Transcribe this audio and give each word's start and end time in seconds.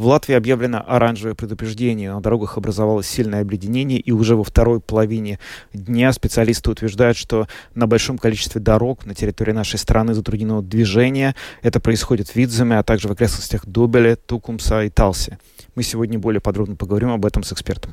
В 0.00 0.06
Латвии 0.06 0.34
объявлено 0.34 0.82
оранжевое 0.86 1.34
предупреждение. 1.34 2.10
На 2.10 2.22
дорогах 2.22 2.56
образовалось 2.56 3.06
сильное 3.06 3.42
обледенение, 3.42 4.00
и 4.00 4.12
уже 4.12 4.34
во 4.34 4.44
второй 4.44 4.80
половине 4.80 5.38
дня 5.74 6.10
специалисты 6.14 6.70
утверждают, 6.70 7.18
что 7.18 7.48
на 7.74 7.86
большом 7.86 8.16
количестве 8.16 8.62
дорог 8.62 9.04
на 9.04 9.14
территории 9.14 9.52
нашей 9.52 9.78
страны 9.78 10.14
затруднено 10.14 10.62
движение. 10.62 11.34
Это 11.60 11.80
происходит 11.80 12.30
в 12.30 12.36
Видземе, 12.36 12.78
а 12.78 12.82
также 12.82 13.08
в 13.08 13.12
окрестностях 13.12 13.66
Дубеле, 13.66 14.16
Тукумса 14.16 14.84
и 14.84 14.88
Талси. 14.88 15.36
Мы 15.74 15.82
сегодня 15.82 16.18
более 16.18 16.40
подробно 16.40 16.76
поговорим 16.76 17.10
об 17.10 17.26
этом 17.26 17.42
с 17.42 17.52
экспертом. 17.52 17.92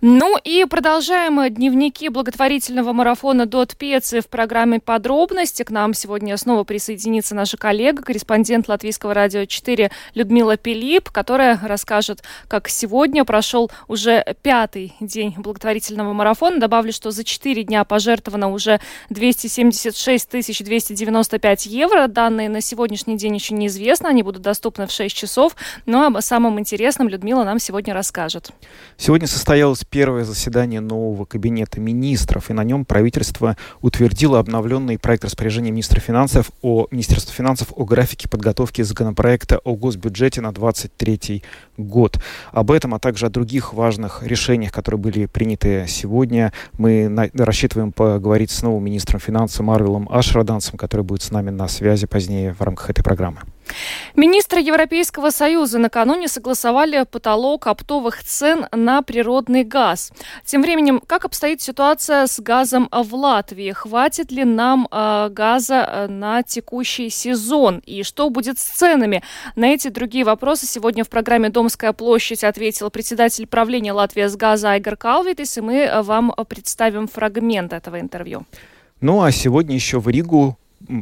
Ну 0.00 0.36
и 0.42 0.64
продолжаем 0.64 1.52
дневники 1.52 2.08
благотворительного 2.08 2.92
марафона 2.92 3.46
«Дот 3.46 3.76
Пеци» 3.76 4.20
в 4.20 4.28
программе 4.28 4.80
«Подробности». 4.80 5.62
К 5.62 5.70
нам 5.70 5.94
сегодня 5.94 6.36
снова 6.36 6.64
присоединится 6.64 7.34
наша 7.34 7.56
коллега, 7.56 8.02
корреспондент 8.02 8.68
Латвийского 8.68 9.14
радио 9.14 9.44
4 9.44 9.90
Людмила 10.14 10.56
Пилип, 10.56 11.10
которая 11.22 11.56
расскажет, 11.62 12.24
как 12.48 12.68
сегодня 12.68 13.24
прошел 13.24 13.70
уже 13.86 14.24
пятый 14.42 14.92
день 14.98 15.32
благотворительного 15.38 16.12
марафона. 16.12 16.58
Добавлю, 16.58 16.92
что 16.92 17.12
за 17.12 17.22
четыре 17.22 17.62
дня 17.62 17.84
пожертвовано 17.84 18.50
уже 18.50 18.80
276 19.08 20.30
295 20.64 21.66
евро. 21.66 22.08
Данные 22.08 22.48
на 22.48 22.60
сегодняшний 22.60 23.16
день 23.16 23.36
еще 23.36 23.54
неизвестны, 23.54 24.08
они 24.08 24.24
будут 24.24 24.42
доступны 24.42 24.88
в 24.88 24.90
6 24.90 25.14
часов. 25.14 25.54
Но 25.86 26.06
об 26.06 26.20
самом 26.20 26.58
интересном 26.58 27.08
Людмила 27.08 27.44
нам 27.44 27.60
сегодня 27.60 27.94
расскажет. 27.94 28.50
Сегодня 28.96 29.28
состоялось 29.28 29.84
первое 29.88 30.24
заседание 30.24 30.80
нового 30.80 31.24
кабинета 31.24 31.78
министров, 31.78 32.50
и 32.50 32.52
на 32.52 32.64
нем 32.64 32.84
правительство 32.84 33.56
утвердило 33.80 34.40
обновленный 34.40 34.98
проект 34.98 35.24
распоряжения 35.24 35.70
министра 35.70 36.00
финансов 36.00 36.50
о 36.62 36.88
Министерства 36.90 37.32
финансов 37.32 37.68
о 37.76 37.84
графике 37.84 38.28
подготовки 38.28 38.82
законопроекта 38.82 39.58
о 39.58 39.76
госбюджете 39.76 40.40
на 40.40 40.50
2023 41.16 41.42
год. 41.78 42.18
Об 42.50 42.70
этом, 42.70 42.94
а 42.94 42.98
также 42.98 43.26
о 43.26 43.30
других 43.30 43.72
важных 43.72 44.22
решениях, 44.22 44.72
которые 44.72 45.00
были 45.00 45.26
приняты 45.26 45.86
сегодня, 45.88 46.52
мы 46.78 47.08
на, 47.08 47.28
рассчитываем 47.34 47.92
поговорить 47.92 48.50
с 48.50 48.62
новым 48.62 48.84
министром 48.84 49.20
финансов 49.20 49.64
Марвелом 49.64 50.08
Ашрадансом, 50.10 50.78
который 50.78 51.02
будет 51.02 51.22
с 51.22 51.30
нами 51.30 51.50
на 51.50 51.68
связи 51.68 52.06
позднее 52.06 52.54
в 52.54 52.60
рамках 52.60 52.90
этой 52.90 53.02
программы. 53.02 53.40
Министры 54.14 54.60
Европейского 54.60 55.30
Союза 55.30 55.78
накануне 55.78 56.28
согласовали 56.28 57.04
потолок 57.04 57.66
оптовых 57.66 58.22
цен 58.22 58.66
на 58.72 59.02
природный 59.02 59.64
газ. 59.64 60.12
Тем 60.44 60.62
временем, 60.62 61.00
как 61.06 61.24
обстоит 61.24 61.60
ситуация 61.60 62.26
с 62.26 62.40
газом 62.40 62.88
в 62.90 63.14
Латвии? 63.14 63.72
Хватит 63.72 64.30
ли 64.30 64.44
нам 64.44 64.88
э, 64.90 65.28
газа 65.30 65.86
э, 65.86 66.06
на 66.08 66.42
текущий 66.42 67.10
сезон? 67.10 67.82
И 67.86 68.02
что 68.02 68.30
будет 68.30 68.58
с 68.58 68.62
ценами? 68.62 69.22
На 69.56 69.66
эти 69.66 69.88
другие 69.88 70.24
вопросы 70.24 70.66
сегодня 70.66 71.04
в 71.04 71.08
программе 71.08 71.48
«Домская 71.48 71.92
площадь» 71.92 72.44
ответил 72.44 72.90
председатель 72.90 73.46
правления 73.46 73.92
Латвии 73.92 74.26
с 74.26 74.36
газа 74.36 74.72
Айгар 74.72 74.96
Калвитис, 74.96 75.58
и 75.58 75.60
мы 75.60 75.78
э, 75.78 76.02
вам 76.02 76.32
представим 76.48 77.08
фрагмент 77.08 77.72
этого 77.72 78.00
интервью. 78.00 78.44
Ну 79.00 79.22
а 79.22 79.32
сегодня 79.32 79.74
еще 79.74 79.98
в 79.98 80.08
Ригу 80.08 80.56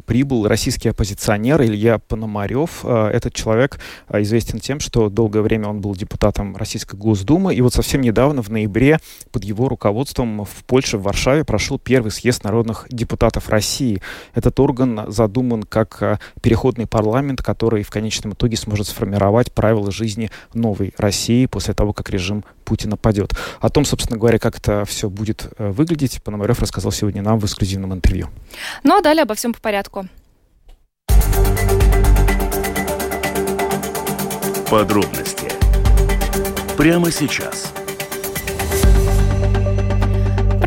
прибыл 0.06 0.46
российский 0.46 0.88
оппозиционер 0.88 1.62
Илья 1.62 1.98
Пономарев. 1.98 2.80
А, 2.84 3.10
этот 3.10 3.34
человек 3.34 3.80
а, 4.08 4.20
известен 4.22 4.58
тем, 4.58 4.80
что 4.80 5.08
долгое 5.08 5.42
время 5.42 5.68
он 5.68 5.80
был 5.80 5.94
депутатом 5.94 6.56
Российской 6.56 6.96
Госдумы, 6.96 7.54
и 7.54 7.60
вот 7.60 7.74
совсем 7.74 8.00
недавно, 8.00 8.42
в 8.42 8.48
ноябре, 8.48 8.98
под 9.30 9.44
его 9.44 9.68
руководством 9.68 10.44
в 10.44 10.64
Польше, 10.66 10.98
в 10.98 11.02
Варшаве, 11.02 11.44
прошел 11.44 11.78
первый 11.78 12.10
съезд 12.10 12.44
народных 12.44 12.86
депутатов 12.90 13.48
России. 13.48 14.00
Этот 14.34 14.58
орган 14.60 15.04
задуман 15.08 15.62
как 15.62 16.02
а, 16.02 16.18
переходный 16.42 16.86
парламент, 16.86 17.42
который 17.42 17.82
в 17.82 17.90
конечном 17.90 18.32
итоге 18.32 18.56
сможет 18.56 18.88
сформировать 18.88 19.52
правила 19.52 19.90
жизни 19.90 20.30
новой 20.54 20.94
России 20.96 21.46
после 21.46 21.74
того, 21.74 21.92
как 21.92 22.10
режим 22.10 22.44
Путина 22.70 22.96
падет. 22.96 23.34
О 23.60 23.68
том, 23.68 23.84
собственно 23.84 24.16
говоря, 24.16 24.38
как 24.38 24.56
это 24.56 24.84
все 24.84 25.10
будет 25.10 25.48
э, 25.58 25.70
выглядеть, 25.70 26.22
Пономарев 26.22 26.60
рассказал 26.60 26.92
сегодня 26.92 27.20
нам 27.20 27.40
в 27.40 27.44
эксклюзивном 27.44 27.92
интервью. 27.94 28.28
Ну 28.84 28.96
а 28.96 29.02
далее 29.02 29.24
обо 29.24 29.34
всем 29.34 29.52
по 29.52 29.60
порядку. 29.60 30.06
Подробности 34.70 35.50
прямо 36.76 37.10
сейчас– 37.10 37.72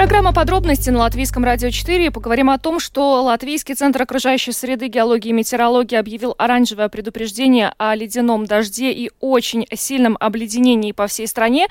Программа 0.04 0.34
«Подробности» 0.34 0.90
на 0.90 1.00
Латвийском 1.00 1.46
радио 1.46 1.70
4. 1.70 2.12
Поговорим 2.12 2.50
о 2.50 2.60
том, 2.60 2.82
что 2.82 3.24
Латвийский 3.24 3.74
центр 3.74 4.02
окружающей 4.02 4.52
среды, 4.52 4.88
геологии 4.88 5.30
и 5.30 5.32
метеорологии 5.32 5.96
объявил 5.96 6.36
оранжевое 6.38 6.90
предупреждение 6.90 7.74
о 7.78 7.96
ледяном 7.96 8.46
дожде 8.46 8.92
и 8.92 9.12
очень 9.22 9.66
сильном 9.74 10.18
обледенении 10.20 10.92
по 10.92 11.08
всей 11.08 11.26
стране. 11.26 11.68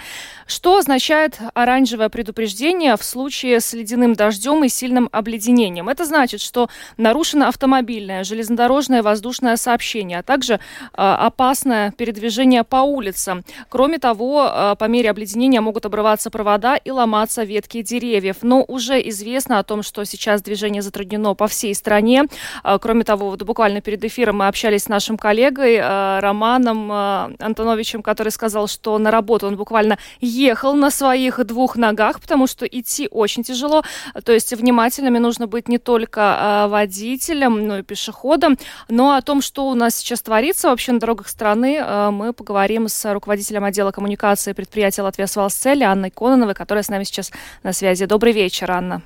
Что 0.47 0.79
означает 0.79 1.39
оранжевое 1.53 2.09
предупреждение 2.09 2.97
в 2.97 3.05
случае 3.05 3.61
с 3.61 3.75
ледяным 3.75 4.15
дождем 4.15 4.65
и 4.65 4.71
сильным 4.71 5.11
обледенением? 5.13 5.91
Это 5.91 6.07
значит, 6.07 6.41
что 6.41 6.71
нарушено 6.97 7.49
автомобильное, 7.49 8.25
железнодорожное, 8.25 9.03
воздушное 9.03 9.57
сообщение, 9.57 10.21
а 10.21 10.23
также 10.23 10.55
э, 10.55 10.59
опасное 10.95 11.91
передвижение 11.91 12.65
по 12.65 12.77
улицам. 12.77 13.45
Кроме 13.69 13.99
того, 13.99 14.51
э, 14.51 14.77
по 14.79 14.85
мере 14.87 15.11
обледенения 15.11 15.61
могут 15.61 15.85
обрываться 15.85 16.31
провода 16.31 16.77
и 16.77 16.91
ломаться 16.91 17.43
ветки 17.43 17.83
деревьев 17.83 18.22
деревьев. 18.23 18.37
Но 18.43 18.65
уже 18.69 19.01
известно 19.09 19.59
о 19.59 19.63
том, 19.63 19.83
что 19.83 20.05
сейчас 20.05 20.43
движение 20.43 20.83
затруднено 20.83 21.35
по 21.35 21.47
всей 21.47 21.75
стране. 21.75 22.25
А, 22.63 22.79
кроме 22.79 23.05
того, 23.05 23.31
вот 23.31 23.43
буквально 23.43 23.81
перед 23.81 24.05
эфиром 24.05 24.39
мы 24.39 24.49
общались 24.49 24.85
с 24.85 24.89
нашим 24.89 25.19
коллегой 25.19 25.79
а, 25.81 26.21
Романом 26.21 26.89
а, 26.91 27.31
Антоновичем, 27.39 28.03
который 28.03 28.31
сказал, 28.31 28.69
что 28.69 28.99
на 28.99 29.11
работу 29.11 29.47
он 29.47 29.57
буквально 29.57 29.99
ехал 30.21 30.75
на 30.75 30.91
своих 30.91 31.45
двух 31.45 31.77
ногах, 31.77 32.21
потому 32.21 32.47
что 32.47 32.67
идти 32.67 33.09
очень 33.11 33.43
тяжело. 33.43 33.83
То 34.25 34.33
есть 34.33 34.53
внимательными 34.53 35.19
нужно 35.19 35.47
быть 35.47 35.69
не 35.69 35.79
только 35.79 36.67
водителем, 36.69 37.67
но 37.67 37.79
и 37.79 37.83
пешеходом. 37.83 38.57
Но 38.89 39.15
о 39.15 39.23
том, 39.23 39.43
что 39.43 39.69
у 39.69 39.75
нас 39.75 39.97
сейчас 39.97 40.23
творится 40.23 40.69
вообще 40.69 40.93
на 40.93 41.01
дорогах 41.01 41.29
страны, 41.29 41.83
мы 42.11 42.33
поговорим 42.33 42.89
с 42.89 43.13
руководителем 43.13 43.65
отдела 43.65 43.91
коммуникации 43.91 44.53
предприятия 44.53 45.03
«Латвия 45.03 45.27
Свалсцели» 45.27 45.83
Анной 45.83 46.11
Кононовой, 46.11 46.55
которая 46.55 46.83
с 46.83 46.89
нами 46.89 47.05
сейчас 47.05 47.33
на 47.63 47.73
связи. 47.73 48.02
Добрый 48.07 48.33
вечер, 48.33 48.71
Анна. 48.71 49.03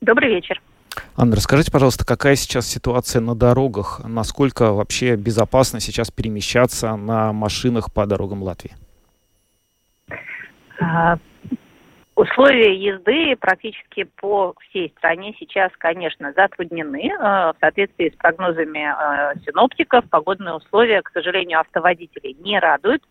Добрый 0.00 0.30
вечер. 0.30 0.60
Анна, 1.16 1.36
расскажите, 1.36 1.70
пожалуйста, 1.70 2.06
какая 2.06 2.34
сейчас 2.36 2.66
ситуация 2.66 3.20
на 3.20 3.34
дорогах? 3.34 4.00
Насколько 4.04 4.72
вообще 4.72 5.16
безопасно 5.16 5.80
сейчас 5.80 6.10
перемещаться 6.10 6.96
на 6.96 7.32
машинах 7.32 7.92
по 7.92 8.06
дорогам 8.06 8.42
Латвии? 8.42 8.72
А, 10.80 11.18
условия 12.14 12.74
езды 12.74 13.36
практически 13.36 14.04
по 14.04 14.54
всей 14.60 14.92
стране 14.96 15.34
сейчас, 15.38 15.70
конечно, 15.78 16.32
затруднены. 16.34 17.12
А, 17.20 17.52
в 17.52 17.56
соответствии 17.60 18.10
с 18.10 18.16
прогнозами 18.16 18.84
а, 18.84 19.34
синоптиков, 19.46 20.08
погодные 20.08 20.54
условия, 20.54 21.02
к 21.02 21.10
сожалению, 21.12 21.60
автоводителей 21.60 22.36
не 22.40 22.58
радуют. 22.58 23.02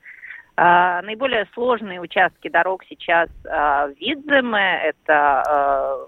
А, 0.62 1.02
наиболее 1.04 1.48
сложные 1.54 2.02
участки 2.02 2.50
дорог 2.50 2.84
сейчас 2.90 3.30
а, 3.50 3.88
в 3.88 3.92
Видземе, 3.98 4.82
это 4.84 5.44
а, 5.48 6.08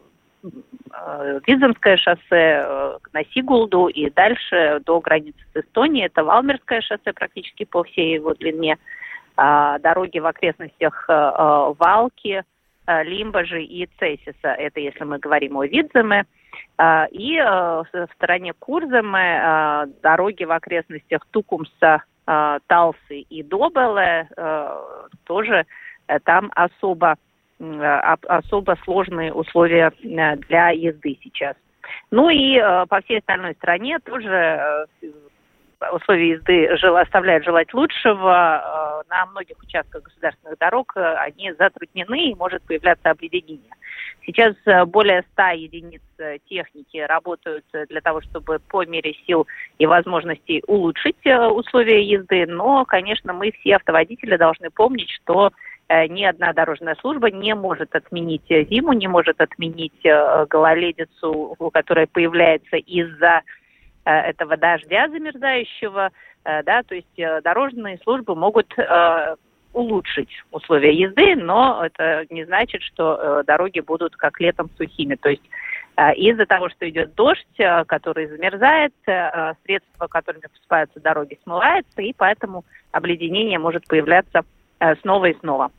Виземское 1.47 1.95
шоссе 1.95 2.97
на 3.13 3.23
Сигулду 3.33 3.87
и 3.87 4.09
дальше 4.09 4.81
до 4.85 4.99
границы 4.99 5.39
с 5.53 5.57
Эстонией. 5.57 6.07
Это 6.07 6.25
Валмерское 6.25 6.81
шоссе 6.81 7.13
практически 7.13 7.63
по 7.63 7.85
всей 7.85 8.15
его 8.15 8.33
длине. 8.33 8.77
Дороги 9.37 10.19
в 10.19 10.25
окрестностях 10.25 11.05
Валки, 11.07 12.43
Лимбажи 12.87 13.63
и 13.63 13.87
Цесиса. 13.99 14.49
Это 14.49 14.81
если 14.81 15.05
мы 15.05 15.19
говорим 15.19 15.57
о 15.57 15.65
Видземе. 15.65 16.25
И 17.11 17.37
в 17.39 18.07
стороне 18.15 18.53
Курземе 18.59 19.87
дороги 20.01 20.43
в 20.43 20.51
окрестностях 20.51 21.25
Тукумса, 21.31 22.03
Э, 22.27 22.59
Талсы 22.67 23.21
и 23.29 23.41
Добеле, 23.41 24.27
э, 24.37 24.79
тоже 25.25 25.65
э, 26.07 26.19
там 26.19 26.51
особо, 26.55 27.15
особо 28.27 28.77
сложные 28.83 29.33
условия 29.33 29.91
для 30.01 30.69
езды 30.69 31.17
сейчас. 31.23 31.55
Ну 32.09 32.29
и 32.29 32.59
по 32.89 33.01
всей 33.01 33.19
остальной 33.19 33.53
стране 33.55 33.99
тоже 33.99 34.87
условия 35.91 36.29
езды 36.31 36.67
оставляют 36.67 37.43
желать 37.43 37.73
лучшего. 37.73 39.03
на 39.09 39.25
многих 39.27 39.57
участках 39.61 40.03
государственных 40.03 40.57
дорог 40.59 40.93
они 40.95 41.53
затруднены 41.53 42.29
и 42.29 42.35
может 42.35 42.61
появляться 42.63 43.09
обледенение. 43.09 43.71
Сейчас 44.25 44.55
более 44.87 45.23
100 45.33 45.43
единиц 45.55 46.01
техники 46.47 46.97
работают 46.97 47.65
для 47.89 48.01
того, 48.01 48.21
чтобы 48.21 48.59
по 48.59 48.85
мере 48.85 49.15
сил 49.25 49.47
и 49.79 49.85
возможностей 49.85 50.63
улучшить 50.67 51.25
условия 51.25 52.03
езды, 52.03 52.45
но, 52.47 52.85
конечно, 52.85 53.33
мы 53.33 53.51
все 53.51 53.77
автоводители 53.77 54.37
должны 54.37 54.69
помнить, 54.69 55.09
что 55.09 55.51
Э, 55.91 56.07
ни 56.07 56.23
одна 56.23 56.53
дорожная 56.53 56.95
служба 57.01 57.29
не 57.29 57.53
может 57.53 57.93
отменить 57.93 58.47
зиму, 58.47 58.93
не 58.93 59.07
может 59.07 59.41
отменить 59.41 60.05
э, 60.05 60.45
гололедицу, 60.49 61.57
которая 61.73 62.07
появляется 62.07 62.77
из-за 62.77 63.41
э, 63.41 63.41
этого 64.05 64.57
дождя 64.57 65.07
замерзающего, 65.09 66.11
да, 66.43 66.83
то 66.83 66.95
есть 66.95 67.43
дорожные 67.43 67.97
службы 67.99 68.35
могут 68.35 68.73
улучшить 69.73 70.29
условия 70.51 70.93
езды, 70.93 71.35
но 71.35 71.85
это 71.85 72.25
не 72.29 72.43
значит, 72.45 72.81
что 72.81 73.43
дороги 73.45 73.79
будут 73.79 74.15
как 74.15 74.39
летом 74.41 74.69
сухими. 74.77 75.15
То 75.15 75.29
есть 75.29 75.43
из-за 76.15 76.45
того, 76.45 76.69
что 76.69 76.89
идет 76.89 77.15
дождь, 77.15 77.45
который 77.87 78.27
замерзает, 78.27 78.93
средства, 79.63 80.07
которыми 80.07 80.47
посыпаются 80.51 80.99
дороги, 80.99 81.39
смываются, 81.43 82.01
и 82.01 82.11
поэтому 82.11 82.65
обледенение 82.91 83.59
может 83.59 83.87
появляться 83.87 84.41
снова 85.01 85.25
и 85.25 85.39
снова. 85.39 85.71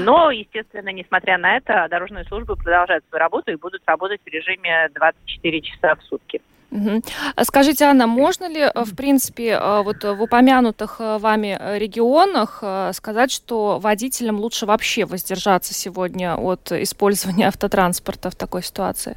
Но, 0.00 0.30
естественно, 0.30 0.88
несмотря 0.88 1.36
на 1.36 1.58
это, 1.58 1.86
дорожные 1.90 2.24
службы 2.24 2.56
продолжают 2.56 3.04
свою 3.08 3.20
работу 3.20 3.52
и 3.52 3.56
будут 3.56 3.82
работать 3.86 4.22
в 4.24 4.28
режиме 4.28 4.88
24 4.94 5.60
часа 5.60 5.94
в 5.96 6.02
сутки. 6.04 6.40
Угу. 6.76 7.02
Скажите, 7.42 7.86
Анна, 7.86 8.06
можно 8.06 8.48
ли, 8.48 8.60
э, 8.60 8.70
в 8.74 8.94
принципе, 8.94 9.50
э, 9.50 9.82
вот 9.82 10.04
в 10.04 10.22
упомянутых 10.22 10.96
э, 11.00 11.18
вами 11.18 11.58
регионах 11.78 12.62
сказать, 12.92 13.32
что 13.32 13.78
водителям 13.78 14.36
лучше 14.36 14.66
вообще 14.66 15.06
воздержаться 15.06 15.72
сегодня 15.72 16.36
от 16.36 16.72
использования 16.72 17.48
автотранспорта 17.48 18.30
в 18.30 18.36
такой 18.36 18.62
ситуации? 18.62 19.16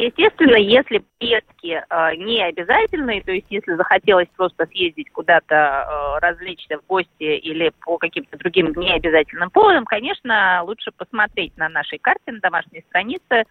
Естественно, 0.00 0.54
если 0.54 1.02
поездки 1.18 1.82
э, 1.88 2.16
не 2.16 2.40
обязательные, 2.40 3.20
то 3.20 3.32
есть 3.32 3.46
если 3.50 3.74
захотелось 3.74 4.28
просто 4.36 4.66
съездить 4.66 5.10
куда-то 5.10 5.54
э, 5.54 6.18
развлечься 6.20 6.78
в 6.78 6.86
гости 6.86 7.08
или 7.18 7.72
по 7.84 7.98
каким-то 7.98 8.38
другим 8.38 8.72
необязательным 8.76 9.50
поводам, 9.50 9.84
конечно, 9.84 10.62
лучше 10.64 10.92
посмотреть 10.92 11.56
на 11.56 11.68
нашей 11.68 11.98
карте, 11.98 12.30
на 12.30 12.38
домашней 12.38 12.84
странице, 12.88 13.42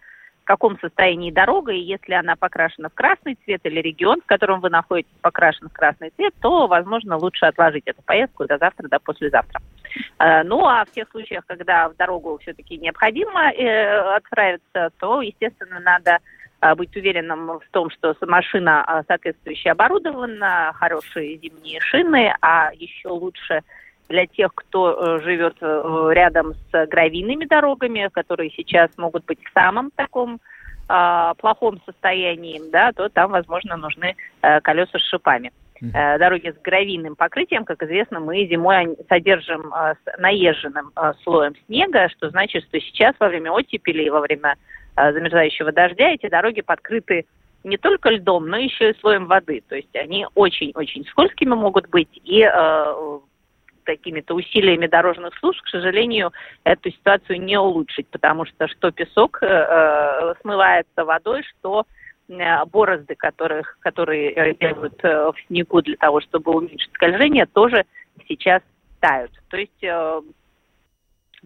каком 0.48 0.78
состоянии 0.80 1.30
дорога, 1.30 1.72
и 1.72 1.78
если 1.78 2.14
она 2.14 2.34
покрашена 2.34 2.88
в 2.88 2.94
красный 2.94 3.36
цвет 3.44 3.60
или 3.64 3.80
регион, 3.80 4.22
в 4.22 4.26
котором 4.26 4.60
вы 4.60 4.70
находитесь, 4.70 5.12
покрашен 5.20 5.68
в 5.68 5.72
красный 5.74 6.10
цвет, 6.16 6.32
то, 6.40 6.66
возможно, 6.66 7.18
лучше 7.18 7.44
отложить 7.44 7.82
эту 7.84 8.00
поездку 8.00 8.46
до 8.46 8.56
завтра, 8.56 8.88
до 8.88 8.98
послезавтра. 8.98 9.60
Э, 10.18 10.42
ну, 10.44 10.64
а 10.64 10.86
в 10.86 10.90
тех 10.90 11.06
случаях, 11.10 11.44
когда 11.46 11.90
в 11.90 11.96
дорогу 11.96 12.38
все-таки 12.40 12.78
необходимо 12.78 13.52
э, 13.52 14.16
отправиться, 14.16 14.88
то, 14.98 15.20
естественно, 15.20 15.80
надо 15.80 16.18
а, 16.60 16.74
быть 16.74 16.96
уверенным 16.96 17.60
в 17.60 17.68
том, 17.70 17.90
что 17.90 18.16
машина 18.22 18.82
а, 18.84 19.02
соответствующе 19.04 19.70
оборудована, 19.70 20.72
хорошие 20.76 21.36
зимние 21.36 21.80
шины, 21.80 22.34
а 22.40 22.70
еще 22.72 23.08
лучше 23.08 23.60
для 24.08 24.26
тех, 24.26 24.52
кто 24.54 24.92
э, 24.92 25.22
живет 25.22 25.56
э, 25.60 26.10
рядом 26.12 26.54
с 26.54 26.86
гравийными 26.86 27.44
дорогами, 27.44 28.08
которые 28.12 28.50
сейчас 28.50 28.90
могут 28.96 29.24
быть 29.26 29.38
в 29.44 29.52
самом 29.52 29.90
таком 29.92 30.40
э, 30.88 31.32
плохом 31.38 31.80
состоянии, 31.86 32.60
да, 32.70 32.92
то 32.92 33.08
там, 33.08 33.30
возможно, 33.30 33.76
нужны 33.76 34.16
э, 34.42 34.60
колеса 34.60 34.98
с 34.98 35.02
шипами. 35.02 35.52
Э, 35.80 36.18
дороги 36.18 36.50
с 36.50 36.60
гравийным 36.62 37.14
покрытием, 37.14 37.64
как 37.64 37.82
известно, 37.82 38.18
мы 38.18 38.46
зимой 38.46 38.96
содержим 39.08 39.72
э, 39.72 39.94
с 39.94 40.18
наезженным 40.18 40.90
э, 40.96 41.12
слоем 41.22 41.54
снега, 41.66 42.08
что 42.08 42.30
значит, 42.30 42.64
что 42.64 42.80
сейчас 42.80 43.14
во 43.20 43.28
время 43.28 43.52
оттепели 43.52 44.04
и 44.04 44.10
во 44.10 44.20
время 44.20 44.56
Э, 44.98 45.12
замерзающего 45.12 45.70
дождя 45.70 46.10
эти 46.10 46.28
дороги 46.28 46.60
подкрыты 46.60 47.24
не 47.62 47.76
только 47.76 48.10
льдом, 48.10 48.48
но 48.48 48.56
еще 48.56 48.90
и 48.90 48.98
слоем 48.98 49.26
воды. 49.26 49.62
То 49.68 49.76
есть 49.76 49.94
они 49.94 50.26
очень-очень 50.34 51.04
скользкими 51.06 51.54
могут 51.54 51.88
быть 51.88 52.08
и 52.24 52.42
э, 52.42 53.18
такими-то 53.88 54.34
усилиями 54.34 54.86
дорожных 54.86 55.34
служб, 55.38 55.62
к 55.62 55.68
сожалению, 55.68 56.30
эту 56.64 56.90
ситуацию 56.90 57.40
не 57.40 57.58
улучшить, 57.58 58.06
потому 58.08 58.44
что 58.44 58.68
что 58.68 58.90
песок 58.90 59.38
э, 59.40 59.46
э 59.46 60.34
смывается 60.42 61.06
водой, 61.06 61.42
что 61.42 61.86
э, 62.28 62.64
борозды, 62.66 63.14
которые 63.16 64.54
делают 64.60 65.02
э, 65.02 65.32
в 65.32 65.34
снегу 65.46 65.80
для 65.80 65.96
того, 65.96 66.20
чтобы 66.20 66.54
уменьшить 66.54 66.92
скольжение, 66.92 67.46
тоже 67.46 67.86
сейчас 68.28 68.60
тают. 69.00 69.30
То 69.48 69.56
есть 69.56 69.82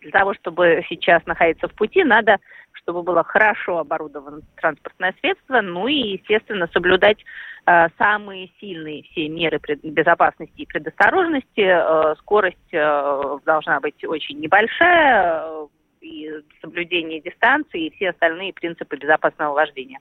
для 0.02 0.10
того, 0.10 0.34
чтобы 0.34 0.84
сейчас 0.88 1.24
находиться 1.26 1.68
в 1.68 1.74
пути, 1.74 2.04
надо 2.04 2.38
чтобы 2.82 3.02
было 3.02 3.22
хорошо 3.22 3.78
оборудовано 3.78 4.40
транспортное 4.56 5.14
средство, 5.20 5.60
ну 5.60 5.86
и, 5.88 6.16
естественно, 6.18 6.68
соблюдать 6.72 7.18
э, 7.66 7.86
самые 7.98 8.50
сильные 8.60 9.04
все 9.04 9.28
меры 9.28 9.60
безопасности 9.82 10.62
и 10.62 10.66
предосторожности. 10.66 11.60
Э, 11.60 12.14
скорость 12.18 12.56
э, 12.72 13.38
должна 13.44 13.80
быть 13.80 14.04
очень 14.04 14.40
небольшая, 14.40 15.42
э, 15.44 15.66
и 16.00 16.30
соблюдение 16.60 17.20
дистанции, 17.20 17.86
и 17.86 17.94
все 17.94 18.10
остальные 18.10 18.52
принципы 18.52 18.96
безопасного 18.96 19.54
вождения. 19.54 20.00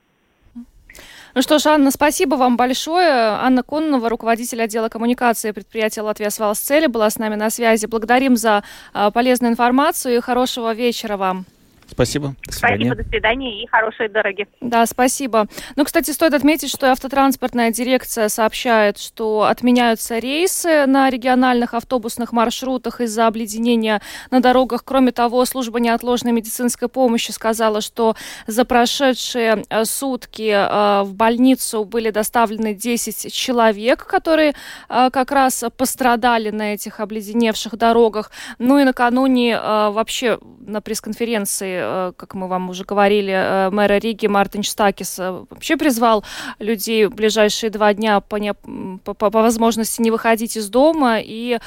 Ну 1.33 1.41
что 1.41 1.59
ж, 1.59 1.67
Анна, 1.67 1.91
спасибо 1.91 2.35
вам 2.35 2.57
большое. 2.57 3.09
Анна 3.09 3.63
Коннова, 3.63 4.09
руководитель 4.09 4.61
отдела 4.61 4.89
коммуникации 4.89 5.51
предприятия 5.51 6.01
«Латвия 6.01 6.29
Свалсцели», 6.29 6.87
была 6.87 7.09
с 7.09 7.17
нами 7.17 7.35
на 7.35 7.49
связи. 7.49 7.85
Благодарим 7.85 8.35
за 8.35 8.63
э, 8.93 9.11
полезную 9.13 9.51
информацию 9.51 10.17
и 10.17 10.19
хорошего 10.19 10.73
вечера 10.73 11.15
вам. 11.15 11.45
Спасибо. 11.91 12.35
До 12.45 12.53
свидания. 12.53 12.85
Спасибо, 12.85 12.95
до 12.95 13.09
свидания 13.09 13.63
и 13.63 13.67
хорошей 13.67 14.07
дороги. 14.07 14.47
Да, 14.61 14.85
спасибо. 14.85 15.47
Ну, 15.75 15.83
кстати, 15.83 16.11
стоит 16.11 16.33
отметить, 16.33 16.69
что 16.69 16.89
автотранспортная 16.91 17.71
дирекция 17.71 18.29
сообщает, 18.29 18.97
что 18.97 19.43
отменяются 19.43 20.17
рейсы 20.17 20.85
на 20.85 21.09
региональных 21.09 21.73
автобусных 21.73 22.31
маршрутах 22.31 23.01
из-за 23.01 23.27
обледенения 23.27 24.01
на 24.29 24.39
дорогах. 24.39 24.83
Кроме 24.85 25.11
того, 25.11 25.43
служба 25.45 25.79
неотложной 25.81 26.31
медицинской 26.31 26.87
помощи 26.87 27.31
сказала, 27.31 27.81
что 27.81 28.15
за 28.47 28.63
прошедшие 28.63 29.63
э, 29.69 29.85
сутки 29.85 30.49
э, 30.49 31.03
в 31.03 31.13
больницу 31.13 31.83
были 31.83 32.09
доставлены 32.09 32.73
10 32.73 33.33
человек, 33.33 34.05
которые 34.05 34.53
э, 34.87 35.09
как 35.11 35.31
раз 35.31 35.65
пострадали 35.75 36.51
на 36.51 36.73
этих 36.73 37.01
обледеневших 37.01 37.77
дорогах. 37.77 38.31
Ну 38.59 38.79
и 38.79 38.85
накануне 38.85 39.59
вообще 39.59 40.39
на 40.65 40.81
пресс-конференции 40.81 41.80
как 42.17 42.33
мы 42.33 42.47
вам 42.47 42.69
уже 42.69 42.83
говорили, 42.83 43.33
э, 43.33 43.69
мэра 43.71 43.97
Риги 43.97 44.27
Мартин 44.27 44.63
Штакис 44.63 45.19
э, 45.19 45.43
вообще 45.49 45.77
призвал 45.77 46.23
людей 46.59 47.05
в 47.05 47.15
ближайшие 47.15 47.69
два 47.69 47.93
дня 47.93 48.19
по, 48.21 48.35
не, 48.37 48.53
по, 48.53 49.13
по 49.13 49.29
возможности 49.29 50.01
не 50.01 50.11
выходить 50.11 50.57
из 50.57 50.69
дома 50.69 51.19
и 51.19 51.59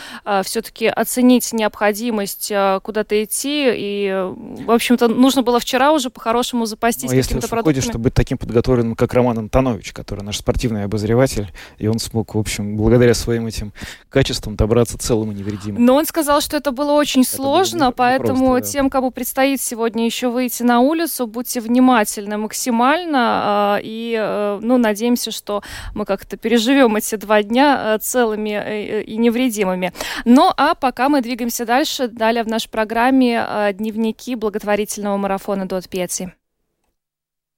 все-таки 0.42 0.86
оценить 0.86 1.52
необходимость 1.52 2.52
куда-то 2.82 3.22
идти. 3.22 3.70
И, 3.74 4.26
в 4.66 4.70
общем-то, 4.70 5.08
нужно 5.08 5.42
было 5.42 5.60
вчера 5.60 5.92
уже 5.92 6.10
по-хорошему 6.10 6.66
запастись 6.66 7.10
ну, 7.10 7.18
а 7.18 7.22
какими-то 7.22 7.48
продуктами. 7.48 7.76
Если 7.76 7.90
чтобы 7.90 8.04
быть 8.04 8.14
таким 8.14 8.38
подготовленным, 8.38 8.94
как 8.94 9.12
Роман 9.14 9.38
Антонович, 9.38 9.92
который 9.92 10.24
наш 10.24 10.38
спортивный 10.38 10.84
обозреватель, 10.84 11.52
и 11.78 11.86
он 11.86 11.98
смог, 11.98 12.34
в 12.34 12.38
общем, 12.38 12.76
благодаря 12.76 13.14
своим 13.14 13.46
этим 13.46 13.72
качествам 14.08 14.56
добраться 14.56 14.98
целым 14.98 15.32
и 15.32 15.34
невредимым. 15.34 15.84
Но 15.84 15.94
он 15.94 16.06
сказал, 16.06 16.40
что 16.40 16.56
это 16.56 16.70
было 16.70 16.92
очень 16.92 17.22
это 17.22 17.36
сложно, 17.36 17.78
было 17.78 17.86
не, 17.88 17.92
поэтому 17.92 18.54
да. 18.54 18.60
тем, 18.60 18.90
кому 18.90 19.10
предстоит 19.10 19.60
сегодня 19.60 20.03
еще 20.04 20.28
выйти 20.28 20.62
на 20.62 20.80
улицу, 20.80 21.26
будьте 21.26 21.60
внимательны 21.60 22.36
максимально 22.38 23.18
а, 23.18 23.78
и, 23.82 24.16
э, 24.18 24.58
ну, 24.60 24.78
надеемся, 24.78 25.30
что 25.30 25.62
мы 25.94 26.04
как-то 26.04 26.36
переживем 26.36 26.96
эти 26.96 27.16
два 27.16 27.42
дня 27.42 27.94
э, 27.94 27.98
целыми 27.98 28.50
э, 28.50 29.02
и 29.02 29.16
невредимыми. 29.16 29.92
Ну, 30.24 30.50
а 30.56 30.74
пока 30.74 31.08
мы 31.08 31.20
двигаемся 31.20 31.64
дальше, 31.66 32.08
далее 32.08 32.44
в 32.44 32.48
нашей 32.48 32.68
программе 32.70 33.72
дневники 33.74 34.34
благотворительного 34.34 35.16
марафона 35.16 35.66
Дот 35.66 35.88
Пети. 35.88 36.32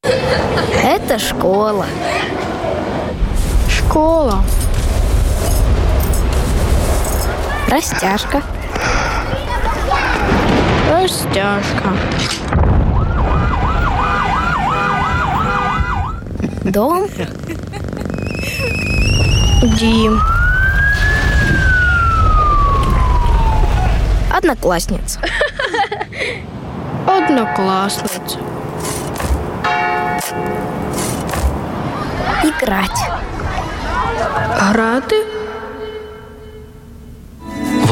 Это 0.02 1.18
школа. 1.18 1.86
Школа. 3.68 4.44
Растяжка. 7.68 8.42
Растяжка. 10.90 11.90
Дом. 16.64 17.08
Дим. 19.78 20.20
Одноклассница. 24.30 25.20
Одноклассница. 27.06 28.38
Играть. 32.44 33.10
Грати. 34.60 35.16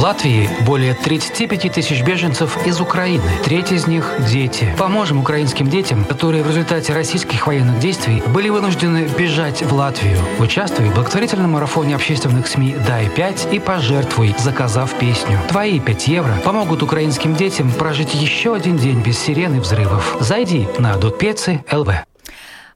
Латвии 0.01 0.49
более 0.67 0.95
35 0.95 1.73
тысяч 1.73 2.03
беженцев 2.03 2.67
из 2.67 2.81
Украины. 2.81 3.23
Треть 3.45 3.73
из 3.73 3.87
них– 3.87 4.13
дети. 4.31 4.75
Поможем 4.79 5.19
украинским 5.19 5.69
детям, 5.69 6.05
которые 6.05 6.43
в 6.43 6.49
результате 6.49 6.93
российских 6.93 7.47
военных 7.47 7.79
действий 7.79 8.23
были 8.27 8.49
вынуждены 8.49 9.09
бежать 9.19 9.63
в 9.63 9.73
Латвию. 9.75 10.19
Участвуй 10.39 10.89
в 10.89 10.95
благотворительном 10.95 11.53
марафоне 11.53 11.95
общественных 11.95 12.47
СМИ 12.47 12.77
«Дай 12.87 13.07
5» 13.07 13.55
и 13.55 13.59
пожертвуй, 13.59 14.35
заказав 14.39 14.93
песню. 14.99 15.39
Твои 15.49 15.81
5 15.81 16.09
евро 16.09 16.35
помогут 16.45 16.83
украинским 16.83 17.35
детям 17.35 17.71
прожить 17.71 18.15
еще 18.15 18.55
один 18.55 18.77
день 18.77 19.01
без 19.01 19.19
сирены 19.19 19.61
взрывов. 19.61 20.17
Зайди 20.21 20.67
на 20.79 20.97
Дотпецы 20.97 21.65
ЛВ. 21.71 22.05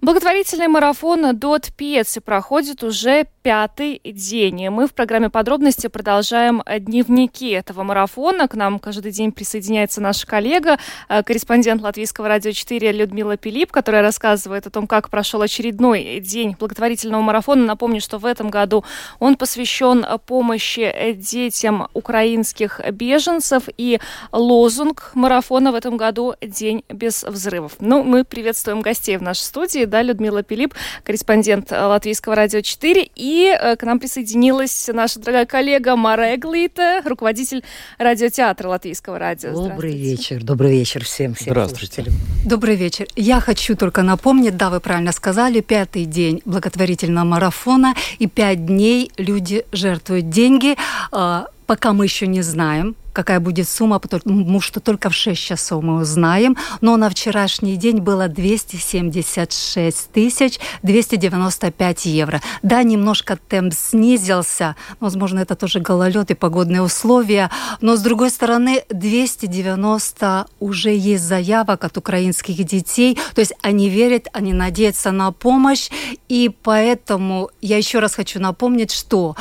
Благотворительный 0.00 0.68
марафон 0.68 1.36
«Дот 1.36 1.70
Пьецы» 1.76 2.20
проходит 2.20 2.84
уже 2.84 3.26
пятый 3.42 4.00
день. 4.04 4.68
Мы 4.68 4.86
в 4.86 4.94
программе 4.94 5.28
подробности 5.28 5.88
продолжаем 5.88 6.62
дневники 6.78 7.50
этого 7.50 7.82
марафона. 7.82 8.46
К 8.46 8.54
нам 8.54 8.78
каждый 8.78 9.10
день 9.10 9.32
присоединяется 9.32 10.00
наша 10.00 10.24
коллега, 10.24 10.78
э, 11.08 11.24
корреспондент 11.24 11.82
Латвийского 11.82 12.28
радио 12.28 12.52
4 12.52 12.92
Людмила 12.92 13.36
Пилип, 13.36 13.72
которая 13.72 14.02
рассказывает 14.02 14.68
о 14.68 14.70
том, 14.70 14.86
как 14.86 15.10
прошел 15.10 15.42
очередной 15.42 16.20
день 16.20 16.54
благотворительного 16.56 17.22
марафона. 17.22 17.64
Напомню, 17.64 18.00
что 18.00 18.18
в 18.18 18.26
этом 18.26 18.50
году 18.50 18.84
он 19.18 19.34
посвящен 19.36 20.06
помощи 20.26 21.12
детям 21.16 21.88
украинских 21.92 22.80
беженцев. 22.92 23.64
И 23.76 23.98
лозунг 24.30 25.10
марафона 25.14 25.72
в 25.72 25.74
этом 25.74 25.96
году 25.96 26.34
«День 26.40 26.84
без 26.88 27.24
взрывов». 27.24 27.72
Ну, 27.80 28.04
мы 28.04 28.22
приветствуем 28.22 28.80
гостей 28.80 29.16
в 29.16 29.22
нашей 29.22 29.42
студии 29.42 29.87
да, 29.88 30.02
Людмила 30.02 30.42
Пилип, 30.42 30.74
корреспондент 31.04 31.72
э, 31.72 31.80
Латвийского 31.80 32.34
радио 32.34 32.60
4, 32.60 33.10
и 33.14 33.56
э, 33.58 33.76
к 33.76 33.82
нам 33.82 33.98
присоединилась 33.98 34.88
наша 34.92 35.18
дорогая 35.18 35.46
коллега 35.46 35.96
Мара 35.96 36.34
Эглита, 36.34 37.02
руководитель 37.04 37.64
радиотеатра 37.98 38.68
Латвийского 38.68 39.18
радио. 39.18 39.52
Добрый 39.52 39.96
вечер, 39.96 40.42
добрый 40.42 40.72
вечер 40.72 41.04
всем, 41.04 41.34
всем 41.34 41.52
Здравствуйте. 41.52 41.94
слушателям. 41.94 42.14
Добрый 42.44 42.76
вечер. 42.76 43.06
Я 43.16 43.40
хочу 43.40 43.76
только 43.76 44.02
напомнить, 44.02 44.56
да, 44.56 44.70
вы 44.70 44.80
правильно 44.80 45.12
сказали, 45.12 45.60
пятый 45.60 46.04
день 46.04 46.42
благотворительного 46.44 47.24
марафона, 47.24 47.94
и 48.18 48.26
пять 48.26 48.66
дней 48.66 49.10
люди 49.16 49.64
жертвуют 49.72 50.30
деньги. 50.30 50.76
А, 51.12 51.48
Пока 51.68 51.92
мы 51.92 52.06
еще 52.06 52.26
не 52.26 52.40
знаем, 52.40 52.96
какая 53.18 53.40
будет 53.40 53.68
сумма, 53.68 53.98
потому 53.98 54.60
что 54.60 54.78
только 54.78 55.10
в 55.10 55.14
6 55.14 55.42
часов 55.42 55.82
мы 55.82 56.00
узнаем. 56.02 56.56
Но 56.80 56.96
на 56.96 57.10
вчерашний 57.10 57.74
день 57.74 57.98
было 57.98 58.28
276 58.28 60.12
тысяч 60.12 60.60
295 60.84 62.06
евро. 62.06 62.40
Да, 62.62 62.84
немножко 62.84 63.36
темп 63.48 63.74
снизился. 63.74 64.76
Возможно, 65.00 65.40
это 65.40 65.56
тоже 65.56 65.80
гололед 65.80 66.30
и 66.30 66.34
погодные 66.34 66.80
условия. 66.80 67.50
Но, 67.80 67.96
с 67.96 68.02
другой 68.02 68.30
стороны, 68.30 68.84
290 68.88 70.46
уже 70.60 70.94
есть 70.94 71.24
заявок 71.24 71.82
от 71.82 71.98
украинских 71.98 72.64
детей. 72.64 73.18
То 73.34 73.40
есть 73.40 73.52
они 73.62 73.88
верят, 73.88 74.28
они 74.32 74.52
надеются 74.52 75.10
на 75.10 75.32
помощь. 75.32 75.90
И 76.28 76.52
поэтому 76.62 77.50
я 77.60 77.78
еще 77.78 77.98
раз 77.98 78.14
хочу 78.14 78.38
напомнить, 78.38 78.92
что 78.92 79.34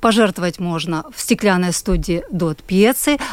Пожертвовать 0.00 0.58
можно 0.58 1.04
в 1.14 1.20
стеклянной 1.20 1.72
студии 1.72 2.24
Дот 2.30 2.58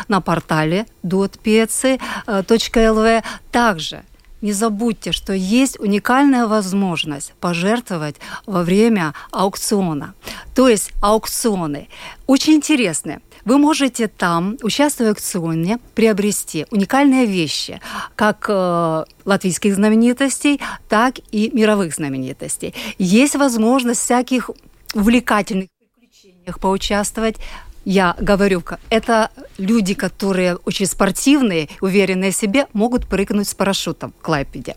на 0.08 0.22
портале 0.22 0.86
dotpiece.lv. 1.04 3.24
Также 3.52 4.04
не 4.42 4.54
забудьте, 4.54 5.12
что 5.12 5.34
есть 5.34 5.80
уникальная 5.80 6.46
возможность 6.46 7.34
пожертвовать 7.40 8.18
во 8.46 8.64
время 8.64 9.14
аукциона. 9.32 10.14
То 10.54 10.70
есть 10.70 10.92
аукционы 11.02 11.90
очень 12.28 12.54
интересные. 12.54 13.22
Вы 13.46 13.58
можете 13.58 14.10
там, 14.10 14.58
участвуя 14.62 15.08
в 15.08 15.12
аукционе, 15.12 15.80
приобрести 15.96 16.68
уникальные 16.70 17.26
вещи, 17.26 17.80
как 18.16 18.46
э, 18.50 19.06
латвийских 19.26 19.74
знаменитостей, 19.74 20.60
так 20.90 21.16
и 21.32 21.50
мировых 21.54 21.96
знаменитостей. 21.96 22.76
Есть 23.00 23.38
возможность 23.38 24.02
всяких 24.02 24.52
увлекательных 24.94 25.70
поучаствовать. 26.60 27.38
Я 27.86 28.16
говорю, 28.20 28.64
это 28.90 29.30
люди, 29.58 29.94
которые 29.94 30.56
очень 30.66 30.86
спортивные, 30.86 31.70
уверенные 31.80 32.32
в 32.32 32.36
себе, 32.36 32.68
могут 32.74 33.08
прыгнуть 33.08 33.48
с 33.48 33.54
парашютом 33.54 34.14
в 34.20 34.22
Клайпеде. 34.22 34.76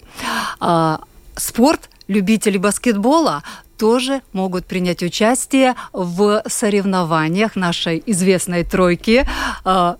А, 0.61 1.01
спорт, 1.35 1.89
любители 2.07 2.57
баскетбола 2.57 3.43
тоже 3.79 4.21
могут 4.33 4.67
принять 4.67 5.03
участие 5.03 5.75
в 5.93 6.43
соревнованиях 6.47 7.57
нашей 7.57 8.03
известной 8.07 8.63
тройки 8.63 9.27
а, 9.65 9.97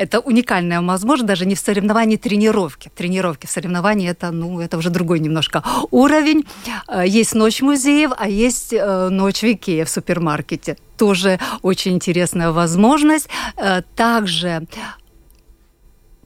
это 0.00 0.20
уникальная 0.20 0.80
возможность 0.80 1.26
даже 1.26 1.44
не 1.44 1.54
в 1.54 1.58
соревновании, 1.58 2.16
тренировки. 2.16 2.90
Тренировки 2.96 3.44
в 3.46 3.50
соревновании 3.50 4.08
это, 4.08 4.30
ну, 4.30 4.58
это 4.58 4.78
уже 4.78 4.88
другой 4.88 5.20
немножко 5.20 5.62
уровень. 5.90 6.46
Э, 6.88 7.04
есть 7.06 7.34
ночь 7.34 7.60
музеев, 7.60 8.12
а 8.16 8.26
есть 8.26 8.72
э, 8.72 9.08
ночь 9.10 9.42
Викея 9.42 9.84
в 9.84 9.90
супермаркете. 9.90 10.78
Тоже 10.96 11.38
очень 11.60 11.92
интересная 11.92 12.50
возможность. 12.50 13.28
Э, 13.58 13.82
также 13.94 14.66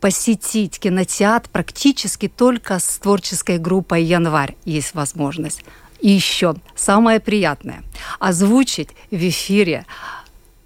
посетить 0.00 0.78
кинотеатр 0.78 1.50
практически 1.50 2.28
только 2.28 2.78
с 2.78 2.98
творческой 2.98 3.58
группой 3.58 4.04
«Январь» 4.04 4.54
есть 4.64 4.94
возможность. 4.94 5.64
И 5.98 6.10
еще 6.10 6.54
самое 6.76 7.18
приятное– 7.18 7.82
озвучить 8.20 8.90
в 9.10 9.28
эфире 9.28 9.84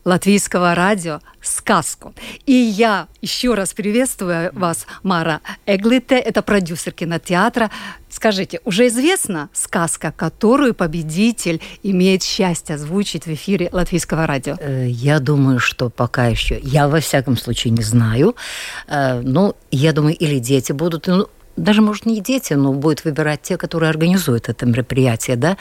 латвийского 0.08 0.74
радио 0.74 1.20
сказку. 1.42 2.14
И 2.46 2.52
я 2.52 3.08
еще 3.20 3.54
раз 3.54 3.74
приветствую 3.74 4.50
вас, 4.54 4.86
Мара 5.02 5.40
Эглите, 5.66 6.16
это 6.16 6.40
продюсер 6.40 6.92
кинотеатра. 6.92 7.70
Скажите, 8.08 8.60
уже 8.64 8.86
известна 8.86 9.50
сказка, 9.52 10.12
которую 10.16 10.74
победитель 10.74 11.60
имеет 11.82 12.22
счастье 12.22 12.76
озвучить 12.76 13.26
в 13.26 13.34
эфире 13.34 13.68
латвийского 13.70 14.26
радио? 14.26 14.56
Э, 14.58 14.86
я 14.88 15.20
думаю, 15.20 15.58
что 15.58 15.90
пока 15.90 16.26
еще, 16.26 16.58
я 16.62 16.88
во 16.88 17.00
всяком 17.00 17.36
случае 17.36 17.72
не 17.72 17.82
знаю, 17.82 18.34
э, 18.86 19.20
но 19.20 19.56
я 19.70 19.92
думаю, 19.92 20.16
или 20.16 20.38
дети 20.38 20.72
будут, 20.72 21.06
ну, 21.06 21.28
даже, 21.58 21.82
может, 21.82 22.06
не 22.06 22.20
дети, 22.20 22.54
но 22.54 22.72
будет 22.72 23.04
выбирать 23.04 23.42
те, 23.42 23.56
которые 23.56 23.90
организуют 23.90 24.48
это 24.48 24.66
мероприятие, 24.66 25.36
да. 25.36 25.56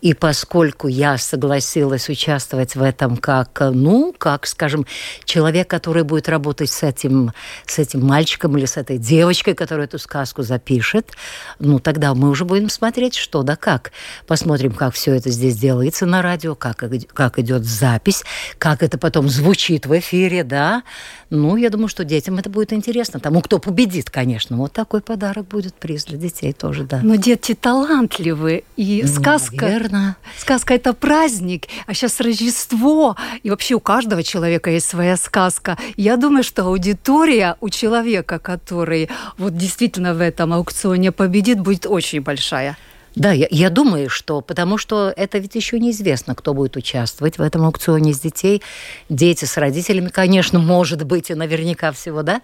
И 0.00 0.14
поскольку 0.14 0.88
я 0.88 1.18
согласилась 1.18 2.08
участвовать 2.08 2.74
в 2.74 2.82
этом 2.82 3.16
как, 3.16 3.60
ну, 3.60 4.14
как, 4.16 4.46
скажем, 4.46 4.86
человек, 5.24 5.68
который 5.68 6.02
будет 6.02 6.28
работать 6.28 6.70
с 6.70 6.82
этим, 6.82 7.32
с 7.66 7.78
этим 7.78 8.04
мальчиком 8.04 8.56
или 8.56 8.64
с 8.64 8.76
этой 8.76 8.98
девочкой, 8.98 9.54
которая 9.54 9.86
эту 9.86 9.98
сказку 9.98 10.42
запишет, 10.42 11.12
ну, 11.58 11.78
тогда 11.78 12.14
мы 12.14 12.30
уже 12.30 12.44
будем 12.44 12.68
смотреть, 12.68 13.14
что 13.14 13.42
да 13.42 13.56
как. 13.56 13.92
Посмотрим, 14.26 14.72
как 14.72 14.94
все 14.94 15.14
это 15.14 15.30
здесь 15.30 15.56
делается 15.56 16.06
на 16.06 16.22
радио, 16.22 16.54
как, 16.54 16.84
как 17.12 17.38
идет 17.38 17.64
запись, 17.64 18.24
как 18.58 18.82
это 18.82 18.98
потом 18.98 19.28
звучит 19.28 19.86
в 19.86 19.98
эфире, 19.98 20.44
да. 20.44 20.82
Ну, 21.30 21.56
я 21.56 21.70
думаю, 21.70 21.88
что 21.88 22.04
детям 22.04 22.38
это 22.38 22.50
будет 22.50 22.72
интересно. 22.72 23.20
Тому, 23.20 23.40
кто 23.40 23.58
победит, 23.58 24.10
конечно. 24.10 24.56
Вот 24.56 24.72
такой 24.72 25.00
подарок 25.00 25.41
будет 25.42 25.74
приз 25.74 26.04
для 26.04 26.18
детей 26.18 26.52
тоже, 26.52 26.84
да. 26.84 27.00
Но 27.02 27.16
дети 27.16 27.54
талантливые. 27.54 28.64
И 28.76 29.02
ну, 29.04 29.12
сказка... 29.12 29.66
Наверное. 29.66 30.16
Сказка– 30.38 30.74
это 30.74 30.92
праздник. 30.92 31.66
А 31.86 31.94
сейчас 31.94 32.20
Рождество. 32.20 33.16
И 33.42 33.50
вообще 33.50 33.74
у 33.74 33.80
каждого 33.80 34.22
человека 34.22 34.70
есть 34.70 34.88
своя 34.88 35.16
сказка. 35.16 35.78
Я 35.96 36.16
думаю, 36.16 36.44
что 36.44 36.64
аудитория 36.64 37.56
у 37.60 37.68
человека, 37.68 38.38
который 38.38 39.08
вот 39.38 39.56
действительно 39.56 40.14
в 40.14 40.20
этом 40.20 40.52
аукционе 40.52 41.12
победит, 41.12 41.60
будет 41.60 41.86
очень 41.86 42.20
большая. 42.20 42.76
Да, 43.14 43.32
я, 43.32 43.46
я 43.50 43.70
думаю, 43.70 44.08
что 44.08 44.40
потому 44.40 44.78
что 44.78 45.12
это 45.14 45.38
ведь 45.38 45.54
еще 45.54 45.78
неизвестно, 45.78 46.34
кто 46.34 46.54
будет 46.54 46.76
участвовать 46.76 47.38
в 47.38 47.42
этом 47.42 47.64
аукционе 47.64 48.14
с 48.14 48.20
детей. 48.20 48.62
Дети 49.08 49.44
с 49.44 49.56
родителями, 49.56 50.08
конечно, 50.08 50.58
может 50.58 51.04
быть, 51.04 51.30
и 51.30 51.34
наверняка 51.34 51.92
всего, 51.92 52.22
да. 52.22 52.42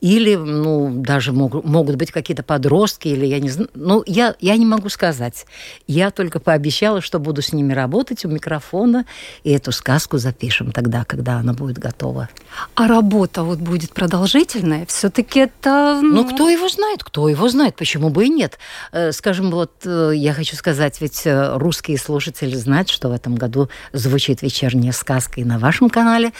Или, 0.00 0.34
ну, 0.34 0.92
даже 0.94 1.32
могут, 1.32 1.64
могут 1.64 1.96
быть 1.96 2.10
какие-то 2.10 2.42
подростки, 2.42 3.08
или 3.08 3.26
я 3.26 3.40
не 3.40 3.48
знаю. 3.48 3.70
Ну, 3.74 4.02
я, 4.06 4.34
я 4.40 4.56
не 4.56 4.66
могу 4.66 4.88
сказать. 4.88 5.46
Я 5.86 6.10
только 6.10 6.40
пообещала, 6.40 7.00
что 7.00 7.18
буду 7.18 7.42
с 7.42 7.52
ними 7.52 7.72
работать 7.72 8.24
у 8.24 8.28
микрофона, 8.28 9.06
и 9.44 9.50
эту 9.50 9.72
сказку 9.72 10.18
запишем 10.18 10.72
тогда, 10.72 11.04
когда 11.04 11.38
она 11.38 11.52
будет 11.52 11.78
готова. 11.78 12.28
А 12.74 12.86
работа 12.86 13.42
вот 13.42 13.58
будет 13.58 13.92
продолжительная? 13.92 14.86
Все-таки 14.86 15.40
это... 15.40 16.00
Ну, 16.02 16.22
ну, 16.22 16.28
кто 16.28 16.48
его 16.48 16.68
знает? 16.68 17.02
Кто 17.02 17.28
его 17.28 17.48
знает? 17.48 17.76
Почему 17.76 18.10
бы 18.10 18.26
и 18.26 18.28
нет? 18.28 18.58
Э, 18.92 19.12
скажем, 19.12 19.50
вот 19.50 19.72
э, 19.84 20.01
я 20.10 20.34
хочу 20.34 20.56
сказать, 20.56 21.00
ведь 21.00 21.22
э, 21.26 21.56
русские 21.56 21.98
слушатели 21.98 22.56
знают, 22.56 22.88
что 22.88 23.08
в 23.08 23.12
этом 23.12 23.36
году 23.36 23.68
звучит 23.92 24.42
вечерняя 24.42 24.92
сказка 24.92 25.40
и 25.40 25.44
на 25.44 25.58
вашем 25.58 25.88
канале, 25.88 26.32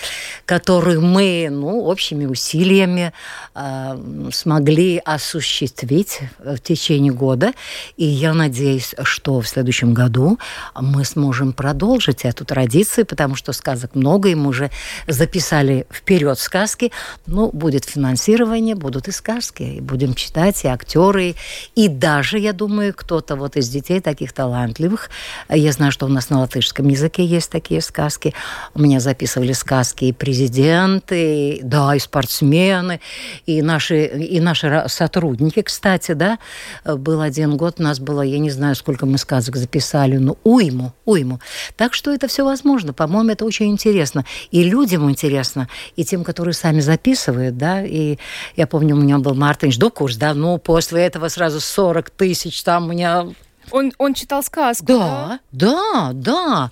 который 0.47 0.99
мы, 0.99 1.49
ну, 1.51 1.85
общими 1.85 2.27
усилиями 2.27 3.13
э, 3.55 4.29
смогли 4.33 5.01
осуществить 5.05 6.21
в 6.39 6.59
течение 6.59 7.13
года. 7.13 7.53
И 7.97 8.05
я 8.05 8.35
надеюсь, 8.35 8.95
что 9.05 9.41
в 9.41 9.49
следующем 9.49 9.95
году 9.95 10.39
мы 10.75 11.05
сможем 11.05 11.53
продолжить 11.53 12.25
эту 12.25 12.45
традицию, 12.45 13.07
потому 13.07 13.35
что 13.37 13.53
сказок 13.53 13.95
много, 13.95 14.29
и 14.29 14.35
мы 14.35 14.49
уже 14.49 14.71
записали 15.07 15.87
вперед 15.93 16.39
сказки. 16.39 16.91
Ну, 17.27 17.51
будет 17.53 17.85
финансирование, 17.85 18.75
будут 18.75 19.09
и 19.09 19.13
сказки, 19.13 19.63
и 19.63 19.81
будем 19.81 20.15
читать, 20.15 20.65
и 20.65 20.69
актеры, 20.69 21.35
и 21.75 21.89
даже, 21.89 22.39
я 22.39 22.53
думаю, 22.53 22.95
кто-то 22.95 23.37
вот 23.37 23.52
из 23.57 23.69
детей 23.69 24.01
таких 24.01 24.33
талантливых, 24.33 25.11
я 25.49 25.73
знаю, 25.73 25.93
что 25.93 26.07
у 26.07 26.09
нас 26.09 26.31
на 26.31 26.41
латышском 26.41 26.89
языке 26.89 27.25
есть 27.25 27.51
такие 27.51 27.81
сказки, 27.81 28.35
у 28.75 28.81
меня 28.81 29.01
записывали 29.01 29.53
сказки 29.53 30.07
и 30.07 30.13
президенты, 30.13 31.61
да, 31.63 31.95
и 31.95 31.99
спортсмены, 31.99 33.01
и 33.47 33.63
наши, 33.63 34.05
и 34.05 34.41
наши 34.41 34.85
сотрудники, 34.89 35.63
кстати, 35.63 36.13
да, 36.13 36.39
был 36.85 37.21
один 37.21 37.57
год, 37.57 37.77
у 37.79 37.83
нас 37.83 38.01
было, 38.01 38.23
я 38.23 38.39
не 38.39 38.51
знаю, 38.51 38.75
сколько 38.75 39.07
мы 39.07 39.19
сказок 39.19 39.57
записали, 39.57 40.17
но 40.17 40.37
уйму, 40.45 40.93
уйму. 41.05 41.41
Так 41.77 41.95
что 41.95 42.13
это 42.13 42.29
все 42.29 42.45
возможно. 42.45 42.93
По-моему, 42.93 43.31
это 43.31 43.45
очень 43.45 43.71
интересно. 43.71 44.25
И 44.51 44.63
людям 44.65 45.11
интересно, 45.11 45.69
и 45.97 46.05
тем, 46.05 46.25
которые 46.25 46.55
сами 46.55 46.81
записывают, 46.81 47.57
да, 47.57 47.83
и 47.83 48.19
я 48.57 48.67
помню, 48.67 48.97
у 48.97 49.01
меня 49.01 49.19
был 49.19 49.35
Мартин 49.35 49.73
Ждукурс, 49.73 50.17
да, 50.17 50.35
ну, 50.35 50.59
после 50.59 51.03
этого 51.03 51.29
сразу 51.29 51.61
40 51.61 52.11
тысяч 52.11 52.63
там 52.63 52.87
у 52.87 52.89
меня 52.89 53.27
он, 53.71 53.93
он 53.99 54.15
читал 54.15 54.43
сказку, 54.43 54.87
да? 54.87 55.41
Да, 55.53 56.11
да, 56.11 56.11
да. 56.13 56.71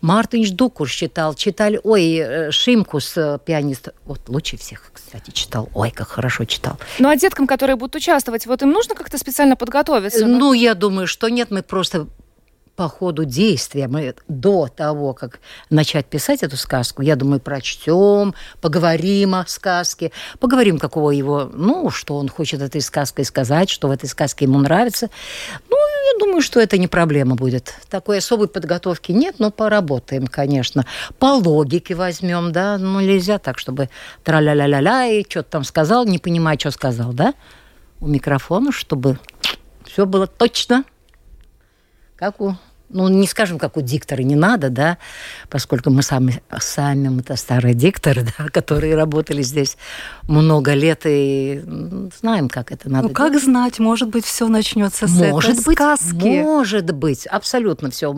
Мартин 0.00 0.44
Дукур 0.56 0.88
читал, 0.88 1.34
читали, 1.34 1.80
ой, 1.82 2.16
э, 2.16 2.50
Шимкус, 2.50 3.16
э, 3.16 3.38
пианист, 3.44 3.88
вот 4.04 4.28
лучше 4.28 4.56
всех, 4.56 4.90
кстати, 4.92 5.30
читал. 5.30 5.68
Ой, 5.74 5.90
как 5.90 6.08
хорошо 6.08 6.44
читал. 6.44 6.78
Ну, 6.98 7.08
а 7.08 7.16
деткам, 7.16 7.46
которые 7.46 7.76
будут 7.76 7.96
участвовать, 7.96 8.46
вот 8.46 8.62
им 8.62 8.70
нужно 8.70 8.94
как-то 8.94 9.18
специально 9.18 9.56
подготовиться? 9.56 10.26
Ну, 10.26 10.52
я 10.52 10.74
думаю, 10.74 11.06
что 11.06 11.28
нет, 11.28 11.50
мы 11.50 11.62
просто 11.62 12.06
по 12.80 12.88
ходу 12.88 13.26
действия, 13.26 13.88
мы 13.88 14.14
до 14.26 14.66
того, 14.66 15.12
как 15.12 15.40
начать 15.68 16.06
писать 16.06 16.42
эту 16.42 16.56
сказку, 16.56 17.02
я 17.02 17.14
думаю, 17.14 17.38
прочтем, 17.38 18.34
поговорим 18.62 19.34
о 19.34 19.44
сказке, 19.46 20.12
поговорим, 20.38 20.78
какого 20.78 21.10
его, 21.10 21.50
ну, 21.52 21.90
что 21.90 22.16
он 22.16 22.30
хочет 22.30 22.62
этой 22.62 22.80
сказкой 22.80 23.26
сказать, 23.26 23.68
что 23.68 23.88
в 23.88 23.90
этой 23.90 24.08
сказке 24.08 24.46
ему 24.46 24.58
нравится. 24.60 25.10
Ну, 25.68 25.76
я 25.76 26.18
думаю, 26.18 26.40
что 26.40 26.58
это 26.58 26.78
не 26.78 26.88
проблема 26.88 27.34
будет. 27.34 27.74
Такой 27.90 28.16
особой 28.16 28.48
подготовки 28.48 29.12
нет, 29.12 29.34
но 29.38 29.50
поработаем, 29.50 30.26
конечно. 30.26 30.86
По 31.18 31.34
логике 31.34 31.94
возьмем, 31.94 32.50
да, 32.50 32.78
ну, 32.78 33.00
нельзя 33.00 33.38
так, 33.38 33.58
чтобы 33.58 33.90
тра-ля-ля-ля-ля, 34.24 35.06
и 35.08 35.22
что-то 35.28 35.50
там 35.50 35.64
сказал, 35.64 36.06
не 36.06 36.18
понимая, 36.18 36.58
что 36.58 36.70
сказал, 36.70 37.12
да, 37.12 37.34
у 38.00 38.06
микрофона, 38.06 38.72
чтобы 38.72 39.18
все 39.84 40.06
было 40.06 40.26
точно, 40.26 40.84
как 42.20 42.40
у 42.40 42.54
ну, 42.92 43.08
не 43.08 43.26
скажем, 43.26 43.58
как 43.58 43.76
у 43.76 43.80
диктора, 43.80 44.22
не 44.22 44.34
надо, 44.34 44.68
да, 44.68 44.98
поскольку 45.48 45.90
мы 45.90 46.02
сами, 46.02 46.42
сами 46.58 47.08
мы-то 47.08 47.36
старые 47.36 47.74
дикторы, 47.74 48.26
да, 48.38 48.46
которые 48.48 48.96
работали 48.96 49.42
здесь 49.42 49.76
много 50.28 50.74
лет 50.74 51.02
и 51.04 51.62
знаем, 52.20 52.48
как 52.48 52.72
это 52.72 52.90
надо. 52.90 53.08
Ну, 53.08 53.14
как 53.14 53.32
делать. 53.32 53.44
знать, 53.44 53.78
может 53.78 54.08
быть, 54.08 54.24
все 54.24 54.48
начнется 54.48 55.06
с 55.06 55.12
может 55.12 55.52
этой 55.52 55.64
быть, 55.64 55.78
сказки. 55.78 56.42
Может 56.42 56.92
быть, 56.92 57.26
абсолютно 57.26 57.90
все 57.90 58.10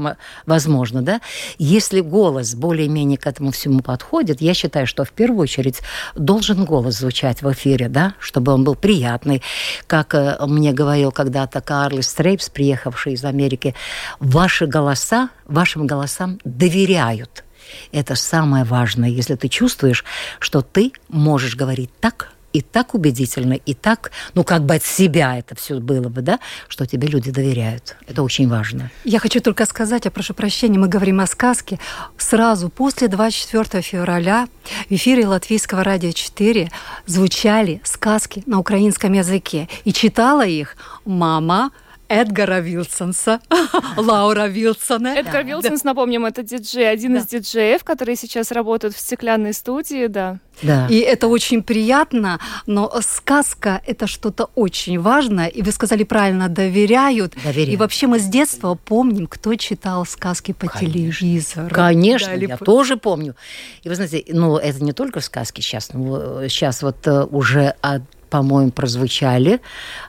возможно, 0.46 1.02
да. 1.02 1.20
Если 1.58 2.00
голос 2.00 2.54
более-менее 2.54 3.18
к 3.18 3.26
этому 3.26 3.50
всему 3.50 3.80
подходит, 3.80 4.40
я 4.40 4.54
считаю, 4.54 4.86
что 4.86 5.04
в 5.04 5.12
первую 5.12 5.42
очередь 5.42 5.80
должен 6.14 6.64
голос 6.64 6.98
звучать 6.98 7.42
в 7.42 7.52
эфире, 7.52 7.88
да, 7.88 8.14
чтобы 8.18 8.52
он 8.52 8.64
был 8.64 8.74
приятный. 8.74 9.42
Как 9.86 10.14
э, 10.14 10.36
мне 10.46 10.72
говорил 10.72 11.12
когда-то 11.12 11.60
Карл 11.60 12.02
Стрейпс, 12.02 12.48
приехавший 12.48 13.14
из 13.14 13.24
Америки, 13.24 13.74
ваши 14.18 14.61
ваши 14.62 14.66
голоса, 14.66 15.30
вашим 15.46 15.86
голосам 15.86 16.38
доверяют. 16.44 17.44
Это 17.92 18.14
самое 18.14 18.64
важное, 18.64 19.08
если 19.08 19.34
ты 19.34 19.48
чувствуешь, 19.48 20.04
что 20.38 20.62
ты 20.62 20.92
можешь 21.08 21.56
говорить 21.56 21.90
так, 22.00 22.28
и 22.52 22.60
так 22.60 22.94
убедительно, 22.94 23.54
и 23.54 23.74
так, 23.74 24.12
ну, 24.34 24.44
как 24.44 24.66
бы 24.66 24.74
от 24.74 24.84
себя 24.84 25.38
это 25.38 25.54
все 25.54 25.80
было 25.80 26.08
бы, 26.10 26.20
да, 26.20 26.38
что 26.68 26.86
тебе 26.86 27.08
люди 27.08 27.30
доверяют. 27.30 27.96
Это 28.06 28.22
очень 28.22 28.46
важно. 28.46 28.90
Я 29.04 29.18
хочу 29.18 29.40
только 29.40 29.64
сказать, 29.64 30.04
я 30.04 30.10
прошу 30.10 30.34
прощения, 30.34 30.78
мы 30.78 30.88
говорим 30.88 31.20
о 31.20 31.26
сказке. 31.26 31.78
Сразу 32.18 32.68
после 32.68 33.08
24 33.08 33.82
февраля 33.82 34.48
в 34.90 34.94
эфире 34.94 35.26
Латвийского 35.26 35.82
радио 35.82 36.12
4 36.12 36.70
звучали 37.06 37.80
сказки 37.84 38.42
на 38.46 38.58
украинском 38.58 39.14
языке. 39.14 39.68
И 39.84 39.92
читала 39.92 40.44
их 40.46 40.76
мама 41.06 41.70
Эдгара 42.12 42.60
Вилсонса, 42.60 43.40
Лаура 43.96 44.46
Вилсона. 44.46 45.16
Эдгар 45.16 45.44
Вилсонс, 45.44 45.82
напомним, 45.82 46.26
это 46.26 46.42
диджей, 46.42 46.90
один 46.90 47.16
из 47.16 47.26
диджеев, 47.26 47.84
которые 47.84 48.16
сейчас 48.16 48.52
работают 48.52 48.94
в 48.94 49.00
стеклянной 49.00 49.54
студии, 49.54 50.08
да. 50.08 50.38
Да. 50.62 50.86
И 50.90 50.98
это 50.98 51.28
очень 51.28 51.62
приятно, 51.62 52.38
но 52.66 52.92
сказка– 53.00 53.80
это 53.86 54.06
что-то 54.06 54.50
очень 54.54 55.00
важное. 55.00 55.46
И 55.46 55.62
вы 55.62 55.72
сказали 55.72 56.04
правильно, 56.04 56.50
доверяют. 56.50 57.34
доверяют. 57.42 57.70
И 57.70 57.76
вообще 57.76 58.06
мы 58.06 58.18
с 58.18 58.24
детства 58.24 58.74
помним, 58.74 59.26
кто 59.26 59.54
читал 59.54 60.04
сказки 60.04 60.52
по 60.52 60.66
Конечно. 60.66 60.92
телевизору. 60.92 61.74
Конечно, 61.74 62.28
Дали 62.28 62.46
я 62.46 62.56
по... 62.58 62.64
тоже 62.66 62.98
помню. 62.98 63.34
И 63.82 63.88
вы 63.88 63.94
знаете, 63.94 64.22
ну, 64.28 64.58
это 64.58 64.84
не 64.84 64.92
только 64.92 65.20
сказки 65.20 65.62
сейчас. 65.62 65.94
Ну, 65.94 66.46
сейчас 66.48 66.82
вот 66.82 67.06
э, 67.06 67.24
уже 67.24 67.74
от 67.80 68.02
по-моему, 68.32 68.70
прозвучали. 68.70 69.60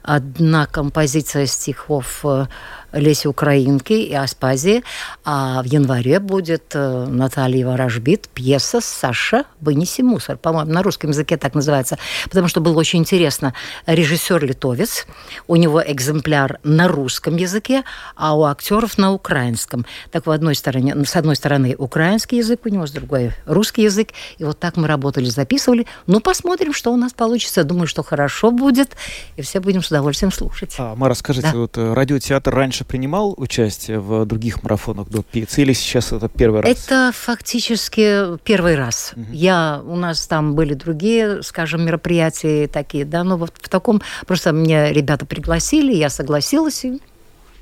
Одна 0.01 0.65
композиция 0.65 1.45
стихов 1.45 2.21
э, 2.23 2.45
Леси 2.93 3.27
Украинки 3.27 3.93
и 3.93 4.13
Аспазии. 4.13 4.83
А 5.25 5.61
в 5.61 5.65
январе 5.65 6.19
будет 6.19 6.71
э, 6.73 7.05
Наталья 7.07 7.67
Ворожбит, 7.67 8.29
пьеса 8.29 8.79
«Саша, 8.81 9.45
вынеси 9.59 10.01
мусор». 10.01 10.37
По-моему, 10.37 10.71
на 10.71 10.83
русском 10.83 11.09
языке 11.09 11.37
так 11.37 11.55
называется. 11.55 11.97
Потому 12.25 12.47
что 12.47 12.61
было 12.61 12.77
очень 12.79 12.99
интересно. 12.99 13.53
Режиссер 13.85 14.43
литовец, 14.45 15.05
у 15.47 15.55
него 15.55 15.83
экземпляр 15.85 16.59
на 16.63 16.87
русском 16.87 17.35
языке, 17.35 17.83
а 18.15 18.35
у 18.35 18.43
актеров 18.43 18.97
на 18.97 19.11
украинском. 19.11 19.85
Так 20.11 20.27
в 20.27 20.31
одной 20.31 20.55
стороне, 20.55 20.95
с 21.05 21.15
одной 21.15 21.35
стороны 21.35 21.75
украинский 21.77 22.37
язык 22.37 22.61
у 22.65 22.69
него, 22.69 22.85
с 22.87 22.91
другой 22.91 23.33
русский 23.45 23.83
язык. 23.83 24.09
И 24.37 24.43
вот 24.43 24.59
так 24.59 24.77
мы 24.77 24.87
работали, 24.87 25.25
записывали. 25.25 25.87
Ну, 26.07 26.19
посмотрим, 26.19 26.73
что 26.73 26.93
у 26.93 26.97
нас 26.97 27.13
получится. 27.13 27.63
Думаю, 27.63 27.87
что 27.87 28.03
хорошо 28.03 28.51
будет, 28.51 28.91
и 29.35 29.41
все 29.41 29.59
будем 29.59 29.81
с 29.81 29.87
удовольствием 29.87 30.31
слушать. 30.31 30.75
А, 30.77 30.95
Мара, 30.95 31.15
скажите, 31.15 31.49
да. 31.51 31.57
вот 31.57 31.77
э, 31.77 31.93
радиотеатр 31.93 32.53
раньше 32.53 32.82
раньше 32.83 32.85
принимал 32.85 33.33
участие 33.37 33.99
в 33.99 34.25
других 34.25 34.63
марафонах 34.63 35.09
до 35.09 35.23
ПИЦ 35.23 35.59
или 35.59 35.73
сейчас 35.73 36.11
это 36.11 36.29
первый 36.29 36.61
раз? 36.61 36.71
Это 36.71 37.11
фактически 37.13 38.37
первый 38.43 38.75
раз. 38.75 39.13
Угу. 39.15 39.25
Я, 39.31 39.81
у 39.85 39.95
нас 39.95 40.27
там 40.27 40.55
были 40.55 40.73
другие, 40.73 41.41
скажем, 41.43 41.85
мероприятия 41.85 42.67
такие, 42.67 43.05
да, 43.05 43.23
но 43.23 43.37
вот 43.37 43.51
в 43.55 43.69
таком, 43.69 44.01
просто 44.27 44.51
меня 44.51 44.91
ребята 44.91 45.25
пригласили, 45.25 45.93
я 45.93 46.09
согласилась, 46.09 46.85
и 46.85 46.99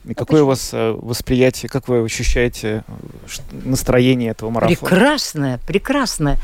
и 0.03 0.15
какое 0.15 0.41
у 0.41 0.47
вас 0.47 0.71
э, 0.73 0.97
восприятие, 0.99 1.69
как 1.69 1.87
вы 1.87 2.03
ощущаете 2.03 2.83
э, 2.87 3.57
настроение 3.65 4.31
этого 4.31 4.49
марафона? 4.49 4.75
Прекрасное, 4.75 5.59
прекрасное. 5.67 6.37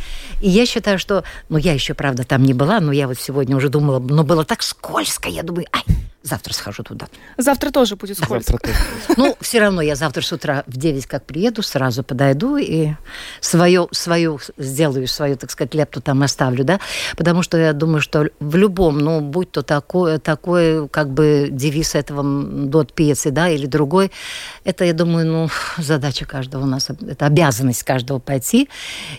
И 0.43 0.49
я 0.49 0.67
считаю, 0.67 0.99
что, 0.99 1.23
ну, 1.49 1.57
я 1.57 1.73
еще, 1.73 1.95
правда, 1.95 2.23
там 2.23 2.43
не 2.43 2.53
была, 2.53 2.79
но 2.79 2.91
я 2.91 3.07
вот 3.07 3.19
сегодня 3.19 3.57
уже 3.57 3.69
думала, 3.69 3.97
но 3.97 4.23
было 4.23 4.45
так 4.45 4.61
скользко, 4.61 5.27
я 5.27 5.41
думаю, 5.41 5.65
ай, 5.73 5.81
Завтра 6.27 6.53
схожу 6.53 6.83
туда. 6.83 7.07
Завтра 7.37 7.71
тоже 7.71 7.95
будет 7.95 8.17
скользко. 8.17 8.51
Завтра 8.51 8.67
тоже. 8.67 8.77
Ну, 9.17 9.37
все 9.39 9.61
равно 9.61 9.81
я 9.81 9.95
завтра 9.95 10.21
с 10.21 10.33
утра 10.33 10.65
в 10.67 10.75
9 10.75 11.05
как 11.05 11.25
приеду, 11.25 11.61
сразу 11.61 12.03
подойду 12.03 12.57
и 12.57 12.89
свою, 13.39 13.87
свою 13.91 14.37
сделаю, 14.57 15.07
свою, 15.07 15.37
так 15.37 15.51
сказать, 15.51 15.73
лепту 15.73 16.01
там 16.01 16.21
оставлю, 16.23 16.65
да, 16.65 16.81
потому 17.15 17.43
что 17.43 17.57
я 17.57 17.71
думаю, 17.71 18.01
что 18.01 18.29
в 18.41 18.55
любом, 18.57 18.97
ну, 18.97 19.21
будь 19.21 19.51
то 19.51 19.61
такой, 19.61 20.17
такой 20.17 20.89
как 20.89 21.11
бы 21.11 21.47
девиз 21.49 21.95
этого 21.95 22.23
дот 22.65 22.91
пьесы, 22.91 23.31
да, 23.31 23.47
или 23.47 23.65
другой, 23.65 24.11
это, 24.65 24.83
я 24.83 24.93
думаю, 24.93 25.25
ну, 25.25 25.49
задача 25.77 26.25
каждого 26.25 26.63
у 26.63 26.67
нас, 26.67 26.89
это 26.89 27.25
обязанность 27.25 27.83
каждого 27.83 28.19
пойти, 28.19 28.67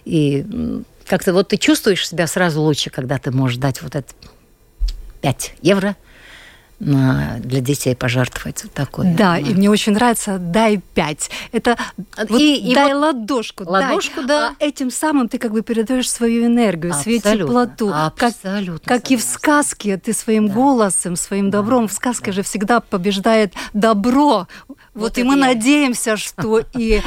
и 0.04 0.84
как-то 1.06 1.32
вот 1.32 1.48
ты 1.48 1.56
чувствуешь 1.56 2.06
себя 2.06 2.26
сразу 2.26 2.60
лучше, 2.60 2.90
когда 2.90 3.16
ты 3.16 3.30
можешь 3.30 3.56
дать 3.56 3.80
вот 3.80 3.96
это 3.96 4.12
5 5.22 5.54
евро– 5.62 5.96
для 6.80 7.60
детей 7.60 7.96
пожертвовать 7.96 8.62
вот 8.62 8.72
такое. 8.72 9.14
Да, 9.14 9.36
и 9.38 9.52
мне 9.52 9.68
очень 9.68 9.94
нравится 9.94 10.38
«дай 10.38 10.80
пять». 10.94 11.28
Это 11.50 11.76
вот 12.16 12.40
и, 12.40 12.56
и 12.70 12.74
дай 12.74 12.94
вот 12.94 13.00
ладошку. 13.00 13.64
Ладошку, 13.64 14.22
дай. 14.22 14.26
да. 14.26 14.54
А 14.60 14.64
этим 14.64 14.90
самым 14.90 15.28
ты 15.28 15.38
как 15.38 15.52
бы 15.52 15.62
передаешь 15.62 16.08
свою 16.10 16.46
энергию, 16.46 16.94
свою 16.94 17.20
теплоту. 17.20 17.92
Абсолютно. 17.92 18.78
Как, 18.84 19.02
как 19.02 19.10
и 19.10 19.16
в 19.16 19.22
сказке, 19.22 19.96
ты 19.96 20.12
своим 20.12 20.48
да. 20.48 20.54
голосом, 20.54 21.16
своим 21.16 21.50
добром. 21.50 21.82
Да. 21.82 21.88
В 21.88 21.92
сказке 21.92 22.26
да. 22.26 22.32
же 22.32 22.42
всегда 22.42 22.80
побеждает 22.80 23.54
добро 23.72 24.46
Вот, 24.98 25.18
и 25.18 25.22
мы 25.22 25.34
я- 25.38 25.46
надеемся, 25.46 26.16
что 26.16 26.62
и 26.74 27.00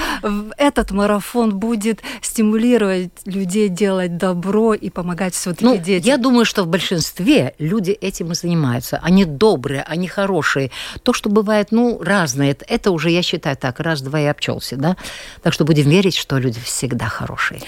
этот 0.57 0.91
марафон 0.91 1.57
будет 1.57 2.01
стимулировать 2.21 3.11
людей 3.25 3.69
делать 3.69 4.17
добро 4.17 4.73
и 4.73 4.89
помогать 4.89 5.33
все-таки 5.33 5.65
Ну, 5.65 5.77
детям. 5.77 6.07
я 6.07 6.17
думаю, 6.17 6.45
что 6.45 6.63
в 6.63 6.67
большинстве 6.67 7.53
люди 7.59 7.91
этим 7.91 8.31
и 8.31 8.35
занимаются. 8.35 8.99
Они 9.03 9.25
добрые, 9.25 9.83
они 9.83 10.07
хорошие. 10.07 10.71
То, 11.03 11.13
что 11.13 11.29
бывает, 11.29 11.67
ну, 11.71 12.01
разное, 12.01 12.51
это, 12.51 12.65
это 12.67 12.91
уже, 12.91 13.09
я 13.09 13.21
считаю, 13.21 13.57
так, 13.57 13.79
раз-два 13.79 14.19
и 14.21 14.25
обчелся, 14.25 14.75
да? 14.77 14.95
Так 15.43 15.53
что 15.53 15.65
будем 15.65 15.89
верить, 15.89 16.15
что 16.15 16.37
люди 16.37 16.59
всегда 16.59 17.05
хорошие. 17.07 17.61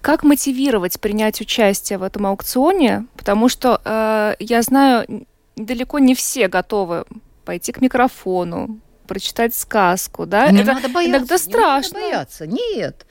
Как 0.00 0.22
мотивировать 0.24 1.00
принять 1.00 1.40
участие 1.40 1.98
в 1.98 2.02
этом 2.02 2.26
аукционе? 2.26 3.06
Потому 3.16 3.48
что 3.48 3.80
э, 3.84 4.34
я 4.38 4.62
знаю, 4.62 5.26
далеко 5.56 5.98
не 5.98 6.14
все 6.14 6.48
готовы 6.48 7.04
пойти 7.44 7.72
к 7.72 7.80
микрофону, 7.80 8.78
прочитать 9.02 9.54
сказку, 9.54 10.26
да? 10.26 10.50
Не 10.50 10.60
Это 10.62 10.74
надо 10.74 10.88
бояться. 10.88 11.18
иногда 11.18 11.34
не 11.34 11.38
страшно. 11.40 11.94
надо 11.98 12.10
бояться. 12.12 12.46
Нет. 12.46 13.06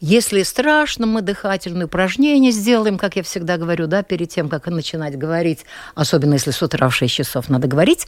Если 0.00 0.42
страшно, 0.42 1.06
мы 1.06 1.22
дыхательные 1.22 1.86
упражнения 1.86 2.50
сделаем, 2.50 2.98
как 2.98 3.16
я 3.16 3.22
всегда 3.22 3.56
говорю, 3.56 3.86
да, 3.86 4.02
перед 4.02 4.28
тем, 4.30 4.48
как 4.48 4.66
начинать 4.66 5.16
говорить, 5.18 5.64
особенно 5.94 6.34
если 6.34 6.50
с 6.50 6.62
утра 6.62 6.88
в 6.88 6.94
6 6.94 7.12
часов 7.14 7.48
надо 7.48 7.68
говорить. 7.68 8.06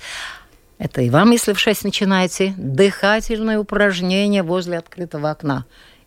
Это 0.78 1.02
и 1.02 1.10
вам, 1.10 1.30
если 1.30 1.52
в 1.52 1.58
6 1.60 1.84
начинаете, 1.84 2.54
дыхательное 2.56 3.58
упражнение 3.58 4.42
возле 4.42 4.78
открытого 4.78 5.30
окна. 5.30 5.64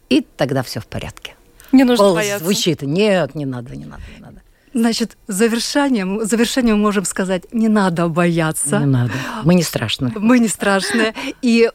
И 0.09 0.21
тогда 0.21 0.61
все 0.63 0.79
в 0.79 0.87
порядке. 0.87 1.35
Не 1.71 1.83
нужно 1.83 2.05
Голос 2.05 2.15
бояться. 2.17 2.43
звучит. 2.45 2.81
Нет, 2.81 3.35
не 3.35 3.45
надо, 3.45 3.75
не 3.75 3.85
надо, 3.85 4.03
не 4.15 4.21
надо. 4.21 4.36
Значит, 4.77 5.17
завершением, 5.27 6.23
завершением 6.23 6.79
можем 6.79 7.03
сказать, 7.03 7.51
не 7.51 7.67
надо 7.67 8.07
бояться. 8.09 8.77
Не 8.77 8.85
надо. 8.85 9.13
Мы 9.43 9.55
не 9.55 9.63
страшны. 9.63 10.11
Мы 10.15 10.37
не 10.37 10.47
страшные. 10.47 11.15
И 11.41 11.71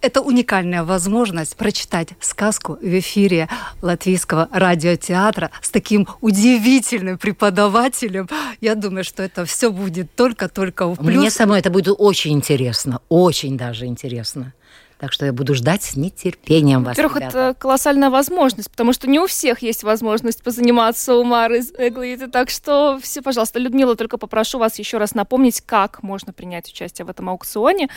это 0.00 0.22
уникальная 0.22 0.82
возможность 0.82 1.54
прочитать 1.56 2.14
сказку 2.18 2.78
в 2.80 2.98
эфире 2.98 3.50
Латвийского 3.82 4.48
радиотеатра 4.52 5.50
с 5.60 5.68
таким 5.68 6.08
удивительным 6.22 7.18
преподавателем. 7.18 8.26
Я 8.62 8.74
думаю, 8.74 9.04
что 9.04 9.22
это 9.22 9.44
все 9.44 9.70
будет 9.70 10.14
только-только 10.14 10.86
в 10.86 10.96
плюс. 10.96 11.14
Мне 11.14 11.30
самой 11.30 11.60
это 11.60 11.70
будет 11.70 11.94
очень 11.98 12.32
интересно. 12.32 13.00
Очень 13.10 13.58
даже 13.58 13.84
интересно. 13.84 14.54
Так 14.98 15.12
что 15.12 15.26
я 15.26 15.32
буду 15.32 15.54
ждать 15.54 15.82
с 15.82 15.94
нетерпением 15.96 16.82
вас, 16.82 16.96
Во-первых, 16.96 17.16
ребята. 17.16 17.38
это 17.50 17.54
колоссальная 17.58 18.08
возможность, 18.08 18.70
потому 18.70 18.94
что 18.94 19.06
не 19.08 19.20
у 19.20 19.26
всех 19.26 19.60
есть 19.60 19.82
возможность 19.82 20.42
позаниматься 20.42 21.16
у 21.16 21.24
Мары 21.24 21.60
Эглиты. 21.60 22.28
Так 22.28 22.48
что 22.48 22.98
все, 23.02 23.20
пожалуйста, 23.20 23.58
Людмила, 23.58 23.94
только 23.94 24.16
попрошу 24.16 24.58
вас 24.58 24.78
еще 24.78 24.96
раз 24.96 25.14
напомнить, 25.14 25.60
как 25.60 26.02
можно 26.02 26.32
принять 26.32 26.68
участие 26.70 27.04
в 27.04 27.10
этом 27.10 27.28
аукционе. 27.28 27.88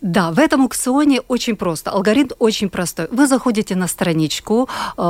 Да, 0.00 0.30
в 0.30 0.38
этом 0.38 0.62
аукционе 0.62 1.22
очень 1.22 1.56
просто. 1.56 1.90
Алгоритм 1.90 2.36
очень 2.38 2.68
простой. 2.70 3.08
Вы 3.10 3.26
заходите 3.26 3.74
на 3.74 3.88
страничку 3.88 4.68
э, 4.96 5.00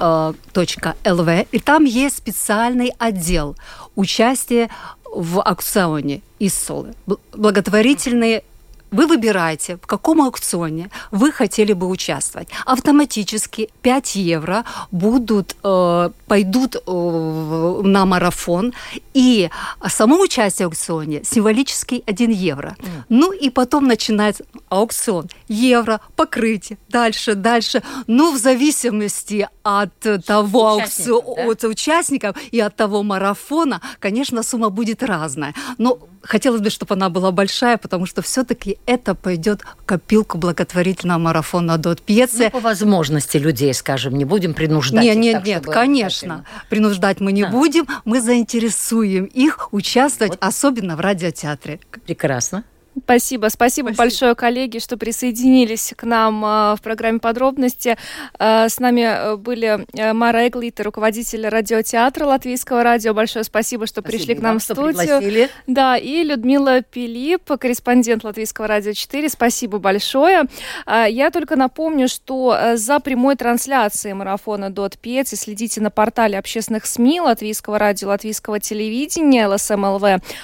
dotpc.lv, 0.00 1.48
и 1.52 1.58
там 1.58 1.84
есть 1.84 2.16
специальный 2.16 2.92
отдел 2.98 3.56
участия 3.96 4.70
в 5.12 5.40
аукционе 5.40 6.22
из 6.38 6.54
Солы. 6.54 6.94
Бл- 7.06 7.18
Благотворительные 7.34 8.44
вы 8.90 9.06
выбираете, 9.06 9.76
в 9.76 9.86
каком 9.86 10.22
аукционе 10.22 10.90
вы 11.10 11.32
хотели 11.32 11.72
бы 11.72 11.86
участвовать. 11.86 12.48
Автоматически 12.66 13.68
5 13.82 14.16
евро 14.16 14.64
будут, 14.90 15.56
э, 15.62 16.10
пойдут 16.26 16.76
э, 16.76 17.80
на 17.84 18.06
марафон, 18.06 18.72
и 19.14 19.50
само 19.88 20.20
участие 20.20 20.66
в 20.66 20.70
аукционе 20.70 21.22
символический 21.24 22.02
1 22.06 22.30
евро. 22.30 22.76
Ну 23.08 23.32
и 23.32 23.50
потом 23.50 23.86
начинается 23.86 24.44
аукцион. 24.68 25.28
Евро, 25.48 26.00
покрытие, 26.16 26.78
дальше, 26.88 27.34
дальше. 27.34 27.82
Ну, 28.06 28.32
в 28.32 28.38
зависимости 28.38 29.48
от 29.62 30.24
того 30.24 30.68
аукциона, 30.68 31.36
да? 31.36 31.50
от 31.50 31.64
участников 31.64 32.36
и 32.50 32.60
от 32.60 32.76
того 32.76 33.02
марафона, 33.02 33.80
конечно, 33.98 34.42
сумма 34.42 34.70
будет 34.70 35.02
разная. 35.02 35.54
Но 35.78 35.98
хотелось 36.22 36.60
бы, 36.60 36.70
чтобы 36.70 36.94
она 36.94 37.08
была 37.08 37.30
большая, 37.30 37.76
потому 37.78 38.06
что 38.06 38.22
все-таки 38.22 38.78
это 38.86 39.14
пойдет 39.14 39.62
в 39.78 39.84
копилку 39.84 40.38
благотворительного 40.38 41.18
марафона 41.18 41.78
Дот 41.78 41.98
Ну, 42.00 42.04
Пьеце. 42.06 42.50
по 42.50 42.60
возможности 42.60 43.36
людей, 43.36 43.72
скажем, 43.74 44.16
не 44.16 44.24
будем 44.24 44.54
принуждать. 44.54 45.04
Нет, 45.04 45.16
их 45.16 45.22
нет, 45.22 45.34
так, 45.34 45.46
нет, 45.46 45.66
конечно. 45.66 46.44
Принуждать 46.68 47.20
мы 47.20 47.32
не 47.32 47.42
Да. 47.42 47.50
будем. 47.50 47.86
Мы 48.04 48.20
заинтересуем 48.20 49.24
их 49.24 49.72
участвовать, 49.72 50.36
особенно 50.40 50.96
в 50.96 51.00
радиотеатре. 51.00 51.80
Прекрасно. 52.06 52.64
Спасибо, 53.04 53.48
спасибо, 53.48 53.86
Спасибо. 53.88 53.96
большое, 54.02 54.34
коллеги, 54.34 54.78
что 54.78 54.96
присоединились 54.96 55.94
к 55.96 56.04
нам 56.04 56.44
э, 56.44 56.48
в 56.76 56.80
программе 56.82 57.18
подробности. 57.18 57.96
Э, 58.38 58.68
с 58.68 58.78
нами 58.78 59.00
э, 59.02 59.36
были 59.36 59.86
э, 59.94 60.12
Мара 60.12 60.48
Эглит, 60.48 60.80
руководитель 60.80 61.46
радиотеатра 61.48 62.26
Латвийского 62.26 62.82
радио. 62.82 63.14
Большое 63.14 63.44
спасибо, 63.44 63.86
что 63.86 64.02
пришли 64.02 64.34
к 64.34 64.40
нам 64.40 64.58
в 64.58 64.62
что 64.62 64.74
студию. 64.74 64.94
пригласили. 64.96 65.48
Да, 65.66 65.96
и 65.96 66.24
Людмила 66.24 66.82
Пилип, 66.82 67.44
корреспондент 67.58 68.24
Латвийского 68.24 68.66
радио 68.66 68.92
4. 68.92 69.28
Спасибо 69.28 69.78
большое. 69.78 70.44
А, 70.86 71.06
Я 71.06 71.30
только 71.30 71.56
напомню, 71.56 72.08
что 72.08 72.56
э, 72.58 72.76
за 72.76 72.98
прямой 73.00 73.36
трансляцией 73.36 74.14
марафона 74.14 74.70
Дот 74.70 74.98
Пец 74.98 75.32
и 75.32 75.36
следите 75.36 75.80
на 75.80 75.90
портале 75.90 76.38
общественных 76.38 76.86
СМИ 76.86 77.20
Латвийского 77.20 77.78
радио, 77.78 78.08
Латвийского 78.08 78.58
телевидения 78.58 79.46
ЛСМЛВ, 79.46 80.02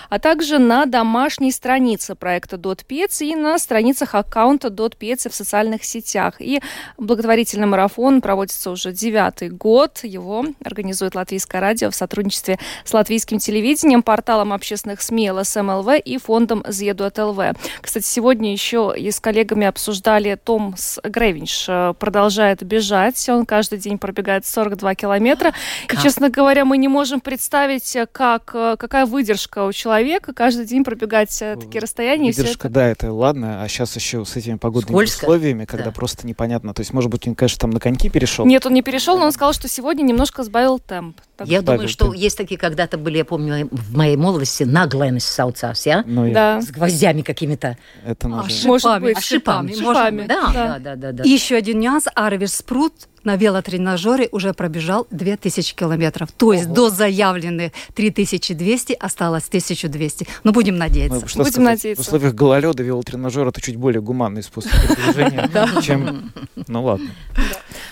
а 0.09 0.19
также 0.21 0.59
на 0.59 0.87
домашней 0.87 1.51
странице 1.51 2.15
проекта 2.15 2.46
Дот 2.53 2.85
Пец 2.85 3.21
и 3.23 3.35
на 3.35 3.59
страницах 3.59 4.15
аккаунта 4.15 4.71
Дот 4.71 4.97
Пец 4.97 5.27
в 5.27 5.35
социальных 5.35 5.85
сетях. 5.85 6.37
И 6.39 6.61
благотворительный 6.97 7.67
марафон 7.67 8.21
проводится 8.21 8.71
уже 8.71 8.93
девятый 8.93 9.49
год. 9.51 10.01
Его 10.05 10.45
организует 10.65 11.15
Латвийское 11.15 11.61
радио 11.61 11.91
в 11.91 11.95
сотрудничестве 11.97 12.59
с 12.85 12.93
латвийским 12.95 13.39
телевидением, 13.39 14.03
порталом 14.03 14.53
общественных 14.53 15.03
СМИ 15.03 15.33
ЛСМЛВ 15.33 15.89
и 16.05 16.19
фондом 16.19 16.63
Зедуат 16.69 17.19
ЛВ. 17.19 17.41
Кстати, 17.81 18.05
сегодня 18.05 18.53
еще 18.53 18.95
и 18.97 19.11
с 19.11 19.19
коллегами 19.19 19.67
обсуждали 19.67 20.39
Томс 20.43 20.99
Гревинш. 21.03 21.67
э, 21.69 21.95
Продолжает 21.99 22.63
бежать. 22.63 23.29
Он 23.29 23.47
каждый 23.47 23.79
день 23.79 23.99
пробегает 23.99 24.47
42 24.47 24.95
километра. 24.95 25.53
И, 25.85 25.89
Как? 25.89 26.03
честно 26.03 26.29
говоря, 26.29 26.65
мы 26.65 26.77
не 26.77 26.89
можем 26.89 27.21
представить, 27.21 27.97
э, 27.97 28.07
как, 28.11 28.51
э, 28.55 28.77
какая 28.79 29.07
выдержка 29.07 29.65
у 29.65 29.73
человека 29.73 30.33
каждый 30.33 30.67
день 30.67 30.85
пробегать 30.85 31.39
такие 31.39 31.81
расстояния. 31.81 32.26
Всё 32.33 32.43
Выдержка, 32.43 32.69
это. 32.69 32.75
да, 32.75 32.87
это 32.89 33.13
ладно, 33.13 33.63
а 33.63 33.69
сейчас 33.69 33.95
еще 33.97 34.25
с 34.25 34.37
этими 34.37 34.57
погодными 34.57 34.93
Скользко. 34.95 35.25
условиями, 35.25 35.65
когда 35.65 35.87
Да. 35.87 35.91
просто 35.93 36.27
непонятно. 36.27 36.75
То 36.75 36.81
есть, 36.81 36.93
может 36.93 37.11
быть, 37.11 37.27
он, 37.29 37.35
конечно, 37.35 37.59
там 37.59 37.71
на 37.71 37.81
коньки 37.81 38.09
перешел. 38.09 38.47
Нет, 38.47 38.65
он 38.67 38.75
не 38.75 38.83
перешел, 38.83 39.19
но 39.19 39.25
он 39.27 39.33
сказал, 39.33 39.53
что 39.53 39.69
сегодня 39.69 40.03
немножко 40.03 40.43
сбавил 40.45 40.79
темп. 40.79 41.19
Так 41.37 41.49
Я 41.49 41.61
думаю, 41.61 41.87
что 41.89 42.11
ты- 42.13 42.17
есть 42.17 42.37
такие 42.39 42.59
когда-то 42.59 42.97
были, 42.97 43.19
я 43.19 43.25
помню, 43.25 43.69
в 43.71 43.95
моей 43.95 44.17
молодости 44.17 44.63
наглость 44.65 45.27
сауцас, 45.29 45.85
я? 45.87 46.03
Ну, 46.07 46.27
я- 46.27 46.35
Да. 46.35 46.61
С 46.63 46.71
гвоздями 46.71 47.21
какими-то. 47.23 47.77
это 48.07 48.27
А, 48.27 48.31
нужно. 48.31 48.51
шип- 48.51 48.67
Может 48.67 48.83
Шипами, 48.83 49.03
быть, 49.05 49.17
а 49.19 49.21
шипами, 49.21 49.69
шипами. 49.73 49.85
может 49.85 50.03
Шипами. 50.03 50.19
быть. 50.19 50.29
Да, 50.29 50.41
Да. 50.47 50.53
да, 50.53 50.79
да, 50.79 50.97
да. 50.97 51.13
да. 51.13 51.25
И 51.25 51.29
еще 51.29 51.57
один 51.57 51.79
нюанс. 51.81 52.05
Арвиш 52.15 52.51
Спрут 52.53 52.95
на 53.25 53.35
велотренажере 53.37 54.29
уже 54.31 54.55
пробежал 54.55 55.07
2000 55.11 55.75
километров. 55.75 56.31
То 56.33 56.53
есть 56.53 56.67
Ого. 56.67 56.75
до 56.75 56.91
заявленных 56.91 57.73
3200 57.95 58.93
осталось 58.95 59.49
1200. 59.49 60.27
Но 60.45 60.53
будем 60.53 60.77
надеяться. 60.77 61.21
Ну, 61.23 61.27
что 61.29 61.39
Будем 61.41 61.53
сказать, 61.53 61.71
надеяться. 61.79 62.03
В 62.05 62.07
условиях 62.07 62.35
гололеда 62.35 62.83
велотренажер 62.83 63.49
это 63.49 63.61
чуть 63.61 63.77
более 63.77 64.01
гуманный 64.01 64.43
способ 64.43 64.71
передвижения, 64.71 65.51
чем... 65.83 66.33
Ну 66.69 66.85
ладно. 66.85 67.11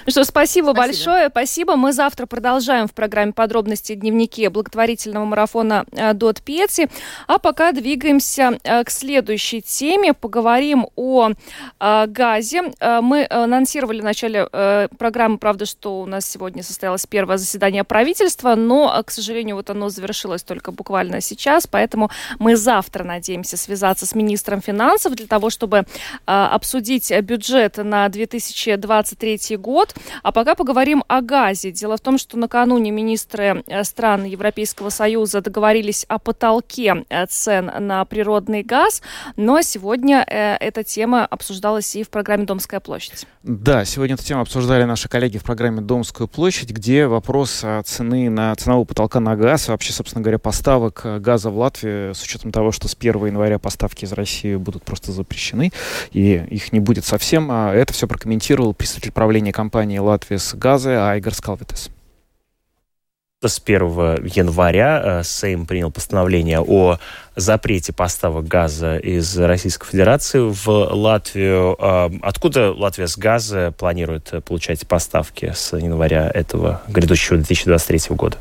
Ну 0.07 0.11
что, 0.11 0.23
спасибо, 0.25 0.67
Спасибо. 0.73 0.75
большое, 0.75 1.29
спасибо. 1.31 1.77
Мы 1.77 1.93
завтра 1.93 2.27
продолжаем 2.27 2.87
в 2.87 2.93
программе 2.93 3.33
подробности 3.35 3.95
дневники 3.95 4.49
благотворительного 4.49 5.25
марафона 5.25 5.85
э, 5.93 6.15
Дот 6.15 6.41
Пеци. 6.41 6.89
А 7.27 7.39
пока 7.39 7.73
двигаемся 7.73 8.59
э, 8.63 8.85
к 8.85 8.91
следующей 8.91 9.61
теме. 9.61 10.15
Поговорим 10.15 10.87
о 10.97 11.31
э, 11.81 12.07
газе. 12.07 12.63
Мы 12.81 13.27
анонсировали 13.29 14.01
в 14.01 14.05
начале 14.05 14.49
программы, 14.99 15.39
правда, 15.39 15.67
что 15.67 16.01
у 16.01 16.07
нас 16.07 16.29
сегодня 16.29 16.63
состоялось 16.63 17.07
первое 17.07 17.37
заседание 17.37 17.85
правительства, 17.85 18.55
но, 18.55 19.03
к 19.05 19.11
сожалению, 19.11 19.57
вот 19.57 19.71
оно 19.71 19.89
завершилось 19.89 20.43
только 20.43 20.73
буквально 20.73 21.21
сейчас, 21.21 21.67
поэтому 21.67 22.11
мы 22.39 22.57
завтра 22.57 23.05
надеемся 23.05 23.57
связаться 23.57 24.07
с 24.07 24.15
министром 24.15 24.61
финансов 24.61 25.15
для 25.15 25.27
того, 25.27 25.51
чтобы 25.51 25.85
обсудить 26.27 27.13
бюджет 27.21 27.77
на 27.79 28.09
2023 28.09 29.57
год. 29.57 29.95
А 30.23 30.33
пока 30.33 30.55
поговорим 30.55 31.05
о 31.09 31.21
газе. 31.21 31.71
Дело 31.71 31.97
в 31.97 32.01
том, 32.01 32.19
что 32.19 32.39
накануне 32.39 32.91
министр 32.91 33.24
министры 33.25 33.65
стран 33.85 34.25
Европейского 34.25 34.91
Союза 34.91 35.41
договорились 35.41 36.05
о 36.09 36.19
потолке 36.19 37.05
цен 37.29 37.71
на 37.81 38.05
природный 38.05 38.63
газ, 38.63 39.03
но 39.37 39.63
сегодня 39.63 40.23
эта 40.23 40.85
тема 40.85 41.25
обсуждалась 41.25 41.97
и 41.97 42.03
в 42.03 42.11
программе 42.11 42.45
«Домская 42.45 42.81
площадь». 42.81 43.27
Да, 43.43 43.85
сегодня 43.85 44.15
эту 44.15 44.25
тему 44.25 44.43
обсуждали 44.43 44.85
наши 44.85 45.09
коллеги 45.09 45.39
в 45.39 45.45
программе 45.45 45.81
«Домскую 45.81 46.29
площадь», 46.29 46.71
где 46.71 47.07
вопрос 47.07 47.65
цены 47.85 48.31
на 48.31 48.55
ценового 48.57 48.85
потолка 48.85 49.21
на 49.21 49.37
газ, 49.37 49.69
вообще, 49.69 49.93
собственно 49.93 50.23
говоря, 50.23 50.39
поставок 50.39 51.03
газа 51.21 51.51
в 51.51 51.59
Латвию, 51.59 52.15
с 52.15 52.23
учетом 52.23 52.53
того, 52.53 52.73
что 52.73 52.89
с 52.89 52.97
1 52.99 53.27
января 53.27 53.59
поставки 53.59 54.05
из 54.05 54.13
России 54.13 54.57
будут 54.57 54.83
просто 54.83 55.13
запрещены, 55.13 55.73
и 56.13 56.35
их 56.51 56.73
не 56.73 56.81
будет 56.81 57.05
совсем. 57.05 57.49
А 57.51 57.73
это 57.73 57.93
все 57.93 58.07
прокомментировал 58.07 58.75
представитель 58.75 59.13
правления 59.13 59.53
компании 59.53 59.99
«Латвия 59.99 60.39
с 60.39 60.55
газа» 60.55 61.11
Айгар 61.11 61.35
Скалвитес. 61.35 61.91
С 63.49 63.61
1 63.65 64.25
января 64.25 65.21
э, 65.21 65.23
Сейм 65.25 65.67
принял 65.67 65.91
постановление 65.91 66.61
о 66.61 66.99
запрете 67.37 67.93
поставок 67.93 68.47
газа 68.47 68.97
из 68.97 69.37
Российской 69.37 69.89
Федерации 69.89 70.41
в 70.41 70.69
Латвию. 70.69 71.77
Э, 71.79 72.11
откуда 72.23 72.73
Латвия 72.73 73.07
с 73.07 73.17
газа 73.17 73.75
планирует 73.77 74.33
получать 74.47 74.87
поставки 74.89 75.53
с 75.55 75.77
января 75.77 76.31
этого 76.33 76.83
грядущего 76.89 77.37
2023 77.37 78.17
года? 78.17 78.37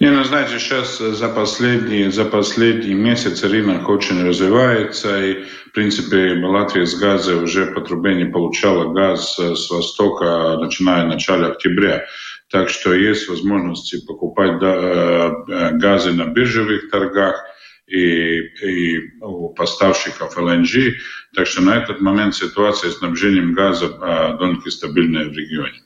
Не, 0.00 0.10
ну 0.10 0.24
знаете, 0.24 0.58
сейчас 0.58 0.98
за 0.98 1.28
последние, 1.28 2.10
за 2.10 2.24
последние 2.24 2.94
месяцы 2.94 3.46
рынок 3.48 3.88
очень 3.88 4.26
развивается, 4.26 5.22
и, 5.22 5.44
в 5.68 5.72
принципе, 5.72 6.42
Латвия 6.42 6.86
с 6.86 6.94
газа 6.94 7.36
уже 7.36 7.66
потребление 7.66 8.26
получала 8.26 8.92
газ 8.94 9.38
с 9.38 9.70
востока, 9.70 10.56
начиная 10.58 11.06
с 11.06 11.12
начала 11.12 11.48
октября. 11.48 12.06
Так 12.50 12.68
что 12.68 12.92
есть 12.92 13.28
возможности 13.28 14.04
покупать 14.04 14.60
э, 14.60 15.70
газы 15.74 16.12
на 16.12 16.24
биржевых 16.24 16.90
торгах 16.90 17.44
и, 17.86 18.40
и 18.40 19.20
у 19.20 19.50
поставщиков 19.50 20.36
ЛНЖ. 20.36 20.96
Так 21.34 21.46
что 21.46 21.62
на 21.62 21.76
этот 21.76 22.00
момент 22.00 22.34
ситуация 22.34 22.90
с 22.90 22.98
снабжением 22.98 23.54
газа 23.54 23.86
э, 23.86 24.38
довольно 24.38 24.68
стабильная 24.68 25.26
в 25.26 25.32
регионе. 25.32 25.80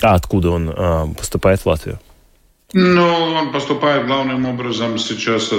А 0.00 0.14
откуда 0.14 0.50
он 0.50 0.70
э, 0.70 1.14
поступает 1.16 1.60
в 1.60 1.66
Латвию? 1.66 1.98
Ну, 2.72 3.02
он 3.02 3.50
поступает 3.50 4.06
главным 4.06 4.46
образом 4.46 4.98
сейчас 4.98 5.48
со, 5.48 5.58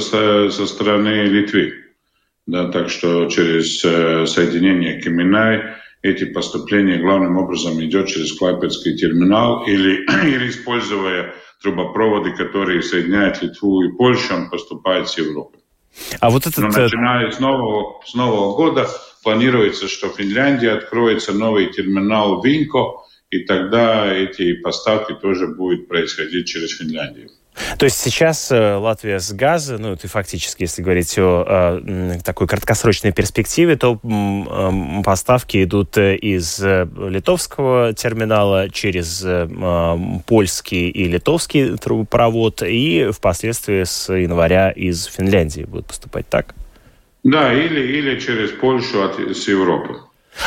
со 0.49 0.65
стороны 0.67 1.25
Литвы. 1.25 1.73
Да, 2.45 2.71
так 2.71 2.89
что 2.89 3.28
через 3.28 3.84
э, 3.84 4.25
соединение 4.25 5.02
Кеминай 5.02 5.75
эти 6.02 6.26
поступления 6.26 6.98
главным 6.98 7.38
образом 7.38 7.82
идет 7.84 8.08
через 8.08 8.34
Клайпецкий 8.34 8.98
терминал 8.98 9.66
или, 9.66 10.06
или 10.26 10.50
используя 10.50 11.34
трубопроводы, 11.62 12.32
которые 12.32 12.82
соединяют 12.82 13.42
Литву 13.42 13.84
и 13.84 13.92
Польшу, 13.92 14.34
он 14.36 14.50
поступает 14.50 15.10
с 15.10 15.18
Европы. 15.18 15.60
А 16.20 16.30
вот 16.30 16.46
этот... 16.46 16.58
Но 16.60 16.68
э, 16.70 16.84
начиная 16.84 17.32
с 17.32 17.40
нового, 17.40 18.02
с 18.06 18.14
нового 18.14 18.56
года 18.56 18.88
планируется, 19.24 19.88
что 19.88 20.10
в 20.10 20.16
Финляндии 20.16 20.68
откроется 20.68 21.34
новый 21.34 21.72
терминал 21.72 22.42
Винко, 22.42 23.04
и 23.30 23.40
тогда 23.40 24.12
эти 24.14 24.54
поставки 24.54 25.14
тоже 25.14 25.48
будут 25.48 25.88
происходить 25.88 26.48
через 26.48 26.78
Финляндию. 26.78 27.30
То 27.78 27.86
есть 27.86 27.98
сейчас 27.98 28.52
э, 28.52 28.76
Латвия 28.76 29.20
с 29.20 29.32
газа, 29.34 29.78
ну, 29.78 29.94
это 29.94 30.08
фактически, 30.08 30.64
если 30.64 30.82
говорить 30.82 31.18
о 31.18 31.82
э, 31.82 32.20
такой 32.24 32.48
краткосрочной 32.48 33.12
перспективе, 33.12 33.76
то 33.76 34.00
э, 34.02 35.04
поставки 35.04 35.64
идут 35.64 35.98
э, 35.98 36.16
из 36.16 36.60
э, 36.62 36.88
литовского 36.98 37.94
терминала 37.94 38.70
через 38.70 39.24
э, 39.26 39.48
польский 40.26 40.90
и 40.90 41.06
литовский 41.06 41.78
трубопровод, 41.78 42.64
и 42.64 43.12
впоследствии 43.12 43.84
с 43.84 44.14
января 44.14 44.72
из 44.72 45.06
Финляндии 45.06 45.64
будут 45.64 45.88
поступать, 45.88 46.28
так? 46.30 46.56
Да, 47.24 47.54
или, 47.54 47.82
или 47.98 48.20
через 48.20 48.52
Польшу 48.52 49.04
от, 49.04 49.20
с 49.20 49.48
Европы. 49.48 49.98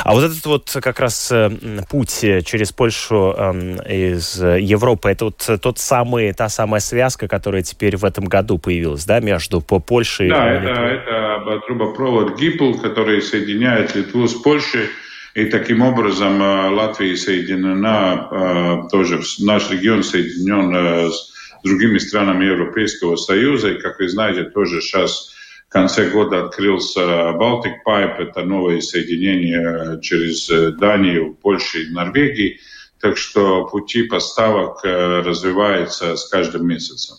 А 0.05 0.15
вот 0.15 0.25
этот 0.25 0.45
вот 0.47 0.77
как 0.83 1.01
раз 1.01 1.31
э, 1.31 1.51
путь 1.91 2.25
э, 2.25 2.43
через 2.43 2.73
Польшу 2.73 3.35
эм, 3.37 3.77
из 3.83 4.41
Европы, 4.41 5.11
это 5.11 5.27
вот 5.27 5.49
тот 5.61 5.79
самый, 5.79 6.33
та 6.33 6.49
самая 6.49 6.81
связка, 6.81 7.29
которая 7.29 7.63
теперь 7.63 7.97
в 7.97 8.05
этом 8.05 8.25
году 8.25 8.59
появилась, 8.59 9.05
да, 9.05 9.21
между 9.21 9.61
по 9.61 9.79
Польшей 9.79 10.29
да, 10.29 10.53
и 10.53 10.57
это, 10.59 10.71
это 10.71 11.61
трубопровод 11.67 12.39
ГИПЛ, 12.39 12.75
который 12.81 13.23
соединяет 13.23 13.95
Литву 13.95 14.27
с 14.27 14.35
Польшей. 14.35 14.89
И 15.35 15.47
таким 15.47 15.83
образом 15.83 16.43
э, 16.43 16.69
Латвия 16.71 17.17
соединена, 17.17 18.89
тоже 18.91 19.21
наш 19.41 19.71
регион 19.71 20.03
соединен 20.03 21.11
с 21.11 21.33
другими 21.65 21.99
странами 21.99 22.45
Европейского 22.45 23.17
Союза. 23.17 23.71
И, 23.71 23.81
как 23.81 23.99
вы 23.99 24.09
знаете, 24.09 24.45
тоже 24.45 24.81
сейчас 24.81 25.33
конце 25.73 26.11
года 26.11 26.45
открылся 26.45 27.01
Baltic 27.01 27.77
Pipe, 27.87 28.17
это 28.19 28.43
новое 28.43 28.81
соединение 28.81 30.01
через 30.01 30.49
Данию, 30.79 31.35
Польшу 31.35 31.79
и 31.81 31.91
Норвегию. 31.91 32.59
Так 33.01 33.17
что 33.17 33.65
пути 33.67 34.05
поставок 34.05 34.85
э, 34.85 35.23
развиваются 35.23 36.15
с 36.15 36.29
каждым 36.29 36.69
месяцем. 36.69 37.17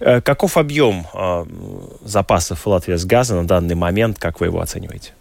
Э, 0.00 0.22
каков 0.22 0.56
объем 0.56 1.04
э, 1.12 1.44
запасов 2.02 2.66
Латвии 2.66 2.94
с 2.94 3.04
газа 3.04 3.34
на 3.34 3.46
данный 3.46 3.74
момент, 3.74 4.18
как 4.18 4.40
вы 4.40 4.46
его 4.46 4.60
оцениваете? 4.60 5.12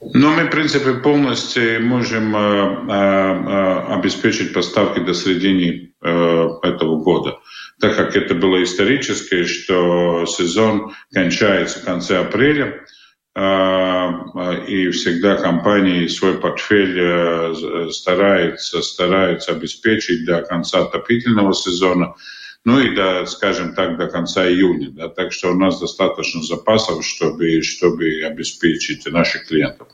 Ну, 0.00 0.30
мы, 0.30 0.44
в 0.44 0.50
принципе, 0.50 0.94
полностью 0.94 1.84
можем 1.84 2.36
э, 2.36 2.38
э, 2.38 3.94
обеспечить 3.94 4.52
поставки 4.52 5.00
до 5.00 5.12
середины 5.14 5.90
э, 6.00 6.48
этого 6.62 7.02
года 7.02 7.38
так 7.80 7.96
как 7.96 8.16
это 8.16 8.34
было 8.34 8.62
историческое, 8.62 9.44
что 9.44 10.26
сезон 10.26 10.94
кончается 11.12 11.80
в 11.80 11.84
конце 11.84 12.18
апреля, 12.18 12.84
а, 13.34 14.64
и 14.66 14.90
всегда 14.90 15.36
компании 15.36 16.08
свой 16.08 16.40
портфель 16.40 16.98
э, 16.98 17.88
стараются, 17.92 18.82
стараются 18.82 19.52
обеспечить 19.52 20.24
до 20.24 20.42
конца 20.42 20.80
отопительного 20.80 21.54
сезона, 21.54 22.14
ну 22.64 22.80
и 22.80 22.96
до, 22.96 23.26
скажем 23.26 23.74
так, 23.76 23.96
до 23.96 24.08
конца 24.08 24.48
июня. 24.48 24.90
Да, 24.90 25.08
так 25.08 25.32
что 25.32 25.52
у 25.52 25.54
нас 25.54 25.78
достаточно 25.78 26.42
запасов, 26.42 27.06
чтобы, 27.06 27.62
чтобы 27.62 28.22
обеспечить 28.24 29.06
наших 29.06 29.46
клиентов. 29.46 29.88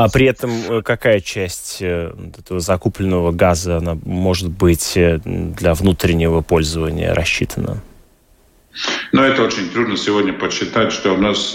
А 0.00 0.08
при 0.08 0.24
этом 0.24 0.50
э, 0.50 0.82
какая 0.82 1.20
часть 1.20 1.82
э, 1.82 2.10
этого 2.38 2.58
закупленного 2.58 3.32
газа 3.32 3.76
она 3.76 3.98
может 4.02 4.48
быть 4.48 4.96
э, 4.96 5.20
для 5.22 5.74
внутреннего 5.74 6.40
пользования 6.40 7.12
рассчитана? 7.12 7.82
Но 9.12 9.22
это 9.22 9.42
очень 9.42 9.68
трудно 9.68 9.98
сегодня 9.98 10.32
подсчитать, 10.32 10.92
что 10.92 11.12
у 11.12 11.18
нас, 11.18 11.54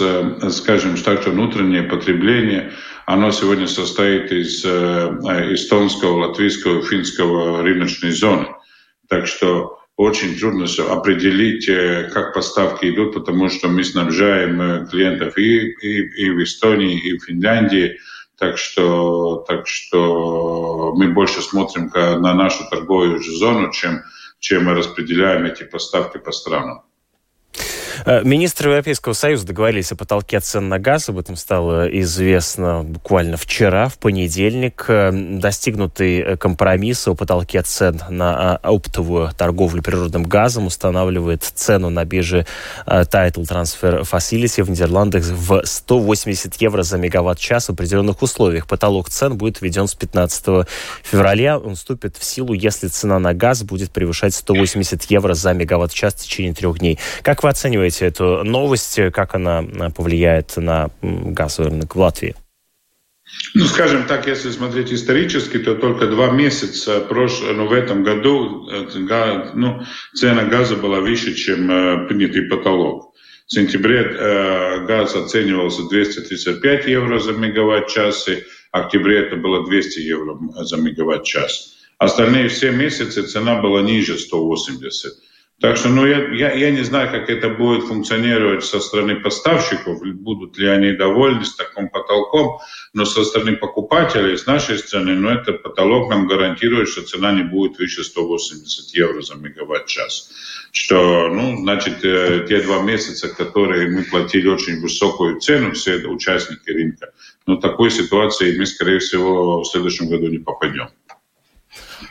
скажем 0.54 0.96
так, 0.96 1.22
что 1.22 1.32
внутреннее 1.32 1.82
потребление, 1.82 2.70
оно 3.04 3.32
сегодня 3.32 3.66
состоит 3.66 4.30
из 4.30 4.64
эстонского, 4.64 6.26
латвийского, 6.26 6.82
финского 6.82 7.62
рыночной 7.64 8.12
зоны. 8.12 8.46
Так 9.08 9.26
что 9.26 9.80
очень 9.96 10.38
трудно 10.38 10.66
определить, 10.90 11.66
как 12.12 12.34
поставки 12.34 12.90
идут, 12.90 13.14
потому 13.14 13.48
что 13.48 13.68
мы 13.68 13.82
снабжаем 13.82 14.86
клиентов 14.86 15.36
и, 15.36 15.70
и, 15.70 16.26
и 16.26 16.30
в 16.30 16.44
Эстонии, 16.44 17.00
и 17.00 17.18
в 17.18 17.24
Финляндии– 17.24 17.96
так 18.38 18.58
что, 18.58 19.44
так 19.48 19.66
что 19.66 20.92
мы 20.96 21.12
больше 21.12 21.40
смотрим 21.40 21.90
на 21.94 22.34
нашу 22.34 22.68
торговую 22.68 23.22
зону, 23.22 23.70
чем, 23.72 24.02
чем 24.38 24.64
мы 24.64 24.74
распределяем 24.74 25.46
эти 25.46 25.64
поставки 25.64 26.18
по 26.18 26.32
странам. 26.32 26.82
Э, 28.04 28.22
министры 28.22 28.70
Европейского 28.70 29.12
Союза 29.14 29.46
договорились 29.46 29.92
о 29.92 29.96
потолке 29.96 30.40
цен 30.40 30.68
на 30.68 30.78
газ. 30.78 31.08
Об 31.08 31.18
этом 31.18 31.36
стало 31.36 31.86
известно 32.00 32.82
буквально 32.84 33.36
вчера, 33.36 33.88
в 33.88 33.98
понедельник. 33.98 34.84
Э, 34.88 35.10
достигнутый 35.12 36.18
э, 36.18 36.36
компромисс 36.36 37.08
о 37.08 37.14
потолке 37.14 37.62
цен 37.62 38.02
на 38.10 38.56
оптовую 38.56 39.30
торговлю 39.36 39.82
природным 39.82 40.24
газом 40.24 40.66
устанавливает 40.66 41.42
цену 41.42 41.90
на 41.90 42.04
бирже 42.04 42.46
Title 42.86 43.42
Transfer 43.42 44.02
Facility 44.02 44.62
в 44.62 44.70
Нидерландах 44.70 45.24
в 45.24 45.62
180 45.64 46.60
евро 46.60 46.82
за 46.82 46.98
мегаватт-час 46.98 47.68
в 47.68 47.70
определенных 47.70 48.22
условиях. 48.22 48.66
Потолок 48.66 49.08
цен 49.08 49.36
будет 49.36 49.60
введен 49.60 49.86
с 49.86 49.94
15 49.94 50.66
февраля. 51.02 51.58
Он 51.58 51.74
вступит 51.74 52.16
в 52.16 52.24
силу, 52.24 52.52
если 52.52 52.88
цена 52.88 53.18
на 53.18 53.34
газ 53.34 53.62
будет 53.62 53.90
превышать 53.90 54.34
180 54.34 55.02
евро 55.10 55.34
за 55.34 55.52
мегаватт-час 55.52 56.14
в 56.14 56.22
течение 56.22 56.54
трех 56.54 56.78
дней. 56.78 56.98
Как 57.22 57.42
вы 57.42 57.48
оцениваете 57.48 57.85
оцениваете 57.86 58.06
эту 58.06 58.44
новость? 58.44 58.98
Как 59.12 59.34
она 59.34 59.62
э, 59.62 59.90
повлияет 59.90 60.56
на 60.56 60.90
газовый 61.02 61.70
рынок 61.70 61.94
в 61.94 61.98
Латвии? 61.98 62.34
Ну, 63.54 63.64
скажем 63.64 64.06
так, 64.06 64.26
если 64.28 64.50
смотреть 64.50 64.92
исторически, 64.92 65.58
то 65.58 65.74
только 65.74 66.06
два 66.06 66.30
месяца 66.30 67.00
прош... 67.00 67.40
ну, 67.40 67.66
в 67.66 67.72
этом 67.72 68.04
году 68.04 68.68
э, 68.70 68.86
ну, 69.54 69.82
цена 70.14 70.44
газа 70.44 70.76
была 70.76 71.00
выше, 71.00 71.34
чем 71.34 71.70
э, 71.70 72.08
принятый 72.08 72.42
потолок. 72.42 73.14
В 73.48 73.52
сентябре 73.52 74.02
газ 74.88 75.14
оценивался 75.14 75.88
235 75.88 76.86
евро 76.88 77.20
за 77.20 77.30
мегаватт-час, 77.30 78.26
и 78.28 78.42
в 78.42 78.44
октябре 78.72 79.20
это 79.20 79.36
было 79.36 79.64
200 79.64 80.00
евро 80.00 80.36
за 80.64 80.76
мегаватт-час. 80.76 81.76
Остальные 81.98 82.48
все 82.48 82.72
месяцы 82.72 83.22
цена 83.22 83.60
была 83.60 83.82
ниже 83.82 84.18
180. 84.18 85.12
Так 85.58 85.78
что 85.78 85.88
ну, 85.88 86.04
я, 86.04 86.28
я, 86.34 86.52
я 86.52 86.70
не 86.70 86.82
знаю, 86.82 87.10
как 87.10 87.30
это 87.30 87.48
будет 87.48 87.84
функционировать 87.84 88.62
со 88.62 88.78
стороны 88.78 89.16
поставщиков, 89.16 90.02
будут 90.02 90.58
ли 90.58 90.68
они 90.68 90.92
довольны 90.92 91.46
с 91.46 91.56
таким 91.56 91.88
потолком, 91.88 92.58
но 92.92 93.06
со 93.06 93.24
стороны 93.24 93.56
покупателей, 93.56 94.36
с 94.36 94.44
нашей 94.44 94.76
стороны, 94.78 95.14
ну, 95.14 95.30
этот 95.30 95.62
потолок 95.62 96.10
нам 96.10 96.26
гарантирует, 96.26 96.90
что 96.90 97.02
цена 97.02 97.32
не 97.32 97.42
будет 97.42 97.78
выше 97.78 98.04
180 98.04 98.94
евро 98.94 99.22
за 99.22 99.36
мегаватт-час. 99.36 100.30
Что, 100.72 101.28
ну, 101.28 101.56
значит, 101.56 102.04
э, 102.04 102.44
те 102.46 102.60
два 102.60 102.82
месяца, 102.82 103.28
которые 103.28 103.88
мы 103.88 104.02
платили 104.04 104.48
очень 104.48 104.78
высокую 104.82 105.40
цену, 105.40 105.72
все 105.72 105.94
участники 106.06 106.68
рынка, 106.68 107.12
ну, 107.46 107.56
такой 107.56 107.90
ситуации 107.90 108.58
мы, 108.58 108.66
скорее 108.66 108.98
всего, 108.98 109.62
в 109.62 109.64
следующем 109.64 110.10
году 110.10 110.26
не 110.26 110.38
попадем. 110.38 110.88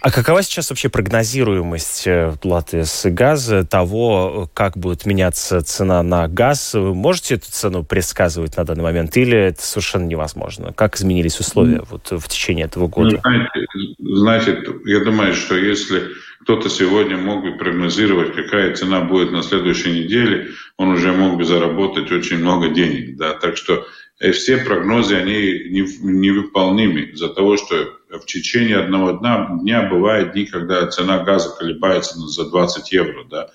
А 0.02 0.12
какова 0.12 0.42
сейчас 0.44 0.70
вообще 0.70 0.90
прогнозируемость 0.90 2.08
э, 2.08 2.34
Латвии 2.44 2.86
газа, 3.10 3.66
того, 3.66 4.50
как 4.54 4.78
будет 4.78 5.06
меняться 5.06 5.62
цена 5.62 6.04
на 6.04 6.28
газ? 6.28 6.74
Вы 6.74 6.94
можете 6.94 7.36
эту 7.36 7.52
цену 7.52 7.84
предсказывать 7.84 8.58
на 8.58 8.64
данный 8.64 8.84
момент 8.84 9.16
или 9.18 9.38
это 9.38 9.62
совершенно 9.62 10.06
невозможно? 10.06 10.74
Как 10.74 10.96
изменились 10.96 11.40
условия 11.40 11.84
вот, 11.90 12.12
в 12.12 12.28
течение 12.28 12.66
этого 12.66 12.88
года? 12.88 13.16
Ну, 13.16 13.22
знаете, 13.22 13.66
знаете, 14.00 14.64
я 14.86 15.04
думаю, 15.04 15.34
что 15.34 15.56
если 15.56 16.04
кто-то 16.42 16.70
сегодня 16.70 17.18
мог 17.18 17.44
бы 17.44 17.58
прогнозировать, 17.58 18.36
какая 18.36 18.76
цена 18.76 19.02
будет 19.02 19.32
на 19.32 19.42
следующей 19.42 20.04
неделе, 20.04 20.50
он 20.78 20.90
уже 20.90 21.12
мог 21.12 21.38
бы 21.38 21.44
заработать 21.44 22.12
очень 22.12 22.38
много 22.38 22.70
денег. 22.70 23.18
Да? 23.18 23.34
Так 23.34 23.58
что 23.58 23.86
все 24.20 24.58
прогнозы, 24.58 25.16
они 25.16 25.70
невыполнимы 25.70 27.02
из-за 27.02 27.30
того, 27.30 27.58
что 27.58 27.76
в 28.10 28.26
течение 28.26 28.80
одного 28.80 29.12
дня, 29.12 29.50
дня 29.62 29.84
бывают 29.84 30.34
дни, 30.34 30.46
когда 30.46 30.88
цена 30.88 31.24
газа 31.24 31.56
колебается 31.58 32.18
за 32.18 32.50
20 32.50 32.92
евро. 32.92 33.26
Да? 33.26 33.50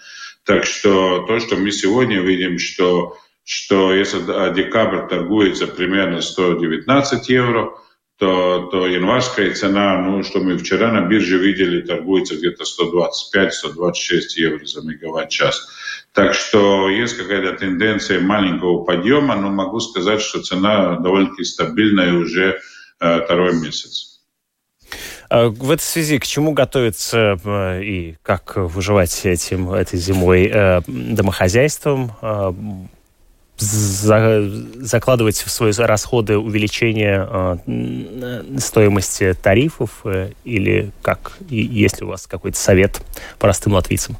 Так 0.45 0.65
что 0.65 1.25
то, 1.27 1.39
что 1.41 1.57
мы 1.57 1.71
сегодня 1.71 2.21
видим, 2.21 2.59
что, 2.59 3.17
что 3.45 3.95
если 3.95 4.19
декабрь 4.55 5.09
торгуется 5.09 5.67
примерно 5.67 6.21
119 6.21 7.29
евро, 7.29 7.73
то, 8.19 8.69
то 8.71 8.87
январская 8.87 9.55
цена, 9.55 9.99
ну, 10.03 10.23
что 10.23 10.41
мы 10.41 10.59
вчера 10.59 10.93
на 10.93 11.01
бирже 11.07 11.39
видели, 11.39 11.81
торгуется 11.81 12.37
где-то 12.37 12.65
125-126 12.65 14.21
евро 14.37 14.65
за 14.67 14.83
мегаватт-час. 14.83 15.69
Так 16.13 16.35
что 16.35 16.89
есть 16.89 17.17
какая-то 17.17 17.57
тенденция 17.57 18.21
маленького 18.21 18.85
подъема, 18.85 19.37
но 19.37 19.49
могу 19.51 19.79
сказать, 19.81 20.21
что 20.21 20.43
цена 20.43 20.97
довольно-таки 20.97 21.45
стабильная 21.45 22.15
уже 22.15 22.59
э, 23.01 23.21
второй 23.25 23.55
месяц. 23.55 24.21
А 25.29 25.49
в 25.49 25.71
этой 25.71 25.83
связи 25.83 26.19
к 26.19 26.27
чему 26.27 26.53
готовиться 26.53 27.39
э, 27.45 27.85
и 27.85 28.17
как 28.23 28.57
выживать 28.57 29.25
этим, 29.25 29.71
этой 29.71 29.99
зимой 29.99 30.51
э, 30.53 30.81
домохозяйством? 30.87 32.13
За, 33.63 34.41
закладывать 34.77 35.37
в 35.37 35.51
свои 35.51 35.71
расходы 35.77 36.39
увеличение 36.39 37.29
э, 37.67 38.59
стоимости 38.59 39.35
тарифов 39.35 40.01
э, 40.05 40.31
или 40.45 40.93
как? 41.03 41.37
И 41.51 41.61
есть 41.61 42.01
ли 42.01 42.07
у 42.07 42.09
вас 42.09 42.27
какой-то 42.27 42.57
совет 42.59 43.03
простым 43.39 43.75
латвийцам? 43.75 44.17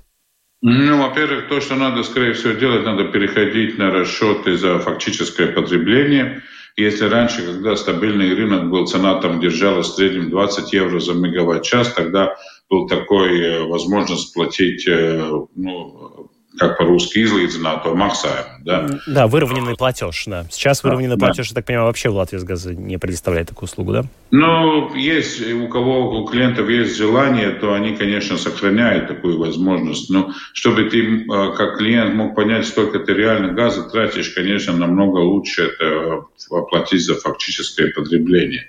Ну, 0.63 0.99
во-первых, 0.99 1.49
то, 1.49 1.61
что 1.61 1.75
надо, 1.75 2.03
скорее 2.03 2.35
всего, 2.35 2.53
делать, 2.53 2.85
надо 2.85 3.05
переходить 3.05 3.79
на 3.79 3.91
расчеты 3.91 4.57
за 4.57 4.79
фактическое 4.79 5.53
потребление. 5.53 6.43
Если 6.77 7.07
раньше, 7.07 7.45
когда 7.47 7.77
стабильный 7.77 8.35
рынок 8.35 8.69
был, 8.71 8.87
цена 8.87 9.21
там 9.21 9.41
держалась 9.41 9.89
в 9.89 9.95
среднем 9.95 10.31
20 10.31 10.73
евро 10.73 11.01
за 11.01 11.15
мегаватт-час, 11.15 11.95
тогда 11.95 12.37
был 12.69 12.87
такой 12.87 13.41
э, 13.41 13.63
возможность 13.65 14.35
платить 14.35 14.87
э, 14.87 15.33
ну, 15.57 16.31
как 16.59 16.79
по-русски 16.79 17.21
излīdzināto 17.23 17.81
а 17.81 17.85
то 17.85 17.95
максаем, 17.95 18.45
да? 18.65 18.89
Да, 19.07 19.27
выровненный 19.27 19.77
платеж, 19.77 20.25
да. 20.27 20.45
Сейчас 20.51 20.83
выровненный 20.83 21.17
да, 21.17 21.27
платеж, 21.27 21.49
я 21.49 21.55
так 21.55 21.65
понимаю, 21.65 21.87
вообще 21.87 22.09
в 22.09 22.17
Латвии 22.17 22.39
с 22.39 22.45
газа 22.45 22.75
не 22.75 22.99
предоставляет 22.99 23.49
такую 23.49 23.69
услугу, 23.69 23.93
да? 23.93 24.05
Ну, 24.33 24.95
есть, 24.95 25.41
у 25.53 25.69
кого, 25.69 26.21
у 26.21 26.27
клиентов 26.27 26.69
есть 26.69 26.97
желание, 26.97 27.51
то 27.51 27.75
они, 27.75 27.97
конечно, 27.97 28.37
сохраняют 28.37 29.07
такую 29.07 29.39
возможность. 29.39 30.11
Но 30.11 30.33
чтобы 30.53 30.85
ты, 30.85 31.25
а, 31.31 31.53
как 31.53 31.79
клиент, 31.79 32.15
мог 32.15 32.35
понять, 32.35 32.67
сколько 32.67 32.99
ты 32.99 33.15
реально 33.15 33.53
газа 33.53 33.89
тратишь, 33.89 34.31
конечно, 34.31 34.73
намного 34.73 35.19
лучше 35.19 35.63
это 35.63 36.25
оплатить 36.51 37.05
за 37.05 37.15
фактическое 37.15 37.93
потребление. 37.93 38.69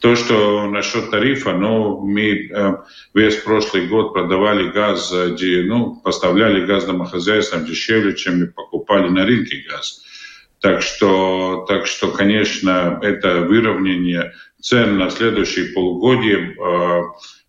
То, 0.00 0.14
что 0.16 0.68
насчет 0.68 1.10
тарифа, 1.10 1.52
ну, 1.52 2.00
мы 2.00 2.48
э, 2.50 2.76
весь 3.14 3.36
прошлый 3.36 3.86
год 3.86 4.12
продавали 4.12 4.70
газ, 4.70 5.12
ну, 5.12 5.96
поставляли 5.96 6.64
газ 6.64 6.84
домохозяйствам 6.84 7.64
дешевле, 7.64 8.14
чем 8.14 8.40
мы 8.40 8.46
покупали 8.48 9.08
на 9.08 9.24
рынке 9.24 9.64
газ. 9.68 10.04
Так 10.60 10.82
что, 10.82 11.64
так 11.68 11.86
что, 11.86 12.10
конечно, 12.10 12.98
это 13.02 13.40
выровнение 13.40 14.34
цен 14.60 14.98
на 14.98 15.10
следующие 15.10 15.72
полугодие 15.72 16.54
э, 16.54 17.02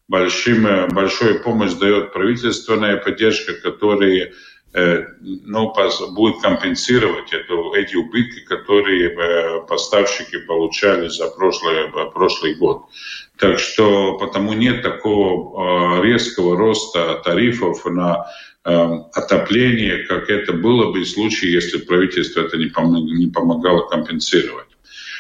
большим, 0.07 0.87
большую 0.89 1.43
помощь 1.43 1.73
дает 1.73 2.13
правительственная 2.13 2.97
поддержка, 2.97 3.53
которая 3.53 4.31
Э, 4.31 4.31
ну, 4.73 5.73
будет 6.11 6.41
компенсировать 6.41 7.33
эту, 7.33 7.73
эти 7.73 7.95
убытки, 7.95 8.41
которые 8.41 9.09
э, 9.09 9.61
поставщики 9.67 10.37
получали 10.37 11.07
за 11.07 11.27
прошлый, 11.29 11.87
э, 11.87 12.11
прошлый 12.13 12.55
год. 12.55 12.83
Так 13.37 13.57
что 13.57 14.17
потому 14.19 14.53
нет 14.53 14.83
такого 14.83 16.03
резкого 16.03 16.57
роста 16.57 17.21
тарифов 17.23 17.85
на 17.85 18.25
отопление, 18.63 20.05
как 20.05 20.29
это 20.29 20.51
было 20.51 20.91
бы 20.91 20.99
в 20.99 21.07
случае, 21.07 21.53
если 21.53 21.77
правительство 21.77 22.41
это 22.41 22.57
не 22.57 22.67
помогало 22.67 23.87
компенсировать. 23.87 24.67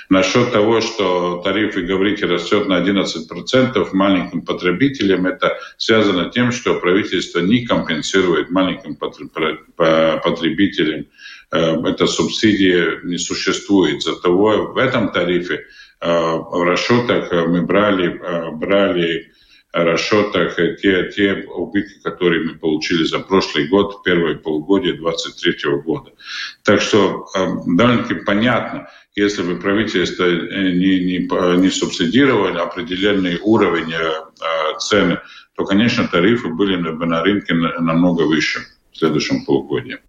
Насчет 0.09 0.51
того, 0.51 0.81
что 0.81 1.39
тарифы, 1.43 1.83
говорите, 1.83 2.25
растет 2.25 2.67
на 2.67 2.83
11% 2.83 3.89
маленьким 3.93 4.41
потребителям, 4.41 5.27
это 5.27 5.59
связано 5.77 6.31
тем, 6.31 6.51
что 6.51 6.79
правительство 6.79 7.41
не 7.41 7.63
компенсирует 7.63 8.49
маленьким 8.49 8.95
потребителям. 8.95 11.05
Э, 11.51 11.75
эта 11.85 12.07
субсидия 12.07 13.01
не 13.03 13.19
существует. 13.19 14.01
Зато 14.01 14.35
в 14.35 14.77
этом 14.77 15.11
тарифе 15.11 15.65
э, 16.01 16.09
в 16.09 16.63
расчетах 16.63 17.31
мы 17.31 17.61
брали, 17.61 18.19
э, 18.19 18.49
брали 18.51 19.31
расчетах 19.71 20.55
те, 20.55 21.11
те 21.11 21.45
убытки, 21.47 22.01
которые 22.03 22.43
мы 22.43 22.55
получили 22.55 23.03
за 23.03 23.19
прошлый 23.19 23.67
год, 23.67 24.03
первое 24.03 24.35
полугодие 24.35 24.93
2023 24.93 25.71
года. 25.81 26.11
Так 26.63 26.81
что 26.81 27.27
довольно-таки 27.65 28.15
понятно, 28.25 28.89
если 29.15 29.43
бы 29.43 29.59
правительство 29.59 30.23
э, 30.23 30.71
не, 30.71 30.99
не, 30.99 31.57
не 31.61 31.69
субсидировало 31.69 32.61
определенный 32.61 33.37
уровень 33.41 33.93
э, 33.93 34.77
цены, 34.79 35.19
то, 35.55 35.65
конечно, 35.65 36.07
тарифы 36.07 36.47
были 36.49 36.77
бы 36.91 37.05
на 37.05 37.21
рынке 37.21 37.53
намного 37.53 38.23
выше 38.23 38.61
в 38.91 38.97
следующем 38.97 39.45
полугодии. 39.45 39.99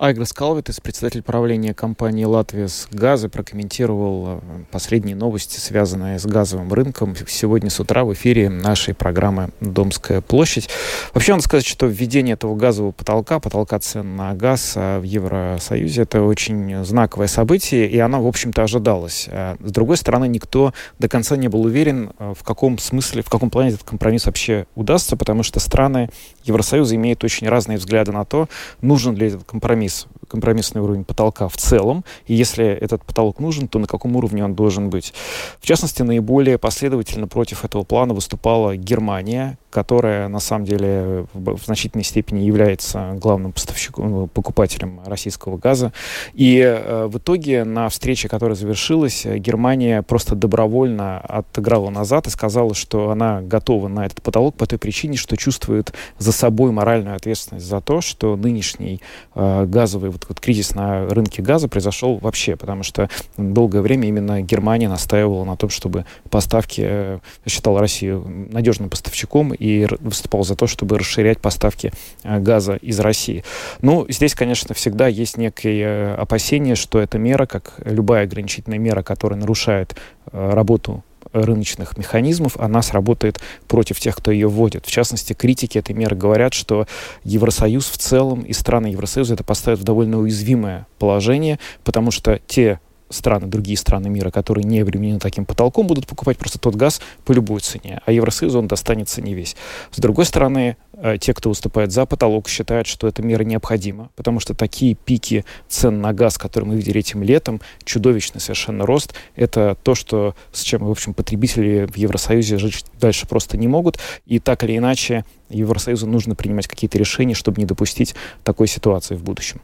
Айграс 0.00 0.32
Калвитес, 0.32 0.78
председатель 0.78 1.22
правления 1.24 1.74
компании 1.74 2.22
«Латвия 2.22 2.68
с 2.68 2.86
газа», 2.92 3.28
прокомментировал 3.28 4.26
э, 4.28 4.40
последние 4.70 5.16
новости, 5.16 5.58
связанные 5.58 6.20
с 6.20 6.24
газовым 6.24 6.72
рынком, 6.72 7.16
сегодня 7.26 7.68
с 7.68 7.80
утра 7.80 8.04
в 8.04 8.12
эфире 8.12 8.48
нашей 8.48 8.94
программы 8.94 9.50
«Домская 9.60 10.20
площадь». 10.20 10.70
Вообще, 11.14 11.32
надо 11.32 11.42
сказать, 11.42 11.66
что 11.66 11.86
введение 11.86 12.34
этого 12.34 12.54
газового 12.54 12.92
потолка, 12.92 13.40
потолка 13.40 13.80
цен 13.80 14.14
на 14.14 14.34
газ 14.34 14.74
а 14.76 15.00
в 15.00 15.02
Евросоюзе, 15.02 16.02
это 16.02 16.22
очень 16.22 16.84
знаковое 16.84 17.26
событие, 17.26 17.90
и 17.90 17.98
оно, 17.98 18.22
в 18.22 18.28
общем-то, 18.28 18.62
ожидалось. 18.62 19.28
А 19.32 19.56
с 19.58 19.72
другой 19.72 19.96
стороны, 19.96 20.28
никто 20.28 20.74
до 21.00 21.08
конца 21.08 21.36
не 21.36 21.48
был 21.48 21.62
уверен, 21.62 22.12
э, 22.20 22.34
в 22.38 22.44
каком 22.44 22.78
смысле, 22.78 23.22
в 23.22 23.30
каком 23.30 23.50
плане 23.50 23.70
этот 23.70 23.82
компромисс 23.82 24.26
вообще 24.26 24.66
удастся, 24.76 25.16
потому 25.16 25.42
что 25.42 25.58
страны 25.58 26.08
Евросоюза 26.48 26.96
имеют 26.96 27.22
очень 27.24 27.48
разные 27.48 27.78
взгляды 27.78 28.12
на 28.12 28.24
то, 28.24 28.48
нужен 28.80 29.14
ли 29.14 29.28
этот 29.28 29.44
компромисс, 29.44 30.06
компромиссный 30.28 30.80
уровень 30.80 31.04
потолка 31.04 31.48
в 31.48 31.56
целом, 31.56 32.04
и 32.26 32.34
если 32.34 32.66
этот 32.66 33.04
потолок 33.04 33.40
нужен, 33.40 33.68
то 33.68 33.78
на 33.78 33.86
каком 33.86 34.16
уровне 34.16 34.44
он 34.44 34.54
должен 34.54 34.90
быть. 34.90 35.12
В 35.60 35.66
частности, 35.66 36.02
наиболее 36.02 36.58
последовательно 36.58 37.26
против 37.26 37.64
этого 37.64 37.82
плана 37.82 38.14
выступала 38.14 38.76
Германия, 38.76 39.58
которая 39.70 40.28
на 40.28 40.40
самом 40.40 40.64
деле 40.64 41.26
в 41.34 41.64
значительной 41.64 42.04
степени 42.04 42.40
является 42.40 43.12
главным 43.14 43.52
поставщиком, 43.52 44.10
ну, 44.10 44.26
покупателем 44.26 45.00
российского 45.04 45.58
газа. 45.58 45.92
И 46.32 46.58
э, 46.58 47.06
в 47.06 47.18
итоге 47.18 47.64
на 47.64 47.88
встрече, 47.88 48.28
которая 48.28 48.56
завершилась, 48.56 49.26
Германия 49.26 50.02
просто 50.02 50.34
добровольно 50.34 51.18
отыграла 51.20 51.90
назад 51.90 52.26
и 52.26 52.30
сказала, 52.30 52.74
что 52.74 53.10
она 53.10 53.42
готова 53.42 53.88
на 53.88 54.06
этот 54.06 54.22
потолок 54.22 54.56
по 54.56 54.66
той 54.66 54.78
причине, 54.78 55.16
что 55.16 55.36
чувствует 55.36 55.92
за 56.18 56.32
собой 56.32 56.72
моральную 56.72 57.16
ответственность 57.16 57.66
за 57.66 57.80
то, 57.80 58.00
что 58.00 58.36
нынешний 58.36 59.00
э, 59.34 59.66
газовый 59.66 60.10
вот, 60.18 60.28
вот 60.28 60.40
кризис 60.40 60.74
на 60.74 61.06
рынке 61.08 61.42
газа 61.42 61.68
произошел 61.68 62.18
вообще, 62.18 62.56
потому 62.56 62.82
что 62.82 63.08
долгое 63.36 63.80
время 63.80 64.08
именно 64.08 64.42
Германия 64.42 64.88
настаивала 64.88 65.44
на 65.44 65.56
том, 65.56 65.70
чтобы 65.70 66.04
поставки, 66.30 66.82
э, 66.84 67.18
считала 67.46 67.80
Россию 67.80 68.24
надежным 68.50 68.90
поставщиком 68.90 69.52
и 69.52 69.86
выступала 70.00 70.44
за 70.44 70.56
то, 70.56 70.66
чтобы 70.66 70.98
расширять 70.98 71.40
поставки 71.40 71.92
э, 72.24 72.38
газа 72.40 72.76
из 72.76 72.98
России. 73.00 73.44
Ну, 73.80 74.06
здесь, 74.08 74.34
конечно, 74.34 74.74
всегда 74.74 75.08
есть 75.08 75.36
некое 75.36 76.14
опасение, 76.14 76.74
что 76.74 76.98
эта 76.98 77.18
мера, 77.18 77.46
как 77.46 77.74
любая 77.84 78.24
ограничительная 78.24 78.78
мера, 78.78 79.02
которая 79.02 79.38
нарушает 79.38 79.96
работу 80.32 81.04
рыночных 81.32 81.96
механизмов, 81.96 82.56
она 82.58 82.82
сработает 82.82 83.40
против 83.66 84.00
тех, 84.00 84.16
кто 84.16 84.30
ее 84.30 84.48
вводит. 84.48 84.86
В 84.86 84.90
частности, 84.90 85.32
критики 85.32 85.78
этой 85.78 85.94
меры 85.94 86.16
говорят, 86.16 86.54
что 86.54 86.86
Евросоюз 87.24 87.88
в 87.88 87.98
целом 87.98 88.42
и 88.42 88.52
страны 88.52 88.88
Евросоюза 88.88 89.34
это 89.34 89.44
поставят 89.44 89.80
в 89.80 89.84
довольно 89.84 90.18
уязвимое 90.18 90.86
положение, 90.98 91.58
потому 91.84 92.10
что 92.10 92.40
те 92.46 92.80
страны, 93.10 93.46
другие 93.46 93.76
страны 93.76 94.08
мира, 94.08 94.30
которые 94.30 94.64
не 94.64 94.80
обременены 94.80 95.18
таким 95.18 95.44
потолком, 95.44 95.86
будут 95.86 96.06
покупать 96.06 96.38
просто 96.38 96.58
тот 96.58 96.74
газ 96.74 97.00
по 97.24 97.32
любой 97.32 97.60
цене, 97.60 98.00
а 98.04 98.12
Евросоюзу 98.12 98.58
он 98.58 98.68
достанется 98.68 99.22
не 99.22 99.34
весь. 99.34 99.56
С 99.90 99.98
другой 99.98 100.24
стороны, 100.24 100.76
э, 100.94 101.18
те, 101.18 101.34
кто 101.34 101.48
выступает 101.48 101.92
за 101.92 102.06
потолок, 102.06 102.48
считают, 102.48 102.86
что 102.86 103.06
эта 103.08 103.22
мера 103.22 103.44
необходима, 103.44 104.10
потому 104.16 104.40
что 104.40 104.54
такие 104.54 104.94
пики 104.94 105.44
цен 105.68 106.00
на 106.00 106.12
газ, 106.12 106.38
которые 106.38 106.68
мы 106.68 106.76
видели 106.76 107.00
этим 107.00 107.22
летом, 107.22 107.60
чудовищный 107.84 108.40
совершенно 108.40 108.86
рост, 108.86 109.14
это 109.36 109.76
то, 109.82 109.94
что, 109.94 110.34
с 110.52 110.62
чем, 110.62 110.84
в 110.84 110.90
общем, 110.90 111.14
потребители 111.14 111.86
в 111.90 111.96
Евросоюзе 111.96 112.58
жить 112.58 112.84
дальше 113.00 113.26
просто 113.26 113.56
не 113.56 113.68
могут, 113.68 113.98
и 114.26 114.38
так 114.38 114.64
или 114.64 114.76
иначе 114.76 115.24
Евросоюзу 115.50 116.06
нужно 116.06 116.34
принимать 116.34 116.66
какие-то 116.66 116.98
решения, 116.98 117.34
чтобы 117.34 117.60
не 117.60 117.66
допустить 117.66 118.14
такой 118.44 118.68
ситуации 118.68 119.14
в 119.14 119.22
будущем. 119.22 119.60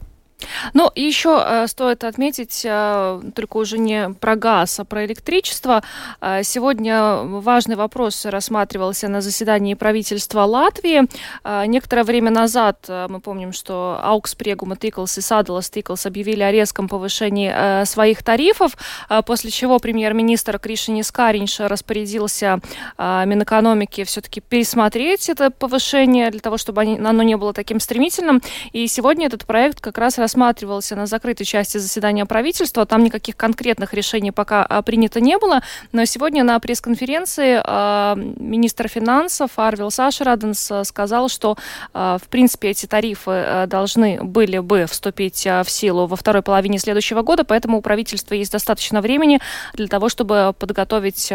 Ну, 0.73 0.91
еще 0.95 1.41
э, 1.45 1.67
стоит 1.67 2.03
отметить, 2.03 2.61
э, 2.65 3.21
только 3.33 3.57
уже 3.57 3.77
не 3.77 4.09
про 4.09 4.35
газ, 4.35 4.79
а 4.79 4.85
про 4.85 5.05
электричество. 5.05 5.81
Э, 6.21 6.43
сегодня 6.43 7.15
важный 7.23 7.75
вопрос 7.75 8.25
рассматривался 8.25 9.07
на 9.07 9.21
заседании 9.21 9.75
правительства 9.75 10.41
Латвии. 10.41 11.03
Э, 11.43 11.65
некоторое 11.65 12.03
время 12.03 12.31
назад 12.31 12.85
э, 12.87 13.07
мы 13.09 13.21
помним, 13.21 13.53
что 13.53 13.99
Аукспрегума 14.03 14.75
Тиклс 14.75 15.17
и 15.17 15.21
Садалас 15.21 15.69
Тиклс 15.69 16.05
объявили 16.05 16.43
о 16.43 16.51
резком 16.51 16.89
повышении 16.89 17.51
э, 17.53 17.85
своих 17.85 18.21
тарифов, 18.21 18.77
э, 19.09 19.21
после 19.25 19.51
чего 19.51 19.79
премьер-министр 19.79 20.59
Кришинис 20.59 21.11
Каринш 21.11 21.59
распорядился 21.61 22.59
э, 22.97 23.23
Минэкономики 23.25 24.03
все-таки 24.03 24.41
пересмотреть 24.41 25.29
это 25.29 25.49
повышение 25.49 26.29
для 26.29 26.41
того, 26.41 26.57
чтобы 26.57 26.81
они, 26.81 26.97
оно 26.97 27.23
не 27.23 27.37
было 27.37 27.53
таким 27.53 27.79
стремительным. 27.79 28.41
И 28.73 28.87
сегодня 28.87 29.27
этот 29.27 29.45
проект 29.45 29.79
как 29.79 29.97
раз 29.97 30.19
рассматривался 30.25 30.95
на 30.95 31.05
закрытой 31.05 31.45
части 31.45 31.77
заседания 31.77 32.25
правительства. 32.25 32.87
Там 32.87 33.03
никаких 33.03 33.37
конкретных 33.37 33.93
решений 33.93 34.31
пока 34.31 34.65
а, 34.65 34.81
принято 34.81 35.19
не 35.21 35.37
было. 35.37 35.61
Но 35.91 36.03
сегодня 36.05 36.43
на 36.43 36.59
пресс-конференции 36.59 37.61
а, 37.63 38.15
министр 38.15 38.87
финансов 38.87 39.51
Арвил 39.57 39.91
Сашраденс 39.91 40.71
а, 40.71 40.83
сказал, 40.83 41.29
что 41.29 41.57
в 41.93 42.21
принципе 42.29 42.69
эти 42.69 42.87
тарифы 42.87 43.65
должны 43.67 44.23
были 44.23 44.57
бы 44.59 44.85
вступить 44.87 45.45
в 45.45 45.65
силу 45.67 46.07
во 46.07 46.15
второй 46.15 46.41
половине 46.41 46.79
следующего 46.79 47.21
года, 47.21 47.43
поэтому 47.43 47.77
у 47.77 47.81
правительства 47.81 48.33
есть 48.33 48.51
достаточно 48.51 49.01
времени 49.01 49.39
для 49.73 49.87
того, 49.87 50.09
чтобы 50.09 50.53
подготовить 50.57 51.31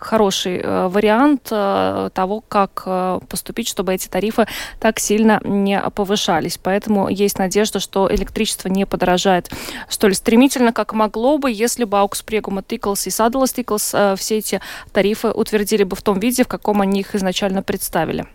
хороший 0.00 0.62
вариант 0.88 1.44
того, 1.44 2.44
как 2.48 2.84
поступить, 3.28 3.68
чтобы 3.68 3.94
эти 3.94 4.08
тарифы 4.08 4.46
так 4.80 4.98
сильно 4.98 5.40
не 5.44 5.80
повышались. 5.94 6.58
Поэтому 6.62 7.08
есть 7.08 7.38
надежда, 7.38 7.80
что 7.80 7.99
что 8.00 8.14
электричество 8.14 8.68
не 8.68 8.86
подорожает 8.86 9.50
столь 9.88 10.14
стремительно, 10.14 10.72
как 10.72 10.92
могло 10.92 11.38
бы, 11.38 11.50
если 11.50 11.84
бы 11.84 11.98
Аукспрегума 11.98 12.62
Тиклс 12.62 13.06
и 13.06 13.10
Садалас 13.10 13.52
Тиклс 13.52 13.92
э, 13.94 14.14
все 14.16 14.38
эти 14.38 14.60
тарифы 14.92 15.28
утвердили 15.28 15.84
бы 15.84 15.96
в 15.96 16.02
том 16.02 16.18
виде, 16.18 16.44
в 16.44 16.48
каком 16.48 16.80
они 16.80 17.00
их 17.00 17.14
изначально 17.14 17.62
представили. 17.62 18.26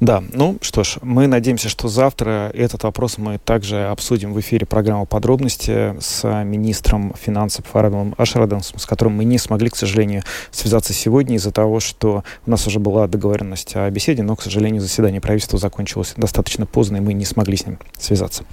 Да, 0.00 0.22
ну 0.32 0.58
что 0.60 0.84
ж, 0.84 0.98
мы 1.02 1.26
надеемся, 1.26 1.68
что 1.68 1.88
завтра 1.88 2.50
этот 2.54 2.84
вопрос 2.84 3.18
мы 3.18 3.38
также 3.38 3.86
обсудим 3.86 4.32
в 4.32 4.40
эфире 4.40 4.66
программы 4.66 5.06
«Подробности» 5.06 5.96
с 6.00 6.26
министром 6.44 7.14
финансов 7.20 7.66
Фарадом 7.66 8.14
Ашрадом, 8.18 8.62
с 8.62 8.86
которым 8.86 9.14
мы 9.14 9.24
не 9.24 9.38
смогли, 9.38 9.70
к 9.70 9.76
сожалению, 9.76 10.22
связаться 10.50 10.92
сегодня 10.92 11.36
из-за 11.36 11.52
того, 11.52 11.80
что 11.80 12.24
у 12.46 12.50
нас 12.50 12.66
уже 12.66 12.78
была 12.78 13.06
договоренность 13.06 13.76
о 13.76 13.88
беседе, 13.90 14.22
но, 14.22 14.36
к 14.36 14.42
сожалению, 14.42 14.80
заседание 14.82 15.20
правительства 15.20 15.58
закончилось 15.58 16.14
достаточно 16.16 16.66
поздно, 16.66 16.98
и 16.98 17.00
мы 17.00 17.12
не 17.12 17.24
смогли 17.24 17.56
с 17.56 17.66
ним 17.66 17.78
связаться. 17.98 18.44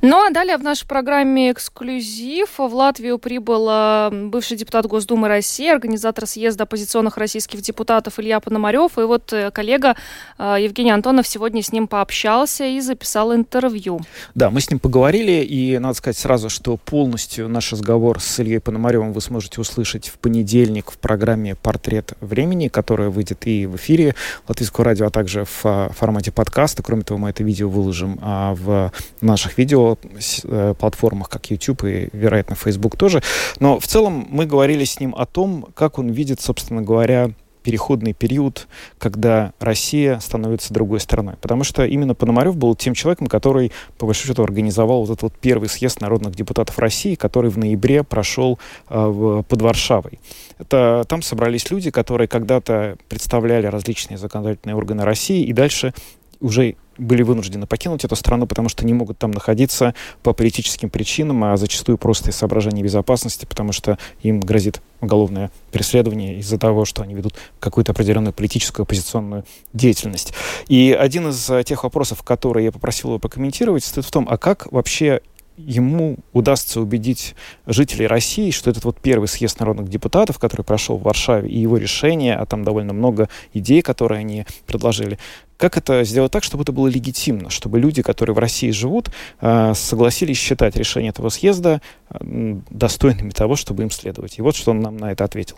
Ну 0.00 0.26
а 0.26 0.30
далее 0.30 0.56
в 0.56 0.62
нашей 0.62 0.86
программе 0.86 1.50
«Эксклюзив» 1.52 2.58
в 2.58 2.74
Латвию 2.74 3.18
прибыл 3.18 3.68
э, 3.70 4.10
бывший 4.28 4.56
депутат 4.56 4.86
Госдумы 4.86 5.28
России, 5.28 5.68
организатор 5.68 6.26
съезда 6.26 6.64
оппозиционных 6.64 7.16
российских 7.16 7.60
депутатов 7.60 8.18
Илья 8.18 8.40
Пономарев, 8.40 8.98
и 8.98 9.02
вот 9.02 9.32
э, 9.32 9.50
коллега 9.50 9.96
э, 10.38 10.56
Евгений 10.64 10.90
Антонов 10.90 11.26
сегодня 11.26 11.62
с 11.62 11.72
ним 11.72 11.86
пообщался 11.86 12.64
и 12.64 12.80
записал 12.80 13.34
интервью. 13.34 14.00
Да, 14.34 14.50
мы 14.50 14.60
с 14.60 14.70
ним 14.70 14.78
поговорили, 14.78 15.44
и 15.44 15.78
надо 15.78 15.94
сказать 15.94 16.16
сразу, 16.16 16.48
что 16.48 16.76
полностью 16.76 17.48
наш 17.48 17.72
разговор 17.72 18.20
с 18.20 18.40
Ильей 18.40 18.60
Пономаревым 18.60 19.12
вы 19.12 19.20
сможете 19.20 19.60
услышать 19.60 20.08
в 20.08 20.18
понедельник 20.18 20.90
в 20.90 20.98
программе 20.98 21.54
«Портрет 21.54 22.14
времени», 22.20 22.68
которая 22.68 23.10
выйдет 23.10 23.46
и 23.46 23.66
в 23.66 23.76
эфире 23.76 24.14
Латвийского 24.48 24.84
радио, 24.84 25.06
а 25.06 25.10
также 25.10 25.44
в 25.44 25.60
а, 25.64 25.90
формате 25.90 26.32
подкаста. 26.32 26.82
Кроме 26.82 27.02
того, 27.02 27.18
мы 27.18 27.30
это 27.30 27.42
видео 27.42 27.68
выложим 27.68 28.18
а, 28.22 28.54
в 28.54 28.92
наших 29.20 29.58
видео 29.58 29.98
э, 30.44 30.74
платформах, 30.78 31.28
как 31.28 31.50
YouTube 31.50 31.84
и, 31.84 32.08
вероятно, 32.12 32.56
Facebook 32.56 32.96
тоже. 32.96 33.22
Но 33.60 33.78
в 33.78 33.86
целом 33.86 34.26
мы 34.30 34.46
говорили 34.46 34.84
с 34.84 35.00
ним 35.00 35.14
о 35.16 35.26
том, 35.26 35.68
как 35.74 35.98
он 35.98 36.10
видит, 36.10 36.40
собственно 36.40 36.82
говоря, 36.82 37.30
переходный 37.62 38.12
период, 38.12 38.66
когда 38.98 39.52
Россия 39.58 40.18
становится 40.20 40.74
другой 40.74 41.00
страной. 41.00 41.36
Потому 41.40 41.64
что 41.64 41.84
именно 41.84 42.14
Пономарев 42.14 42.56
был 42.56 42.74
тем 42.74 42.94
человеком, 42.94 43.26
который, 43.26 43.72
по 43.98 44.06
большому 44.06 44.32
счету, 44.32 44.42
организовал 44.42 45.00
вот 45.00 45.10
этот 45.10 45.22
вот 45.22 45.34
первый 45.40 45.68
съезд 45.68 46.00
народных 46.00 46.34
депутатов 46.34 46.78
России, 46.78 47.14
который 47.14 47.50
в 47.50 47.58
ноябре 47.58 48.02
прошел 48.02 48.58
э, 48.88 49.42
под 49.48 49.62
Варшавой. 49.62 50.18
Это, 50.58 51.04
там 51.08 51.22
собрались 51.22 51.70
люди, 51.70 51.90
которые 51.90 52.28
когда-то 52.28 52.96
представляли 53.08 53.66
различные 53.66 54.18
законодательные 54.18 54.76
органы 54.76 55.04
России 55.04 55.44
и 55.44 55.52
дальше 55.52 55.94
уже 56.40 56.76
были 57.02 57.22
вынуждены 57.22 57.66
покинуть 57.66 58.04
эту 58.04 58.16
страну, 58.16 58.46
потому 58.46 58.68
что 58.68 58.86
не 58.86 58.94
могут 58.94 59.18
там 59.18 59.30
находиться 59.30 59.94
по 60.22 60.32
политическим 60.32 60.90
причинам, 60.90 61.44
а 61.44 61.56
зачастую 61.56 61.98
просто 61.98 62.30
из 62.30 62.36
соображений 62.36 62.82
безопасности, 62.82 63.44
потому 63.44 63.72
что 63.72 63.98
им 64.22 64.40
грозит 64.40 64.80
уголовное 65.00 65.50
преследование 65.72 66.38
из-за 66.38 66.58
того, 66.58 66.84
что 66.84 67.02
они 67.02 67.14
ведут 67.14 67.34
какую-то 67.60 67.92
определенную 67.92 68.32
политическую 68.32 68.84
оппозиционную 68.84 69.44
деятельность. 69.72 70.32
И 70.68 70.96
один 70.98 71.28
из 71.28 71.50
э, 71.50 71.64
тех 71.64 71.82
вопросов, 71.82 72.22
которые 72.22 72.66
я 72.66 72.72
попросил 72.72 73.10
его 73.10 73.18
прокомментировать, 73.18 73.84
стоит 73.84 74.06
в 74.06 74.10
том, 74.10 74.26
а 74.30 74.38
как 74.38 74.70
вообще 74.70 75.20
ему 75.56 76.16
удастся 76.32 76.80
убедить 76.80 77.34
жителей 77.66 78.06
России, 78.06 78.50
что 78.50 78.70
этот 78.70 78.84
вот 78.84 78.98
первый 79.00 79.28
съезд 79.28 79.60
народных 79.60 79.88
депутатов, 79.88 80.38
который 80.38 80.62
прошел 80.62 80.96
в 80.96 81.02
Варшаве, 81.02 81.48
и 81.48 81.58
его 81.58 81.76
решение, 81.76 82.34
а 82.34 82.46
там 82.46 82.64
довольно 82.64 82.92
много 82.92 83.28
идей, 83.52 83.82
которые 83.82 84.20
они 84.20 84.46
предложили, 84.66 85.18
как 85.56 85.76
это 85.76 86.04
сделать 86.04 86.32
так, 86.32 86.42
чтобы 86.42 86.62
это 86.62 86.72
было 86.72 86.88
легитимно, 86.88 87.50
чтобы 87.50 87.78
люди, 87.78 88.02
которые 88.02 88.34
в 88.34 88.38
России 88.38 88.70
живут, 88.70 89.10
э, 89.40 89.74
согласились 89.74 90.38
считать 90.38 90.76
решение 90.76 91.10
этого 91.10 91.28
съезда 91.28 91.80
достойными 92.10 93.30
того, 93.30 93.56
чтобы 93.56 93.82
им 93.82 93.90
следовать. 93.90 94.38
И 94.38 94.42
вот 94.42 94.56
что 94.56 94.72
он 94.72 94.80
нам 94.80 94.96
на 94.96 95.12
это 95.12 95.24
ответил. 95.24 95.56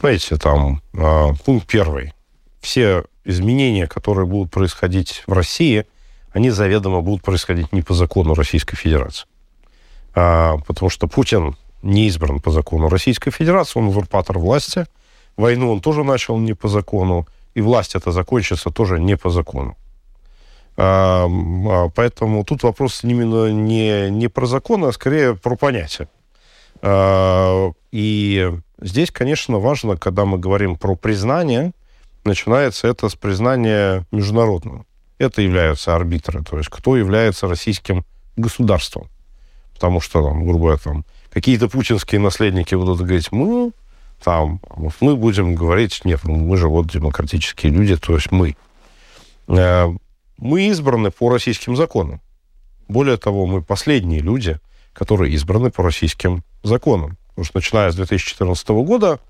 Знаете, 0.00 0.36
там 0.36 0.82
э, 0.92 1.28
пункт 1.44 1.66
первый. 1.66 2.12
Все 2.60 3.04
изменения, 3.24 3.86
которые 3.86 4.26
будут 4.26 4.50
происходить 4.50 5.22
в 5.26 5.32
России– 5.32 5.84
они 6.34 6.50
заведомо 6.50 7.00
будут 7.00 7.22
происходить 7.22 7.72
не 7.72 7.80
по 7.80 7.94
закону 7.94 8.34
Российской 8.34 8.76
Федерации. 8.76 9.26
А, 10.14 10.58
потому 10.66 10.90
что 10.90 11.06
Путин 11.06 11.56
не 11.82 12.08
избран 12.08 12.40
по 12.40 12.50
закону 12.50 12.88
Российской 12.88 13.30
Федерации, 13.30 13.78
он 13.78 13.86
узурпатор 13.86 14.38
власти. 14.38 14.86
Войну 15.36 15.72
он 15.72 15.80
тоже 15.80 16.02
начал 16.02 16.36
не 16.38 16.54
по 16.54 16.68
закону, 16.68 17.26
и 17.54 17.60
власть 17.60 17.94
это 17.94 18.10
закончится 18.10 18.70
тоже 18.70 18.98
не 18.98 19.16
по 19.16 19.30
закону. 19.30 19.76
А, 20.76 21.28
а, 21.28 21.88
поэтому 21.94 22.44
тут 22.44 22.64
вопрос 22.64 23.04
именно 23.04 23.52
не, 23.52 24.10
не 24.10 24.26
про 24.26 24.46
закон, 24.46 24.84
а 24.84 24.92
скорее 24.92 25.36
про 25.36 25.56
понятие. 25.56 26.08
А, 26.82 27.70
и 27.92 28.52
здесь, 28.80 29.12
конечно, 29.12 29.60
важно, 29.60 29.96
когда 29.96 30.24
мы 30.24 30.38
говорим 30.38 30.74
про 30.74 30.96
признание, 30.96 31.70
начинается 32.24 32.88
это 32.88 33.08
с 33.08 33.14
признания 33.14 34.04
международного 34.10 34.84
это 35.18 35.42
являются 35.42 35.94
арбитры, 35.94 36.42
то 36.42 36.58
есть 36.58 36.68
кто 36.70 36.96
является 36.96 37.48
российским 37.48 38.04
государством. 38.36 39.08
Потому 39.74 40.00
что, 40.00 40.22
там, 40.22 40.44
грубо 40.44 40.58
говоря, 40.58 40.78
там, 40.78 41.04
какие-то 41.30 41.68
путинские 41.68 42.20
наследники 42.20 42.74
будут 42.74 42.98
говорить, 42.98 43.32
мы 43.32 43.72
там, 44.22 44.60
мы 45.00 45.16
будем 45.16 45.54
говорить, 45.54 46.04
нет, 46.04 46.20
ну, 46.24 46.36
мы 46.36 46.56
же 46.56 46.68
вот 46.68 46.86
демократические 46.86 47.72
люди, 47.72 47.96
то 47.96 48.14
есть 48.14 48.30
мы. 48.30 48.56
Э, 49.48 49.88
мы 50.38 50.68
избраны 50.68 51.10
по 51.10 51.30
российским 51.30 51.76
законам. 51.76 52.20
Более 52.88 53.16
того, 53.18 53.46
мы 53.46 53.62
последние 53.62 54.20
люди, 54.20 54.58
которые 54.92 55.32
избраны 55.34 55.70
по 55.70 55.82
российским 55.82 56.42
законам. 56.62 57.18
Потому 57.28 57.44
что 57.44 57.58
начиная 57.58 57.90
с 57.90 57.96
2014 57.96 58.68
года 58.68 59.20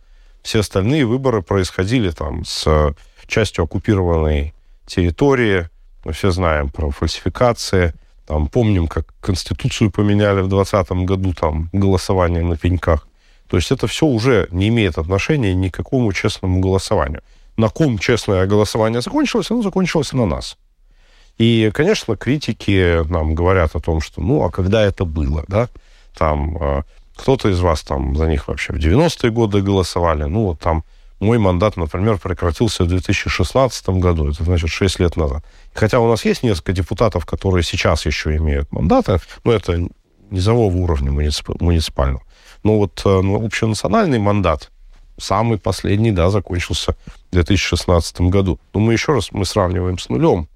все 0.42 0.60
остальные 0.60 1.06
выборы 1.06 1.42
происходили 1.42 2.10
там 2.10 2.44
с 2.44 2.94
частью 3.26 3.64
оккупированной 3.64 4.54
территории. 4.86 5.68
Мы 6.04 6.12
все 6.12 6.30
знаем 6.30 6.68
про 6.68 6.90
фальсификации. 6.90 7.94
Там 8.26 8.46
помним, 8.48 8.86
как 8.88 9.14
Конституцию 9.20 9.90
поменяли 9.90 10.40
в 10.40 10.48
2020 10.48 10.90
году, 11.06 11.32
там 11.32 11.68
голосование 11.72 12.42
на 12.42 12.56
пеньках. 12.56 13.06
То 13.48 13.56
есть 13.56 13.70
это 13.70 13.86
все 13.86 14.06
уже 14.06 14.48
не 14.50 14.68
имеет 14.68 14.98
отношения 14.98 15.54
ни 15.54 15.68
к 15.68 15.74
какому 15.74 16.12
честному 16.12 16.60
голосованию. 16.60 17.22
На 17.56 17.68
ком 17.68 17.98
честное 17.98 18.46
голосование 18.46 19.00
закончилось, 19.00 19.50
оно 19.50 19.62
закончилось 19.62 20.12
на 20.12 20.26
нас. 20.26 20.56
И, 21.38 21.70
конечно, 21.74 22.16
критики 22.16 23.02
нам 23.08 23.34
говорят 23.34 23.74
о 23.74 23.80
том, 23.80 24.00
что, 24.00 24.20
ну, 24.20 24.42
а 24.44 24.50
когда 24.50 24.82
это 24.82 25.04
было, 25.04 25.44
да? 25.48 25.68
Там 26.16 26.56
э, 26.60 26.82
кто-то 27.16 27.48
из 27.48 27.60
вас 27.60 27.82
там 27.82 28.16
за 28.16 28.26
них 28.26 28.48
вообще 28.48 28.72
в 28.72 28.76
90-е 28.76 29.30
годы 29.30 29.60
голосовали. 29.60 30.24
Ну, 30.24 30.46
вот 30.46 30.60
там 30.60 30.84
мой 31.24 31.38
мандат, 31.38 31.76
например, 31.76 32.18
прекратился 32.18 32.84
в 32.84 32.88
2016 32.88 33.88
году, 33.88 34.30
это 34.30 34.44
значит 34.44 34.70
6 34.70 35.00
лет 35.00 35.16
назад. 35.16 35.44
Хотя 35.72 35.98
у 36.00 36.08
нас 36.08 36.24
есть 36.24 36.42
несколько 36.42 36.72
депутатов, 36.72 37.24
которые 37.24 37.64
сейчас 37.64 38.06
еще 38.06 38.36
имеют 38.36 38.70
мандаты, 38.72 39.18
но 39.42 39.52
это 39.52 39.88
низового 40.30 40.76
уровня 40.76 41.10
муниципального. 41.12 42.22
Но 42.62 42.78
вот 42.78 43.02
э, 43.04 43.20
ну, 43.22 43.44
общенациональный 43.44 44.18
мандат, 44.18 44.70
самый 45.18 45.58
последний, 45.58 46.12
да, 46.12 46.30
закончился 46.30 46.96
в 47.30 47.32
2016 47.32 48.20
году. 48.22 48.58
Но 48.72 48.80
мы 48.80 48.92
еще 48.92 49.12
раз, 49.12 49.32
мы 49.32 49.44
сравниваем 49.44 49.98
с 49.98 50.08
нулем. 50.08 50.48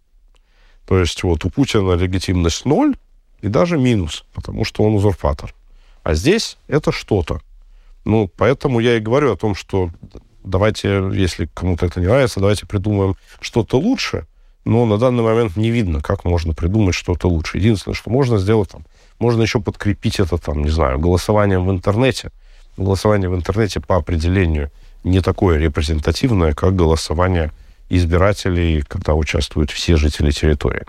То 0.87 0.99
есть 0.99 1.23
вот 1.23 1.45
у 1.45 1.51
Путина 1.51 1.93
легитимность 1.93 2.65
ноль 2.65 2.97
и 3.41 3.49
даже 3.49 3.79
минус, 3.79 4.25
потому 4.35 4.65
что 4.65 4.85
он 4.85 4.95
узурпатор. 4.95 5.55
А 6.03 6.15
здесь 6.15 6.57
это 6.67 6.93
что-то. 6.93 7.41
Ну, 8.05 8.31
поэтому 8.37 8.81
я 8.81 8.97
и 8.97 9.01
говорю 9.01 9.33
о 9.33 9.37
том, 9.37 9.55
что 9.55 9.91
давайте, 10.49 11.11
если 11.13 11.49
кому-то 11.55 11.87
это 11.87 12.01
не 12.01 12.07
нравится, 12.07 12.41
давайте 12.41 12.67
придумаем 12.67 13.17
что-то 13.41 13.79
лучше. 13.79 14.27
Но 14.65 14.85
на 14.85 14.99
данный 14.99 15.23
момент 15.23 15.57
не 15.57 15.71
видно, 15.71 16.03
как 16.03 16.25
можно 16.25 16.53
придумать 16.53 16.95
что-то 16.95 17.29
лучше. 17.29 17.59
Единственное, 17.59 17.95
что 17.95 18.11
можно 18.11 18.39
сделать, 18.39 18.71
там, 18.71 18.85
можно 19.19 19.43
еще 19.43 19.61
подкрепить 19.61 20.21
это, 20.21 20.37
там, 20.37 20.63
не 20.63 20.71
знаю, 20.71 20.99
голосованием 20.99 21.67
в 21.67 21.71
интернете. 21.71 22.31
Голосование 22.77 23.31
в 23.31 23.35
интернете 23.35 23.81
по 23.81 23.97
определению 23.97 24.71
не 25.05 25.21
такое 25.21 25.59
репрезентативное, 25.59 26.53
как 26.53 26.77
голосование 26.77 27.53
избирателей, 27.89 28.83
когда 28.83 29.15
участвуют 29.15 29.71
все 29.71 29.97
жители 29.97 30.31
территории. 30.31 30.85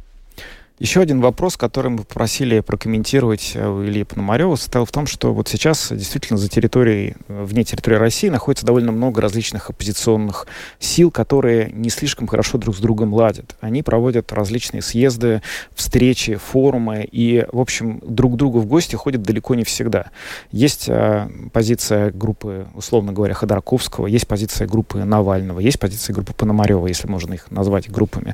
Еще 0.79 1.01
один 1.01 1.19
вопрос, 1.19 1.57
который 1.57 1.91
мы 1.91 1.97
попросили 2.05 2.61
прокомментировать 2.61 3.51
э, 3.53 3.67
у 3.67 3.83
Ильи 3.83 4.05
Пономарева, 4.05 4.55
состоял 4.55 4.85
в 4.85 4.91
том, 4.93 5.07
что 5.07 5.33
вот 5.33 5.49
сейчас 5.49 5.91
действительно 5.91 6.37
за 6.37 6.47
территорией, 6.47 7.17
э, 7.27 7.43
вне 7.43 7.65
территории 7.65 7.97
России 7.97 8.29
находится 8.29 8.65
довольно 8.65 8.93
много 8.93 9.19
различных 9.19 9.69
оппозиционных 9.69 10.47
сил, 10.79 11.11
которые 11.11 11.69
не 11.73 11.89
слишком 11.89 12.27
хорошо 12.27 12.57
друг 12.57 12.77
с 12.77 12.79
другом 12.79 13.13
ладят. 13.13 13.57
Они 13.59 13.83
проводят 13.83 14.31
различные 14.31 14.81
съезды, 14.81 15.41
встречи, 15.75 16.35
форумы 16.35 17.05
и, 17.11 17.45
в 17.51 17.59
общем, 17.59 17.99
друг 18.01 18.35
к 18.35 18.37
другу 18.37 18.61
в 18.61 18.65
гости 18.65 18.95
ходят 18.95 19.21
далеко 19.21 19.55
не 19.55 19.65
всегда. 19.65 20.11
Есть 20.53 20.85
э, 20.87 21.27
позиция 21.51 22.09
группы, 22.11 22.67
условно 22.73 23.11
говоря, 23.11 23.33
Ходорковского, 23.33 24.07
есть 24.07 24.29
позиция 24.29 24.65
группы 24.65 25.03
Навального, 25.03 25.59
есть 25.59 25.77
позиция 25.77 26.13
группы 26.13 26.31
Пономарева, 26.31 26.87
если 26.87 27.09
можно 27.09 27.33
их 27.33 27.51
назвать 27.51 27.91
группами. 27.91 28.33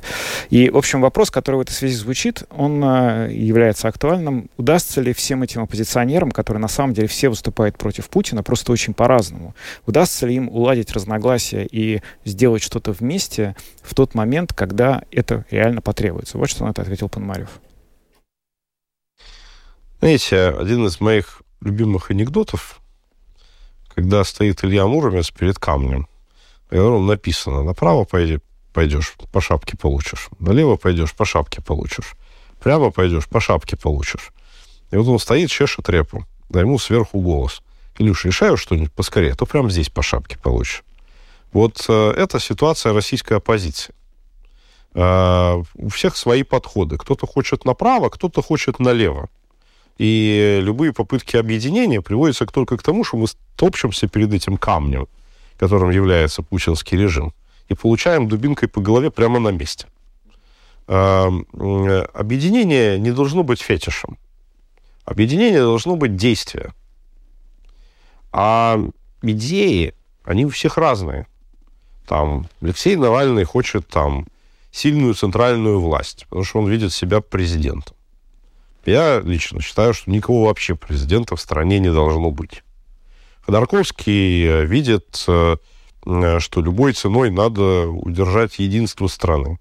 И, 0.50 0.70
в 0.70 0.76
общем, 0.76 1.00
вопрос, 1.00 1.32
который 1.32 1.56
в 1.56 1.60
этой 1.62 1.72
связи 1.72 1.96
звучит, 1.96 2.35
звучит, 2.36 2.48
он 2.50 2.82
а, 2.84 3.28
является 3.28 3.88
актуальным. 3.88 4.50
Удастся 4.56 5.00
ли 5.00 5.12
всем 5.12 5.42
этим 5.42 5.62
оппозиционерам, 5.62 6.30
которые 6.30 6.60
на 6.60 6.68
самом 6.68 6.94
деле 6.94 7.08
все 7.08 7.28
выступают 7.28 7.78
против 7.78 8.08
Путина, 8.08 8.42
просто 8.42 8.72
очень 8.72 8.94
по-разному, 8.94 9.54
удастся 9.86 10.26
ли 10.26 10.34
им 10.34 10.48
уладить 10.48 10.92
разногласия 10.92 11.66
и 11.70 12.02
сделать 12.24 12.62
что-то 12.62 12.92
вместе 12.92 13.56
в 13.82 13.94
тот 13.94 14.14
момент, 14.14 14.52
когда 14.52 15.02
это 15.10 15.44
реально 15.50 15.80
потребуется? 15.80 16.38
Вот 16.38 16.48
что 16.50 16.64
на 16.64 16.70
это 16.70 16.82
ответил 16.82 17.08
Пономарев. 17.08 17.60
Знаете, 20.00 20.48
один 20.48 20.86
из 20.86 21.00
моих 21.00 21.42
любимых 21.60 22.10
анекдотов, 22.10 22.80
когда 23.94 24.24
стоит 24.24 24.62
Илья 24.62 24.86
Муромец 24.86 25.30
перед 25.30 25.58
камнем, 25.58 26.06
и 26.70 26.76
он 26.76 27.06
написано, 27.06 27.62
направо 27.62 28.04
пойди, 28.04 28.40
пойдешь, 28.74 29.14
по 29.32 29.40
шапке 29.40 29.76
получишь. 29.76 30.28
Налево 30.38 30.76
пойдешь, 30.76 31.14
по 31.14 31.24
шапке 31.24 31.62
получишь. 31.62 32.14
Прямо 32.66 32.90
пойдешь, 32.90 33.28
по 33.28 33.38
шапке 33.38 33.76
получишь. 33.76 34.32
И 34.90 34.96
вот 34.96 35.06
он 35.06 35.20
стоит, 35.20 35.50
чешет 35.50 35.88
репу. 35.88 36.26
Да 36.48 36.58
ему 36.58 36.80
сверху 36.80 37.20
голос. 37.20 37.62
Илюш, 37.96 38.24
решаю 38.24 38.56
что-нибудь 38.56 38.92
поскорее, 38.92 39.34
а 39.34 39.36
то 39.36 39.46
прямо 39.46 39.70
здесь 39.70 39.88
по 39.88 40.02
шапке 40.02 40.36
получишь. 40.36 40.82
Вот 41.52 41.84
э, 41.88 42.14
это 42.16 42.40
ситуация 42.40 42.92
российской 42.92 43.34
оппозиции. 43.34 43.94
Э, 44.94 45.62
у 45.76 45.88
всех 45.90 46.16
свои 46.16 46.42
подходы. 46.42 46.98
Кто-то 46.98 47.24
хочет 47.24 47.64
направо, 47.64 48.08
кто-то 48.08 48.42
хочет 48.42 48.80
налево. 48.80 49.28
И 49.96 50.58
любые 50.60 50.92
попытки 50.92 51.36
объединения 51.36 52.00
приводятся 52.00 52.46
только 52.46 52.76
к 52.76 52.82
тому, 52.82 53.04
что 53.04 53.16
мы 53.16 53.28
топчемся 53.54 54.08
перед 54.08 54.34
этим 54.34 54.56
камнем, 54.56 55.06
которым 55.56 55.90
является 55.90 56.42
путинский 56.42 56.98
режим, 56.98 57.32
и 57.68 57.74
получаем 57.74 58.26
дубинкой 58.26 58.68
по 58.68 58.80
голове 58.80 59.12
прямо 59.12 59.38
на 59.38 59.50
месте. 59.50 59.86
Объединение 60.86 62.98
не 62.98 63.10
должно 63.10 63.42
быть 63.42 63.60
фетишем. 63.60 64.18
Объединение 65.04 65.60
должно 65.60 65.96
быть 65.96 66.16
действие. 66.16 66.72
А 68.32 68.78
идеи, 69.22 69.94
они 70.24 70.46
у 70.46 70.50
всех 70.50 70.76
разные. 70.76 71.26
Там 72.06 72.48
Алексей 72.60 72.96
Навальный 72.96 73.44
хочет 73.44 73.88
там 73.88 74.26
сильную 74.70 75.14
центральную 75.14 75.80
власть, 75.80 76.26
потому 76.28 76.44
что 76.44 76.58
он 76.60 76.68
видит 76.68 76.92
себя 76.92 77.20
президентом. 77.20 77.96
Я 78.84 79.20
лично 79.20 79.60
считаю, 79.60 79.94
что 79.94 80.10
никого 80.10 80.44
вообще 80.44 80.76
президента 80.76 81.34
в 81.34 81.40
стране 81.40 81.80
не 81.80 81.92
должно 81.92 82.30
быть. 82.30 82.62
Ходорковский 83.40 84.44
э, 84.44 84.66
видит, 84.66 85.24
э, 85.26 85.56
э, 86.04 86.40
что 86.40 86.60
любой 86.60 86.92
ценой 86.92 87.30
надо 87.30 87.88
удержать 87.88 88.58
единство 88.58 89.08
страны. 89.08 89.58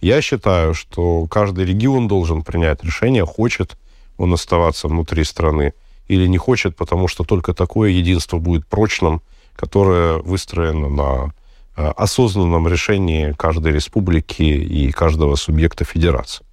Я 0.00 0.22
считаю, 0.22 0.74
что 0.74 1.26
каждый 1.26 1.64
регион 1.64 2.06
должен 2.06 2.42
принять 2.42 2.84
решение, 2.84 3.26
хочет 3.26 3.76
он 4.16 4.32
оставаться 4.32 4.88
внутри 4.88 5.24
страны 5.24 5.72
или 6.08 6.26
не 6.26 6.38
хочет, 6.38 6.76
потому 6.76 7.08
что 7.08 7.24
только 7.24 7.52
такое 7.52 7.90
единство 7.90 8.38
будет 8.38 8.66
прочным, 8.66 9.22
которое 9.54 10.18
выстроено 10.18 10.88
на 10.88 11.34
э, 11.76 11.88
осознанном 11.96 12.68
решении 12.68 13.32
каждой 13.32 13.72
республики 13.72 14.42
и 14.42 14.92
каждого 14.92 15.36
субъекта 15.36 15.84
федерации. 15.84 16.44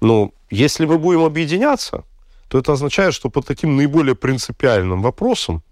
Но 0.00 0.32
если 0.50 0.86
мы 0.86 0.98
будем 0.98 1.24
объединяться, 1.24 2.04
то 2.48 2.58
это 2.58 2.72
означает, 2.72 3.12
что 3.12 3.28
по 3.28 3.42
таким 3.42 3.76
наиболее 3.76 4.14
принципиальным 4.14 5.02
вопросам 5.02 5.62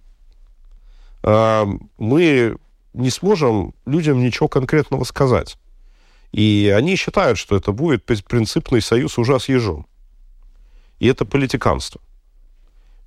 э, 1.22 1.66
мы 1.98 2.56
не 2.94 3.10
сможем 3.10 3.74
людям 3.86 4.20
ничего 4.20 4.48
конкретного 4.48 5.04
сказать. 5.04 5.56
И 6.32 6.72
они 6.76 6.96
считают, 6.96 7.38
что 7.38 7.56
это 7.56 7.72
будет 7.72 8.04
принципный 8.04 8.80
союз 8.80 9.18
уже 9.18 9.38
с 9.38 9.48
ежом. 9.48 9.86
И 10.98 11.06
это 11.06 11.24
политиканство. 11.24 12.00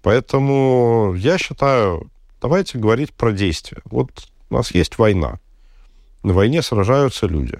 Поэтому 0.01 1.13
я 1.17 1.37
считаю, 1.37 2.09
давайте 2.41 2.77
говорить 2.77 3.13
про 3.13 3.31
действия. 3.31 3.81
Вот 3.85 4.29
у 4.49 4.55
нас 4.55 4.73
есть 4.73 4.97
война. 4.97 5.39
На 6.23 6.33
войне 6.33 6.61
сражаются 6.61 7.27
люди. 7.27 7.57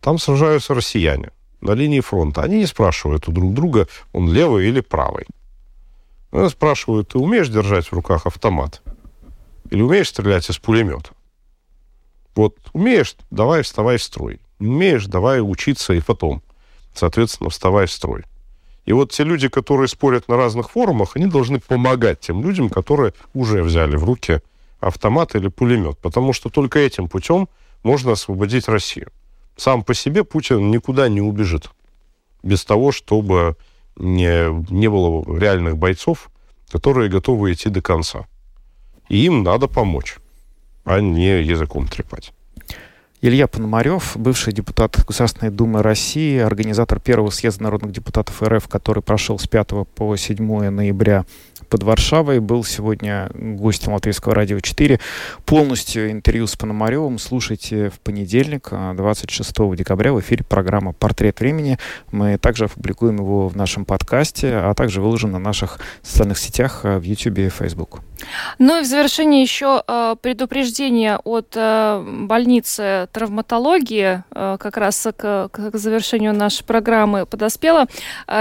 Там 0.00 0.18
сражаются 0.18 0.74
россияне 0.74 1.30
на 1.60 1.72
линии 1.72 2.00
фронта. 2.00 2.42
Они 2.42 2.58
не 2.58 2.66
спрашивают 2.66 3.28
у 3.28 3.32
друг 3.32 3.54
друга, 3.54 3.88
он 4.12 4.32
левый 4.32 4.68
или 4.68 4.80
правый. 4.80 5.26
Они 6.30 6.48
спрашивают, 6.48 7.08
ты 7.08 7.18
умеешь 7.18 7.48
держать 7.48 7.86
в 7.86 7.92
руках 7.92 8.26
автомат? 8.26 8.82
Или 9.70 9.82
умеешь 9.82 10.08
стрелять 10.08 10.48
из 10.50 10.58
пулемета? 10.58 11.10
Вот 12.34 12.56
умеешь, 12.72 13.16
давай 13.30 13.62
вставай 13.62 13.96
в 13.96 14.02
строй. 14.02 14.40
Не 14.58 14.68
умеешь, 14.68 15.06
давай 15.06 15.40
учиться 15.40 15.92
и 15.92 16.00
потом, 16.00 16.42
соответственно, 16.94 17.50
вставай 17.50 17.86
в 17.86 17.92
строй. 17.92 18.24
И 18.84 18.92
вот 18.92 19.12
те 19.12 19.24
люди, 19.24 19.48
которые 19.48 19.88
спорят 19.88 20.28
на 20.28 20.36
разных 20.36 20.70
форумах, 20.70 21.16
они 21.16 21.26
должны 21.26 21.60
помогать 21.60 22.20
тем 22.20 22.42
людям, 22.42 22.70
которые 22.70 23.12
уже 23.34 23.62
взяли 23.62 23.96
в 23.96 24.04
руки 24.04 24.40
автомат 24.80 25.34
или 25.34 25.48
пулемет, 25.48 25.98
потому 25.98 26.32
что 26.32 26.48
только 26.48 26.78
этим 26.78 27.08
путем 27.08 27.48
можно 27.82 28.12
освободить 28.12 28.68
Россию. 28.68 29.08
Сам 29.56 29.82
по 29.82 29.92
себе 29.92 30.24
Путин 30.24 30.70
никуда 30.70 31.08
не 31.08 31.20
убежит 31.20 31.70
без 32.42 32.64
того, 32.64 32.92
чтобы 32.92 33.56
не, 33.96 34.50
не 34.72 34.88
было 34.88 35.24
реальных 35.38 35.76
бойцов, 35.76 36.30
которые 36.70 37.10
готовы 37.10 37.52
идти 37.52 37.68
до 37.68 37.82
конца. 37.82 38.26
И 39.08 39.24
им 39.24 39.42
надо 39.42 39.68
помочь, 39.68 40.16
а 40.84 41.00
не 41.00 41.42
языком 41.42 41.88
трепать. 41.88 42.32
Илья 43.20 43.48
Пономарев, 43.48 44.16
бывший 44.16 44.52
депутат 44.52 45.04
Государственной 45.04 45.50
Думы 45.50 45.82
России, 45.82 46.38
организатор 46.38 47.00
первого 47.00 47.30
съезда 47.30 47.64
народных 47.64 47.90
депутатов 47.90 48.40
РФ, 48.40 48.68
который 48.68 49.02
прошел 49.02 49.40
с 49.40 49.48
5 49.48 49.88
по 49.92 50.14
7 50.14 50.70
ноября 50.70 51.24
под 51.68 51.82
Варшавой, 51.82 52.38
был 52.38 52.62
сегодня 52.62 53.28
гостем 53.34 53.92
Латвийского 53.94 54.36
радио 54.36 54.60
4. 54.60 55.00
Полностью 55.44 56.12
интервью 56.12 56.46
с 56.46 56.54
Пономаревым 56.54 57.18
слушайте 57.18 57.90
в 57.90 57.98
понедельник, 57.98 58.70
26 58.70 59.52
декабря, 59.74 60.12
в 60.12 60.20
эфире 60.20 60.44
программа 60.44 60.92
«Портрет 60.92 61.40
времени». 61.40 61.76
Мы 62.12 62.38
также 62.38 62.66
опубликуем 62.66 63.16
его 63.16 63.48
в 63.48 63.56
нашем 63.56 63.84
подкасте, 63.84 64.54
а 64.54 64.72
также 64.74 65.00
выложим 65.00 65.32
на 65.32 65.40
наших 65.40 65.80
социальных 66.02 66.38
сетях 66.38 66.84
в 66.84 67.02
YouTube 67.02 67.38
и 67.38 67.48
Facebook. 67.48 68.00
Ну 68.58 68.80
и 68.80 68.82
в 68.82 68.86
завершение 68.86 69.42
еще 69.42 69.82
э, 69.86 70.16
предупреждение 70.20 71.18
от 71.18 71.54
больницы 71.54 73.07
травматологии, 73.12 74.22
э, 74.30 74.56
как 74.58 74.76
раз 74.76 75.06
к, 75.16 75.48
к 75.48 75.70
завершению 75.74 76.34
нашей 76.34 76.64
программы 76.64 77.26
подоспело. 77.26 77.86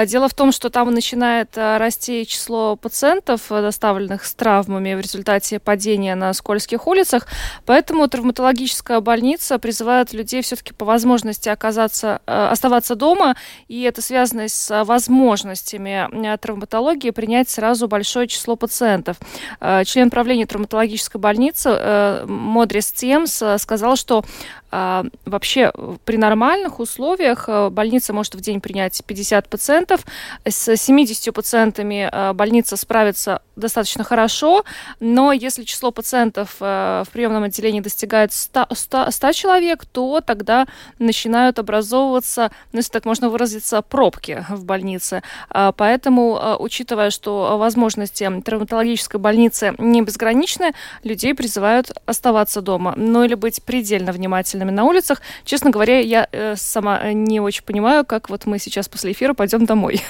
Дело 0.06 0.30
в 0.30 0.34
том, 0.34 0.52
что 0.52 0.70
там 0.70 0.92
начинает 0.92 1.58
расти 1.58 2.26
число 2.26 2.76
пациентов, 2.76 3.42
доставленных 3.50 4.26
с 4.26 4.34
травмами 4.34 4.94
в 4.94 5.00
результате 5.00 5.60
падения 5.60 6.16
на 6.16 6.34
скользких 6.34 6.88
улицах, 6.88 7.28
поэтому 7.66 8.08
травматологическая 8.08 9.00
больница 9.00 9.60
призывает 9.60 10.14
людей 10.14 10.42
все-таки 10.42 10.74
по 10.74 10.86
возможности 10.86 11.50
оказаться, 11.50 12.22
оставаться 12.26 12.96
дома, 12.96 13.36
и 13.68 13.82
это 13.84 14.02
связано 14.02 14.48
с 14.48 14.84
возможностями 14.84 16.38
травматологии 16.38 17.12
принять 17.12 17.50
сразу 17.50 17.88
большое 17.88 18.28
число 18.28 18.56
пациентов. 18.56 19.18
Э, 19.60 19.84
член 19.86 20.10
правления 20.10 20.46
травматологической 20.46 21.20
больницы 21.20 21.70
э, 21.70 22.26
Модрис 22.28 22.92
Тиемс 22.92 23.42
э, 23.42 23.58
сказал, 23.58 23.96
что 23.96 24.18
а, 24.18 24.57
вообще 24.72 25.72
при 26.06 26.18
нормальных 26.18 26.80
условиях 26.80 27.46
э, 27.48 27.70
больница 27.70 28.14
может 28.14 28.36
в 28.36 28.42
день 28.42 28.62
принять 28.62 29.02
50 29.06 29.50
пациентов. 29.50 30.06
С 30.46 30.76
70 30.76 31.34
пациентами 31.34 32.10
э, 32.12 32.34
больница 32.34 32.76
справится 32.78 33.42
достаточно 33.56 34.04
хорошо, 34.04 34.66
но 35.00 35.32
если 35.32 35.64
число 35.64 35.92
пациентов 35.92 36.58
э, 36.60 37.04
в 37.06 37.12
приемном 37.12 37.44
отделении 37.44 37.80
достигает 37.80 38.34
100, 38.34 38.68
100, 38.72 39.12
100 39.12 39.32
человек, 39.32 39.86
то 39.86 40.22
тогда 40.22 40.68
начинают 41.00 41.60
образовываться, 41.60 42.52
ну, 42.72 42.80
если 42.80 42.92
так 42.92 43.06
можно 43.06 43.30
выразиться, 43.30 43.82
пробки 43.82 44.46
в 44.50 44.66
больнице. 44.66 45.24
А, 45.50 45.72
поэтому, 45.72 46.58
учитывая, 46.60 47.10
что 47.10 47.58
возможности 47.58 48.30
травматологической 48.44 49.20
больницы 49.20 49.74
не 49.78 50.02
безграничны, 50.02 50.74
людей 51.04 51.34
призывают 51.34 51.92
оставаться 52.06 52.62
дома, 52.62 52.94
ну 52.98 53.24
или 53.24 53.36
быть 53.36 53.64
предельно 53.64 54.12
внимательными 54.12 54.57
внимательными 54.58 54.72
на 54.72 54.84
улицах. 54.84 55.22
Честно 55.46 55.70
говоря, 55.70 56.00
я 56.00 56.28
э, 56.32 56.56
сама 56.56 57.14
не 57.14 57.40
очень 57.40 57.64
понимаю, 57.64 58.06
как 58.06 58.30
вот 58.30 58.46
мы 58.46 58.60
сейчас 58.60 58.90
после 58.90 59.12
эфира 59.12 59.34
пойдем 59.34 59.66
домой. 59.66 60.02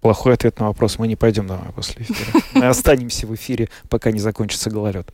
Плохой 0.00 0.34
ответ 0.34 0.60
на 0.60 0.66
вопрос. 0.66 0.98
Мы 0.98 1.08
не 1.08 1.16
пойдем 1.16 1.46
домой 1.46 1.66
после 1.74 2.02
эфира. 2.02 2.42
Мы 2.54 2.66
останемся 2.66 3.26
в 3.26 3.34
эфире, 3.34 3.68
пока 3.88 4.12
не 4.12 4.20
закончится 4.20 4.70
гололед. 4.70 5.08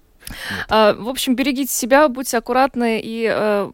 А, 0.68 0.94
в 0.94 1.08
общем, 1.08 1.34
берегите 1.34 1.72
себя, 1.72 2.08
будьте 2.08 2.38
аккуратны 2.38 3.00
и 3.02 3.28
э, 3.30 3.70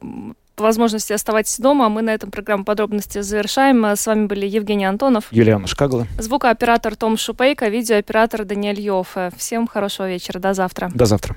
по 0.56 0.64
возможности 0.64 1.12
оставайтесь 1.12 1.58
дома. 1.58 1.88
Мы 1.88 2.02
на 2.02 2.10
этом 2.10 2.30
программу 2.30 2.64
подробности 2.64 3.20
завершаем. 3.20 3.84
С 3.84 4.06
вами 4.06 4.26
были 4.26 4.46
Евгений 4.46 4.86
Антонов, 4.86 5.24
Юлиана 5.30 5.66
Шкагла, 5.66 6.06
звукооператор 6.18 6.96
Том 6.96 7.16
Шупейко, 7.16 7.68
видеооператор 7.68 8.44
Даниэль 8.44 8.80
Йов. 8.80 9.16
Всем 9.36 9.66
хорошего 9.66 10.08
вечера. 10.08 10.38
До 10.38 10.54
завтра. 10.54 10.90
До 10.94 11.06
завтра. 11.06 11.36